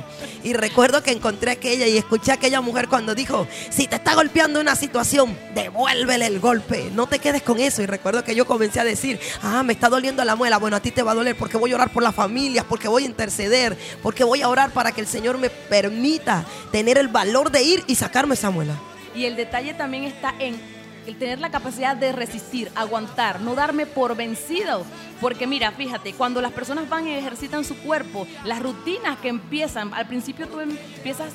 Y 0.43 0.53
recuerdo 0.53 1.03
que 1.03 1.11
encontré 1.11 1.51
aquella 1.51 1.87
y 1.87 1.97
escuché 1.97 2.31
a 2.31 2.35
aquella 2.35 2.61
mujer 2.61 2.89
cuando 2.89 3.15
dijo, 3.15 3.47
si 3.71 3.87
te 3.87 3.97
está 3.97 4.15
golpeando 4.15 4.61
una 4.61 4.77
situación, 4.77 5.37
devuélvele 5.55 6.27
el 6.27 6.41
golpe, 6.41 6.91
no 6.95 7.07
te 7.07 7.19
quedes 7.19 7.43
con 7.43 7.59
eso. 7.59 7.83
Y 7.83 7.87
recuerdo 7.87 8.25
que 8.25 8.35
yo 8.35 8.47
comencé 8.47 8.64
a 8.79 8.85
decir, 8.85 9.19
ah, 9.43 9.63
me 9.63 9.73
está 9.73 9.89
doliendo 9.89 10.25
la 10.25 10.37
muela, 10.37 10.59
bueno, 10.59 10.77
a 10.77 10.81
ti 10.81 10.91
te 10.91 11.03
va 11.03 11.13
a 11.13 11.15
doler 11.15 11.37
porque 11.37 11.57
voy 11.57 11.73
a 11.73 11.77
orar 11.77 11.91
por 11.91 12.03
las 12.03 12.15
familias, 12.15 12.65
porque 12.69 12.89
voy 12.89 13.05
a 13.05 13.07
interceder, 13.07 13.77
porque 14.03 14.25
voy 14.25 14.43
a 14.43 14.49
orar 14.49 14.71
para 14.71 14.93
que 14.93 15.01
el 15.01 15.07
Señor 15.07 15.39
me 15.39 15.51
permita 15.51 16.45
tener 16.73 16.99
el 16.99 17.09
valor 17.09 17.51
de 17.51 17.63
ir 17.63 17.85
y 17.87 17.95
sacarme 17.95 18.35
esa 18.35 18.51
muela. 18.51 18.75
Y 19.15 19.27
el 19.27 19.37
detalle 19.37 19.75
también 19.75 20.05
está 20.05 20.35
en 20.39 20.59
el 21.07 21.17
tener 21.17 21.39
la 21.39 21.51
capacidad 21.51 21.97
de 21.97 22.13
resistir, 22.13 22.71
aguantar, 22.75 23.41
no 23.41 23.55
darme 23.55 23.87
por 23.87 24.17
vencido. 24.17 24.85
Porque 25.21 25.47
mira, 25.47 25.73
fíjate, 25.73 26.13
cuando 26.15 26.41
las 26.41 26.53
personas 26.53 26.89
van 26.89 27.07
y 27.07 27.15
ejercitan 27.15 27.65
su 27.65 27.77
cuerpo, 27.79 28.27
las 28.45 28.63
rutinas 28.63 29.19
que 29.19 29.29
empiezan, 29.29 29.93
al 29.95 30.07
principio 30.07 30.49
tú 30.49 30.61
empiezas 30.61 31.33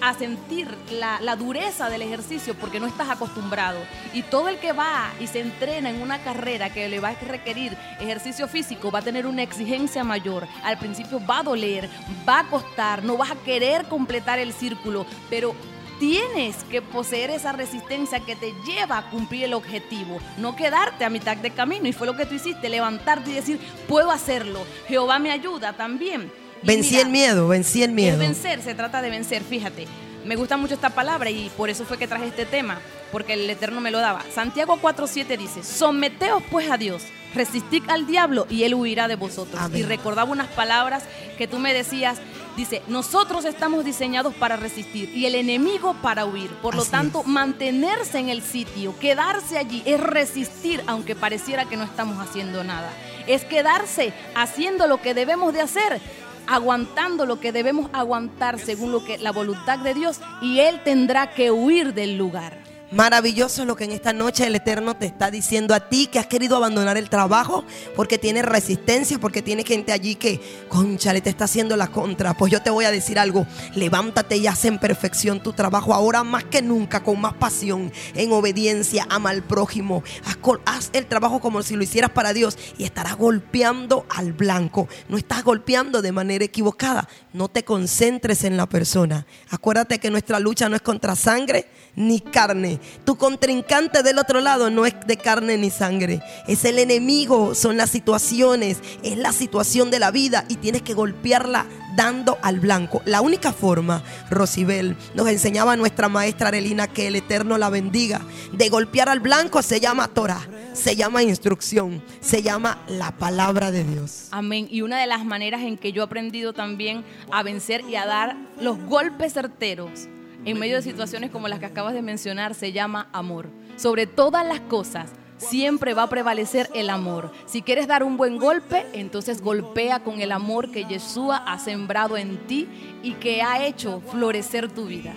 a 0.00 0.14
sentir 0.14 0.68
la, 0.90 1.20
la 1.20 1.36
dureza 1.36 1.88
del 1.88 2.02
ejercicio 2.02 2.54
porque 2.54 2.80
no 2.80 2.86
estás 2.86 3.10
acostumbrado. 3.10 3.78
Y 4.12 4.22
todo 4.22 4.48
el 4.48 4.58
que 4.58 4.72
va 4.72 5.12
y 5.20 5.26
se 5.26 5.40
entrena 5.40 5.90
en 5.90 6.00
una 6.00 6.18
carrera 6.18 6.70
que 6.70 6.88
le 6.88 7.00
va 7.00 7.10
a 7.10 7.14
requerir 7.14 7.76
ejercicio 8.00 8.48
físico 8.48 8.90
va 8.90 9.00
a 9.00 9.02
tener 9.02 9.26
una 9.26 9.42
exigencia 9.42 10.04
mayor. 10.04 10.46
Al 10.62 10.78
principio 10.78 11.24
va 11.24 11.38
a 11.38 11.42
doler, 11.42 11.88
va 12.28 12.40
a 12.40 12.48
costar, 12.48 13.02
no 13.04 13.16
vas 13.16 13.30
a 13.30 13.36
querer 13.36 13.86
completar 13.86 14.38
el 14.38 14.52
círculo, 14.52 15.06
pero 15.30 15.54
tienes 15.98 16.56
que 16.64 16.80
poseer 16.80 17.30
esa 17.30 17.52
resistencia 17.52 18.20
que 18.20 18.36
te 18.36 18.54
lleva 18.64 18.98
a 18.98 19.10
cumplir 19.10 19.44
el 19.44 19.54
objetivo, 19.54 20.18
no 20.36 20.54
quedarte 20.54 21.04
a 21.04 21.10
mitad 21.10 21.36
de 21.36 21.50
camino. 21.50 21.88
Y 21.88 21.92
fue 21.92 22.06
lo 22.06 22.16
que 22.16 22.26
tú 22.26 22.34
hiciste, 22.34 22.68
levantarte 22.68 23.30
y 23.30 23.34
decir, 23.34 23.60
puedo 23.88 24.10
hacerlo, 24.10 24.64
Jehová 24.86 25.18
me 25.18 25.30
ayuda 25.30 25.72
también. 25.72 26.30
Vencí 26.62 26.90
mira, 26.90 27.02
el 27.02 27.08
miedo, 27.10 27.48
vencí 27.48 27.82
el 27.82 27.92
miedo. 27.92 28.14
es 28.14 28.18
vencer, 28.18 28.62
se 28.62 28.74
trata 28.74 29.02
de 29.02 29.10
vencer, 29.10 29.42
fíjate. 29.42 29.86
Me 30.24 30.36
gusta 30.36 30.56
mucho 30.56 30.74
esta 30.74 30.90
palabra 30.90 31.30
y 31.30 31.50
por 31.56 31.70
eso 31.70 31.84
fue 31.84 31.96
que 31.96 32.06
traje 32.06 32.26
este 32.26 32.44
tema, 32.44 32.80
porque 33.12 33.34
el 33.34 33.48
Eterno 33.48 33.80
me 33.80 33.90
lo 33.90 33.98
daba. 33.98 34.22
Santiago 34.34 34.78
4.7 34.80 35.38
dice, 35.38 35.62
someteos 35.62 36.42
pues 36.50 36.70
a 36.70 36.76
Dios, 36.76 37.02
resistid 37.34 37.82
al 37.88 38.06
diablo 38.06 38.46
y 38.50 38.64
él 38.64 38.74
huirá 38.74 39.08
de 39.08 39.16
vosotros. 39.16 39.60
Amén. 39.60 39.80
Y 39.80 39.82
recordaba 39.84 40.30
unas 40.30 40.48
palabras 40.48 41.04
que 41.38 41.46
tú 41.46 41.58
me 41.58 41.72
decías, 41.72 42.18
dice, 42.56 42.82
nosotros 42.88 43.44
estamos 43.44 43.84
diseñados 43.84 44.34
para 44.34 44.56
resistir 44.56 45.08
y 45.14 45.26
el 45.26 45.34
enemigo 45.34 45.94
para 46.02 46.26
huir. 46.26 46.50
Por 46.56 46.74
lo 46.74 46.84
tanto, 46.84 47.20
es. 47.20 47.26
mantenerse 47.26 48.18
en 48.18 48.28
el 48.28 48.42
sitio, 48.42 48.98
quedarse 48.98 49.56
allí, 49.56 49.82
es 49.86 50.00
resistir 50.00 50.82
aunque 50.86 51.14
pareciera 51.14 51.64
que 51.64 51.76
no 51.76 51.84
estamos 51.84 52.18
haciendo 52.18 52.64
nada. 52.64 52.90
Es 53.26 53.44
quedarse 53.44 54.12
haciendo 54.34 54.86
lo 54.86 55.00
que 55.00 55.14
debemos 55.14 55.54
de 55.54 55.60
hacer 55.60 56.00
aguantando 56.48 57.26
lo 57.26 57.38
que 57.38 57.52
debemos 57.52 57.90
aguantar 57.92 58.58
según 58.58 58.90
lo 58.90 59.04
que 59.04 59.18
la 59.18 59.32
voluntad 59.32 59.78
de 59.78 59.94
Dios 59.94 60.20
y 60.40 60.60
él 60.60 60.80
tendrá 60.82 61.30
que 61.30 61.50
huir 61.50 61.94
del 61.94 62.16
lugar. 62.16 62.67
Maravilloso 62.90 63.66
lo 63.66 63.76
que 63.76 63.84
en 63.84 63.92
esta 63.92 64.14
noche 64.14 64.46
el 64.46 64.54
Eterno 64.54 64.96
te 64.96 65.04
está 65.04 65.30
diciendo 65.30 65.74
a 65.74 65.88
ti 65.90 66.06
que 66.06 66.18
has 66.18 66.26
querido 66.26 66.56
abandonar 66.56 66.96
el 66.96 67.10
trabajo 67.10 67.66
porque 67.94 68.16
tienes 68.16 68.46
resistencia, 68.46 69.18
porque 69.18 69.42
tiene 69.42 69.62
gente 69.62 69.92
allí 69.92 70.14
que, 70.14 70.40
conchale, 70.70 71.20
te 71.20 71.28
está 71.28 71.44
haciendo 71.44 71.76
la 71.76 71.88
contra. 71.88 72.32
Pues 72.32 72.50
yo 72.50 72.62
te 72.62 72.70
voy 72.70 72.86
a 72.86 72.90
decir 72.90 73.18
algo, 73.18 73.46
levántate 73.74 74.38
y 74.38 74.46
haz 74.46 74.64
en 74.64 74.78
perfección 74.78 75.42
tu 75.42 75.52
trabajo 75.52 75.92
ahora 75.92 76.24
más 76.24 76.44
que 76.44 76.62
nunca, 76.62 77.02
con 77.02 77.20
más 77.20 77.34
pasión, 77.34 77.92
en 78.14 78.32
obediencia, 78.32 79.06
ama 79.10 79.30
al 79.30 79.42
prójimo. 79.42 80.02
Haz, 80.24 80.38
haz 80.64 80.90
el 80.94 81.04
trabajo 81.04 81.40
como 81.40 81.62
si 81.62 81.76
lo 81.76 81.82
hicieras 81.82 82.12
para 82.12 82.32
Dios 82.32 82.56
y 82.78 82.84
estarás 82.84 83.16
golpeando 83.16 84.06
al 84.08 84.32
blanco. 84.32 84.88
No 85.10 85.18
estás 85.18 85.44
golpeando 85.44 86.00
de 86.00 86.12
manera 86.12 86.46
equivocada. 86.46 87.06
No 87.38 87.46
te 87.46 87.62
concentres 87.62 88.42
en 88.42 88.56
la 88.56 88.66
persona. 88.66 89.24
Acuérdate 89.50 90.00
que 90.00 90.10
nuestra 90.10 90.40
lucha 90.40 90.68
no 90.68 90.74
es 90.74 90.82
contra 90.82 91.14
sangre 91.14 91.68
ni 91.94 92.18
carne. 92.18 92.80
Tu 93.04 93.16
contrincante 93.16 94.02
del 94.02 94.18
otro 94.18 94.40
lado 94.40 94.70
no 94.70 94.84
es 94.86 94.94
de 95.06 95.16
carne 95.18 95.56
ni 95.56 95.70
sangre. 95.70 96.20
Es 96.48 96.64
el 96.64 96.80
enemigo, 96.80 97.54
son 97.54 97.76
las 97.76 97.90
situaciones, 97.90 98.78
es 99.04 99.16
la 99.16 99.30
situación 99.30 99.92
de 99.92 100.00
la 100.00 100.10
vida 100.10 100.46
y 100.48 100.56
tienes 100.56 100.82
que 100.82 100.94
golpearla 100.94 101.64
dando 101.98 102.38
al 102.42 102.60
blanco. 102.60 103.02
La 103.06 103.20
única 103.20 103.52
forma, 103.52 104.04
Rosibel, 104.30 104.96
nos 105.14 105.26
enseñaba 105.26 105.76
nuestra 105.76 106.08
maestra 106.08 106.46
Arelina 106.46 106.86
que 106.86 107.08
el 107.08 107.16
Eterno 107.16 107.58
la 107.58 107.70
bendiga, 107.70 108.20
de 108.52 108.68
golpear 108.68 109.08
al 109.08 109.18
blanco 109.18 109.62
se 109.62 109.80
llama 109.80 110.06
Torah, 110.06 110.46
se 110.74 110.94
llama 110.94 111.24
instrucción, 111.24 112.00
se 112.20 112.40
llama 112.40 112.78
la 112.86 113.10
palabra 113.10 113.72
de 113.72 113.82
Dios. 113.82 114.28
Amén. 114.30 114.68
Y 114.70 114.82
una 114.82 115.00
de 115.00 115.08
las 115.08 115.24
maneras 115.24 115.62
en 115.62 115.76
que 115.76 115.90
yo 115.90 116.02
he 116.02 116.04
aprendido 116.04 116.52
también 116.52 117.04
a 117.32 117.42
vencer 117.42 117.82
y 117.88 117.96
a 117.96 118.06
dar 118.06 118.36
los 118.60 118.78
golpes 118.84 119.32
certeros 119.32 120.06
en 120.44 120.56
medio 120.56 120.76
de 120.76 120.82
situaciones 120.82 121.32
como 121.32 121.48
las 121.48 121.58
que 121.58 121.66
acabas 121.66 121.94
de 121.94 122.02
mencionar 122.02 122.54
se 122.54 122.70
llama 122.70 123.08
amor. 123.12 123.48
Sobre 123.76 124.06
todas 124.06 124.46
las 124.46 124.60
cosas. 124.60 125.10
Siempre 125.38 125.94
va 125.94 126.04
a 126.04 126.08
prevalecer 126.08 126.68
el 126.74 126.90
amor. 126.90 127.32
Si 127.46 127.62
quieres 127.62 127.86
dar 127.86 128.02
un 128.02 128.16
buen 128.16 128.38
golpe, 128.38 128.84
entonces 128.92 129.40
golpea 129.40 130.00
con 130.00 130.20
el 130.20 130.32
amor 130.32 130.70
que 130.70 130.84
Yeshua 130.84 131.36
ha 131.36 131.58
sembrado 131.58 132.16
en 132.16 132.36
ti 132.46 132.68
y 133.02 133.14
que 133.14 133.42
ha 133.42 133.64
hecho 133.64 134.02
florecer 134.10 134.68
tu 134.68 134.86
vida. 134.86 135.14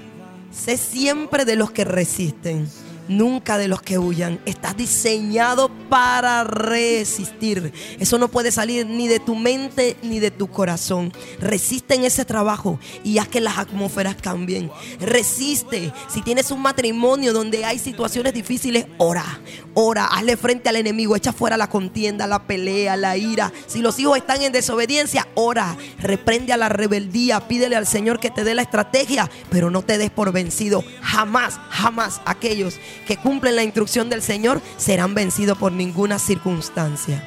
Sé 0.51 0.77
siempre 0.77 1.45
de 1.45 1.55
los 1.55 1.71
que 1.71 1.85
resisten, 1.85 2.69
nunca 3.07 3.57
de 3.57 3.67
los 3.67 3.81
que 3.81 3.97
huyan. 3.97 4.39
Estás 4.45 4.77
diseñado 4.77 5.69
para 5.89 6.43
resistir. 6.43 7.73
Eso 7.99 8.17
no 8.17 8.27
puede 8.29 8.51
salir 8.51 8.85
ni 8.85 9.07
de 9.07 9.19
tu 9.19 9.35
mente 9.35 9.97
ni 10.03 10.19
de 10.19 10.31
tu 10.31 10.47
corazón. 10.47 11.13
Resiste 11.39 11.95
en 11.95 12.03
ese 12.03 12.25
trabajo 12.25 12.79
y 13.03 13.17
haz 13.17 13.27
que 13.27 13.41
las 13.41 13.57
atmósferas 13.57 14.15
cambien. 14.15 14.71
Resiste. 14.99 15.93
Si 16.07 16.21
tienes 16.21 16.51
un 16.51 16.61
matrimonio 16.61 17.33
donde 17.33 17.65
hay 17.65 17.79
situaciones 17.79 18.33
difíciles, 18.33 18.85
ora. 18.97 19.39
Ora, 19.73 20.05
hazle 20.05 20.35
frente 20.35 20.69
al 20.69 20.75
enemigo, 20.75 21.15
echa 21.15 21.31
fuera 21.31 21.55
la 21.57 21.69
contienda, 21.69 22.27
la 22.27 22.43
pelea, 22.43 22.97
la 22.97 23.15
ira. 23.17 23.53
Si 23.67 23.79
los 23.79 23.97
hijos 23.99 24.17
están 24.17 24.41
en 24.41 24.51
desobediencia, 24.51 25.27
ora. 25.35 25.77
Reprende 25.99 26.53
a 26.53 26.57
la 26.57 26.69
rebeldía, 26.69 27.47
pídele 27.47 27.75
al 27.75 27.87
Señor 27.87 28.19
que 28.19 28.29
te 28.29 28.43
dé 28.43 28.55
la 28.55 28.63
estrategia, 28.63 29.29
pero 29.49 29.69
no 29.69 29.81
te 29.81 29.97
des 29.97 30.09
por 30.09 30.31
vencido. 30.31 30.83
Jamás, 31.01 31.59
jamás 31.69 32.21
aquellos 32.25 32.79
que 33.05 33.17
cumplen 33.17 33.55
la 33.55 33.63
instrucción 33.63 34.09
del 34.09 34.21
Señor 34.21 34.61
serán 34.77 35.13
vencidos 35.13 35.57
por 35.57 35.71
ninguna 35.71 36.19
circunstancia. 36.19 37.23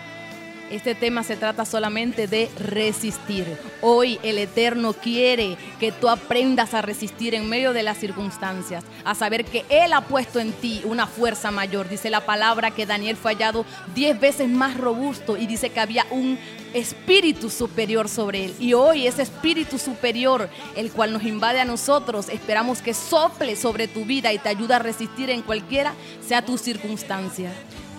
Este 0.70 0.94
tema 0.94 1.22
se 1.22 1.36
trata 1.36 1.64
solamente 1.64 2.26
de 2.26 2.50
resistir. 2.58 3.46
Hoy 3.80 4.18
el 4.22 4.38
Eterno 4.38 4.94
quiere 4.94 5.56
que 5.78 5.92
tú 5.92 6.08
aprendas 6.08 6.74
a 6.74 6.82
resistir 6.82 7.34
en 7.34 7.48
medio 7.48 7.72
de 7.72 7.82
las 7.82 7.98
circunstancias, 7.98 8.82
a 9.04 9.14
saber 9.14 9.44
que 9.44 9.64
Él 9.68 9.92
ha 9.92 10.00
puesto 10.00 10.40
en 10.40 10.52
ti 10.52 10.80
una 10.84 11.06
fuerza 11.06 11.50
mayor. 11.50 11.88
Dice 11.88 12.10
la 12.10 12.26
palabra 12.26 12.72
que 12.72 12.86
Daniel 12.86 13.16
fue 13.16 13.34
hallado 13.34 13.64
diez 13.94 14.18
veces 14.18 14.48
más 14.48 14.76
robusto 14.76 15.36
y 15.36 15.46
dice 15.46 15.70
que 15.70 15.80
había 15.80 16.06
un 16.10 16.38
espíritu 16.74 17.48
superior 17.48 18.08
sobre 18.08 18.46
él. 18.46 18.54
Y 18.58 18.74
hoy 18.74 19.06
ese 19.06 19.22
espíritu 19.22 19.78
superior, 19.78 20.50
el 20.76 20.90
cual 20.92 21.12
nos 21.12 21.24
invade 21.24 21.60
a 21.60 21.64
nosotros, 21.64 22.28
esperamos 22.28 22.82
que 22.82 22.92
sople 22.92 23.56
sobre 23.56 23.88
tu 23.88 24.04
vida 24.04 24.32
y 24.32 24.38
te 24.38 24.48
ayude 24.48 24.74
a 24.74 24.78
resistir 24.78 25.30
en 25.30 25.42
cualquiera 25.42 25.94
sea 26.26 26.44
tu 26.44 26.58
circunstancia. 26.58 27.52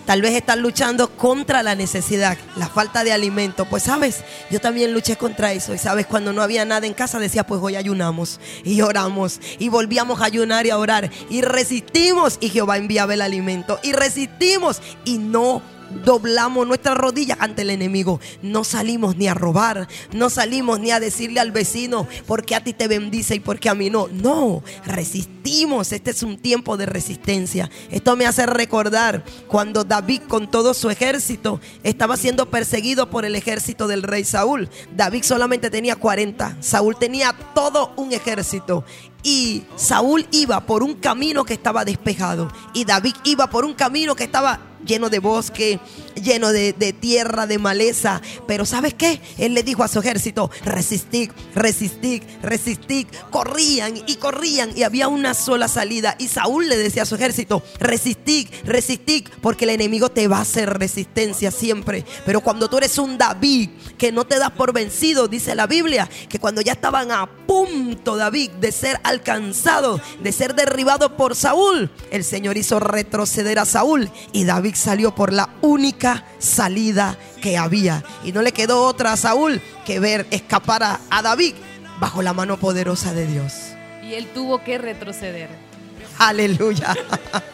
Tal 0.06 0.22
vez 0.22 0.36
estás 0.36 0.58
luchando 0.58 1.10
contra 1.10 1.64
la 1.64 1.74
necesidad, 1.74 2.38
la 2.58 2.68
falta 2.68 3.04
de 3.04 3.12
alimento. 3.12 3.66
Pues 3.66 3.84
sabes, 3.84 4.24
yo 4.52 4.62
también 4.62 4.94
luché 4.94 5.16
contra 5.16 5.52
eso. 5.52 5.74
Y 5.74 5.80
sabes, 5.80 6.06
cuando 6.06 6.32
no 6.32 6.44
había 6.44 6.64
nada 6.64 6.86
en 6.86 6.94
casa, 6.94 7.18
decía, 7.18 7.44
pues 7.44 7.60
hoy 7.64 7.76
ayunamos 7.76 8.40
y 8.64 8.82
oramos. 8.82 9.40
Y 9.58 9.70
volvíamos 9.70 10.22
a 10.22 10.26
ayunar 10.26 10.68
y 10.68 10.70
a 10.70 10.78
orar. 10.78 11.10
Y 11.32 11.42
resistimos 11.42 12.38
y 12.40 12.50
Jehová 12.50 12.78
enviaba 12.78 13.16
el 13.16 13.22
alimento. 13.22 13.80
Y 13.82 13.94
resistimos 13.94 14.80
y 15.06 15.18
no 15.18 15.64
doblamos 16.04 16.68
nuestras 16.68 16.98
rodillas 16.98 17.38
ante 17.40 17.64
el 17.64 17.70
enemigo. 17.70 18.20
No 18.42 18.64
salimos 18.64 19.16
ni 19.16 19.28
a 19.28 19.34
robar, 19.34 19.88
no 20.12 20.30
salimos 20.30 20.80
ni 20.80 20.92
a 20.92 21.00
decirle 21.00 21.40
al 21.40 21.52
vecino 21.52 22.08
porque 22.28 22.56
a 22.56 22.64
ti 22.64 22.74
te 22.74 22.88
bendice 22.88 23.36
y 23.36 23.40
porque 23.40 23.70
a 23.70 23.76
mí 23.76 23.90
no. 23.90 24.08
No, 24.08 24.64
resistimos. 24.86 25.92
Este 25.92 26.12
es 26.12 26.24
un 26.24 26.38
tiempo 26.38 26.78
de 26.78 26.86
resistencia. 26.86 27.70
Esto 27.92 28.16
me 28.16 28.26
hace 28.26 28.46
recordar 28.46 29.24
cuando 29.48 29.84
David 29.84 30.24
con 30.28 30.50
todo 30.50 30.74
su 30.74 30.90
ejército 30.90 31.60
estaba 31.84 32.18
siendo 32.18 32.50
perseguido 32.50 33.10
por 33.10 33.26
el 33.26 33.36
ejército 33.36 33.88
del 33.88 34.04
rey 34.04 34.24
Saúl. 34.24 34.70
David 34.96 35.24
solamente 35.24 35.70
tenía 35.70 35.96
40, 35.96 36.58
Saúl 36.62 36.98
tenía 36.98 37.36
todo 37.54 37.94
un 37.96 38.14
ejército. 38.14 38.84
Y 39.24 39.64
Saúl 39.76 40.28
iba 40.32 40.68
por 40.68 40.84
un 40.84 40.94
camino 40.94 41.46
que 41.46 41.54
estaba 41.56 41.84
despejado. 41.84 42.52
Y 42.74 42.86
David 42.86 43.16
iba 43.24 43.50
por 43.50 43.66
un 43.66 43.74
camino 43.74 44.16
que 44.16 44.24
estaba 44.24 44.60
lleno 44.86 45.10
de 45.10 45.20
bosque, 45.20 45.80
lleno 46.16 46.52
de, 46.52 46.74
tierra, 47.00 47.48
de 47.48 47.60
maleza. 47.60 48.22
Pero 48.48 48.66
¿sabes 48.66 48.94
qué? 48.94 49.22
Él 49.38 49.54
le 49.54 49.64
dijo 49.64 49.84
a 49.84 49.88
su 49.88 50.00
ejército, 50.00 50.50
resistid, 50.64 51.32
resistid, 51.54 52.24
resistid. 52.42 53.08
Corrían 53.32 53.96
y 54.06 54.16
corrían 54.16 54.72
y 54.76 54.84
había 54.84 55.08
una 55.08 55.34
sola 55.34 55.68
salida. 55.68 56.16
Y 56.20 56.28
Saúl 56.28 56.70
le 56.70 56.78
decía 56.78 57.04
a 57.04 57.06
su 57.06 57.16
ejército, 57.16 57.64
resistid, 57.80 58.48
resistid, 58.64 59.28
porque 59.42 59.66
el 59.66 59.72
enemigo 59.72 60.10
te 60.10 60.28
va 60.28 60.38
a 60.38 60.42
hacer 60.42 60.78
resistencia 60.78 61.52
siempre. 61.52 62.06
Pero 62.26 62.42
cuando 62.42 62.70
tú 62.70 62.78
eres 62.78 62.98
un 62.98 63.18
David 63.18 63.70
que 63.98 64.12
no 64.12 64.26
te 64.26 64.40
das 64.40 64.52
por 64.52 64.74
vencido, 64.74 65.28
dice 65.28 65.56
la 65.56 65.68
Biblia, 65.68 66.10
que 66.30 66.40
cuando 66.40 66.62
ya 66.62 66.74
estaban 66.74 67.12
a 67.12 67.26
punto 67.26 68.18
David 68.18 68.52
de 68.52 68.72
ser 68.72 69.00
alcanzado, 69.04 70.02
de 70.22 70.32
ser 70.32 70.56
derribado 70.56 71.16
por 71.16 71.36
Saúl, 71.36 71.90
el 72.12 72.24
Señor 72.24 72.58
hizo 72.58 72.80
retroceder 72.80 73.60
a 73.60 73.66
Saúl 73.66 74.10
y 74.32 74.44
David 74.76 74.84
salió 74.84 75.16
por 75.16 75.32
la 75.32 75.50
única 75.62 76.26
salida 76.38 77.18
que 77.42 77.58
había. 77.58 78.04
Y 78.24 78.32
no 78.32 78.42
le 78.42 78.52
quedó 78.52 78.84
otra 78.84 79.14
a 79.14 79.18
Saúl 79.18 79.62
que 79.86 80.00
ver 80.00 80.28
escapar 80.32 80.84
a, 80.84 81.00
a 81.10 81.22
David 81.22 81.56
bajo 82.00 82.22
la 82.22 82.34
mano 82.34 82.58
poderosa 82.58 83.14
de 83.14 83.26
Dios. 83.26 83.54
Y 84.04 84.14
él 84.14 84.28
tuvo 84.34 84.64
que 84.64 84.78
retroceder. 84.78 85.50
Aleluya. 86.18 86.94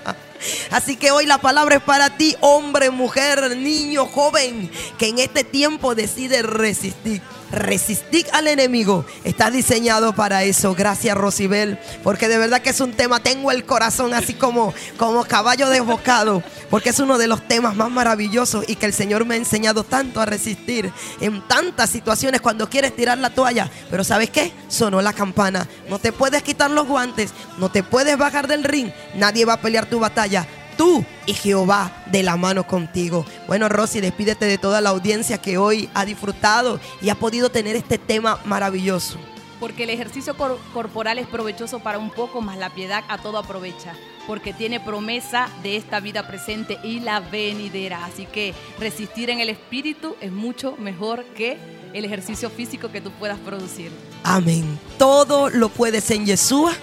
Así 0.71 0.95
que 0.95 1.11
hoy 1.11 1.27
la 1.27 1.37
palabra 1.37 1.75
es 1.75 1.83
para 1.83 2.17
ti, 2.17 2.35
hombre, 2.41 2.89
mujer, 2.89 3.55
niño, 3.55 4.07
joven, 4.07 4.71
que 4.97 5.09
en 5.09 5.19
este 5.19 5.43
tiempo 5.43 5.93
decide 5.93 6.41
resistir. 6.41 7.21
Resistir 7.51 8.25
al 8.31 8.47
enemigo 8.47 9.05
está 9.23 9.51
diseñado 9.51 10.13
para 10.13 10.43
eso. 10.43 10.73
Gracias, 10.73 11.17
Rosibel, 11.17 11.77
porque 12.03 12.27
de 12.29 12.37
verdad 12.37 12.61
que 12.61 12.69
es 12.69 12.79
un 12.79 12.93
tema. 12.93 13.19
Tengo 13.19 13.51
el 13.51 13.65
corazón 13.65 14.13
así 14.13 14.33
como, 14.33 14.73
como 14.97 15.25
caballo 15.25 15.69
desbocado, 15.69 16.43
porque 16.69 16.89
es 16.89 16.99
uno 16.99 17.17
de 17.17 17.27
los 17.27 17.45
temas 17.47 17.75
más 17.75 17.91
maravillosos 17.91 18.63
y 18.67 18.75
que 18.75 18.85
el 18.85 18.93
Señor 18.93 19.25
me 19.25 19.35
ha 19.35 19.37
enseñado 19.37 19.83
tanto 19.83 20.21
a 20.21 20.25
resistir 20.25 20.91
en 21.19 21.45
tantas 21.47 21.89
situaciones 21.89 22.39
cuando 22.39 22.69
quieres 22.69 22.95
tirar 22.95 23.17
la 23.17 23.31
toalla. 23.31 23.69
Pero 23.89 24.03
¿sabes 24.03 24.29
qué? 24.29 24.53
Sonó 24.69 25.01
la 25.01 25.13
campana. 25.13 25.67
No 25.89 25.99
te 25.99 26.13
puedes 26.13 26.43
quitar 26.43 26.71
los 26.71 26.87
guantes, 26.87 27.31
no 27.57 27.69
te 27.69 27.83
puedes 27.83 28.17
bajar 28.17 28.47
del 28.47 28.63
ring. 28.63 28.91
Nadie 29.15 29.43
va 29.43 29.53
a 29.53 29.61
pelear 29.61 29.87
tu 29.87 29.99
batalla 29.99 30.47
tú 30.81 31.05
y 31.27 31.35
Jehová 31.35 31.91
de 32.07 32.23
la 32.23 32.37
mano 32.37 32.65
contigo. 32.65 33.23
Bueno, 33.45 33.69
Rosy, 33.69 34.01
despídete 34.01 34.45
de 34.45 34.57
toda 34.57 34.81
la 34.81 34.89
audiencia 34.89 35.37
que 35.37 35.59
hoy 35.59 35.87
ha 35.93 36.05
disfrutado 36.05 36.79
y 37.03 37.09
ha 37.09 37.15
podido 37.15 37.51
tener 37.51 37.75
este 37.75 37.99
tema 37.99 38.39
maravilloso. 38.45 39.19
Porque 39.59 39.83
el 39.83 39.91
ejercicio 39.91 40.35
cor- 40.35 40.57
corporal 40.73 41.19
es 41.19 41.27
provechoso 41.27 41.81
para 41.81 41.99
un 41.99 42.09
poco, 42.09 42.41
más 42.41 42.57
la 42.57 42.71
piedad 42.71 43.03
a 43.09 43.19
todo 43.19 43.37
aprovecha. 43.37 43.93
Porque 44.25 44.53
tiene 44.53 44.79
promesa 44.79 45.49
de 45.61 45.75
esta 45.75 45.99
vida 45.99 46.25
presente 46.25 46.79
y 46.83 46.99
la 46.99 47.19
venidera. 47.19 48.03
Así 48.03 48.25
que 48.25 48.55
resistir 48.79 49.29
en 49.29 49.39
el 49.39 49.49
espíritu 49.49 50.15
es 50.19 50.31
mucho 50.31 50.75
mejor 50.77 51.25
que 51.37 51.59
el 51.93 52.05
ejercicio 52.05 52.49
físico 52.49 52.91
que 52.91 53.01
tú 53.01 53.11
puedas 53.11 53.37
producir. 53.37 53.91
Amén. 54.23 54.79
Todo 54.97 55.51
lo 55.51 55.69
puedes 55.69 56.09
en 56.09 56.25
Yeshua 56.25 56.73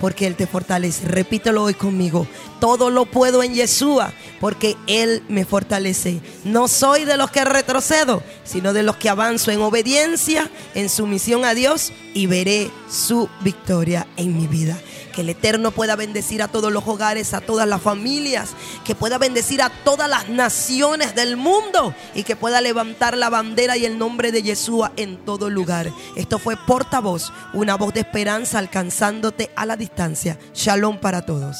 porque 0.00 0.26
Él 0.26 0.36
te 0.36 0.46
fortalece. 0.46 1.06
Repítelo 1.06 1.62
hoy 1.62 1.74
conmigo. 1.74 2.26
Todo 2.60 2.90
lo 2.90 3.06
puedo 3.06 3.42
en 3.42 3.54
Yeshua 3.54 4.12
porque 4.40 4.76
Él 4.86 5.22
me 5.28 5.44
fortalece. 5.44 6.20
No 6.44 6.68
soy 6.68 7.04
de 7.04 7.16
los 7.16 7.30
que 7.30 7.44
retrocedo, 7.44 8.22
sino 8.44 8.72
de 8.72 8.82
los 8.82 8.96
que 8.96 9.08
avanzo 9.08 9.50
en 9.50 9.60
obediencia, 9.60 10.50
en 10.74 10.88
sumisión 10.88 11.44
a 11.44 11.54
Dios 11.54 11.92
y 12.14 12.26
veré 12.26 12.70
su 12.90 13.28
victoria 13.42 14.06
en 14.16 14.36
mi 14.36 14.46
vida. 14.46 14.78
Que 15.16 15.22
el 15.22 15.30
Eterno 15.30 15.70
pueda 15.70 15.96
bendecir 15.96 16.42
a 16.42 16.48
todos 16.48 16.70
los 16.70 16.86
hogares, 16.86 17.32
a 17.32 17.40
todas 17.40 17.66
las 17.66 17.80
familias, 17.80 18.50
que 18.84 18.94
pueda 18.94 19.16
bendecir 19.16 19.62
a 19.62 19.70
todas 19.70 20.10
las 20.10 20.28
naciones 20.28 21.14
del 21.14 21.38
mundo 21.38 21.94
y 22.14 22.22
que 22.22 22.36
pueda 22.36 22.60
levantar 22.60 23.16
la 23.16 23.30
bandera 23.30 23.78
y 23.78 23.86
el 23.86 23.98
nombre 23.98 24.30
de 24.30 24.42
Yeshua 24.42 24.92
en 24.96 25.16
todo 25.24 25.48
lugar. 25.48 25.90
Esto 26.16 26.38
fue 26.38 26.58
Portavoz, 26.58 27.32
una 27.54 27.76
voz 27.76 27.94
de 27.94 28.00
esperanza 28.00 28.58
alcanzándote 28.58 29.50
a 29.56 29.64
la 29.64 29.78
distancia. 29.78 30.38
Shalom 30.52 30.98
para 30.98 31.24
todos. 31.24 31.56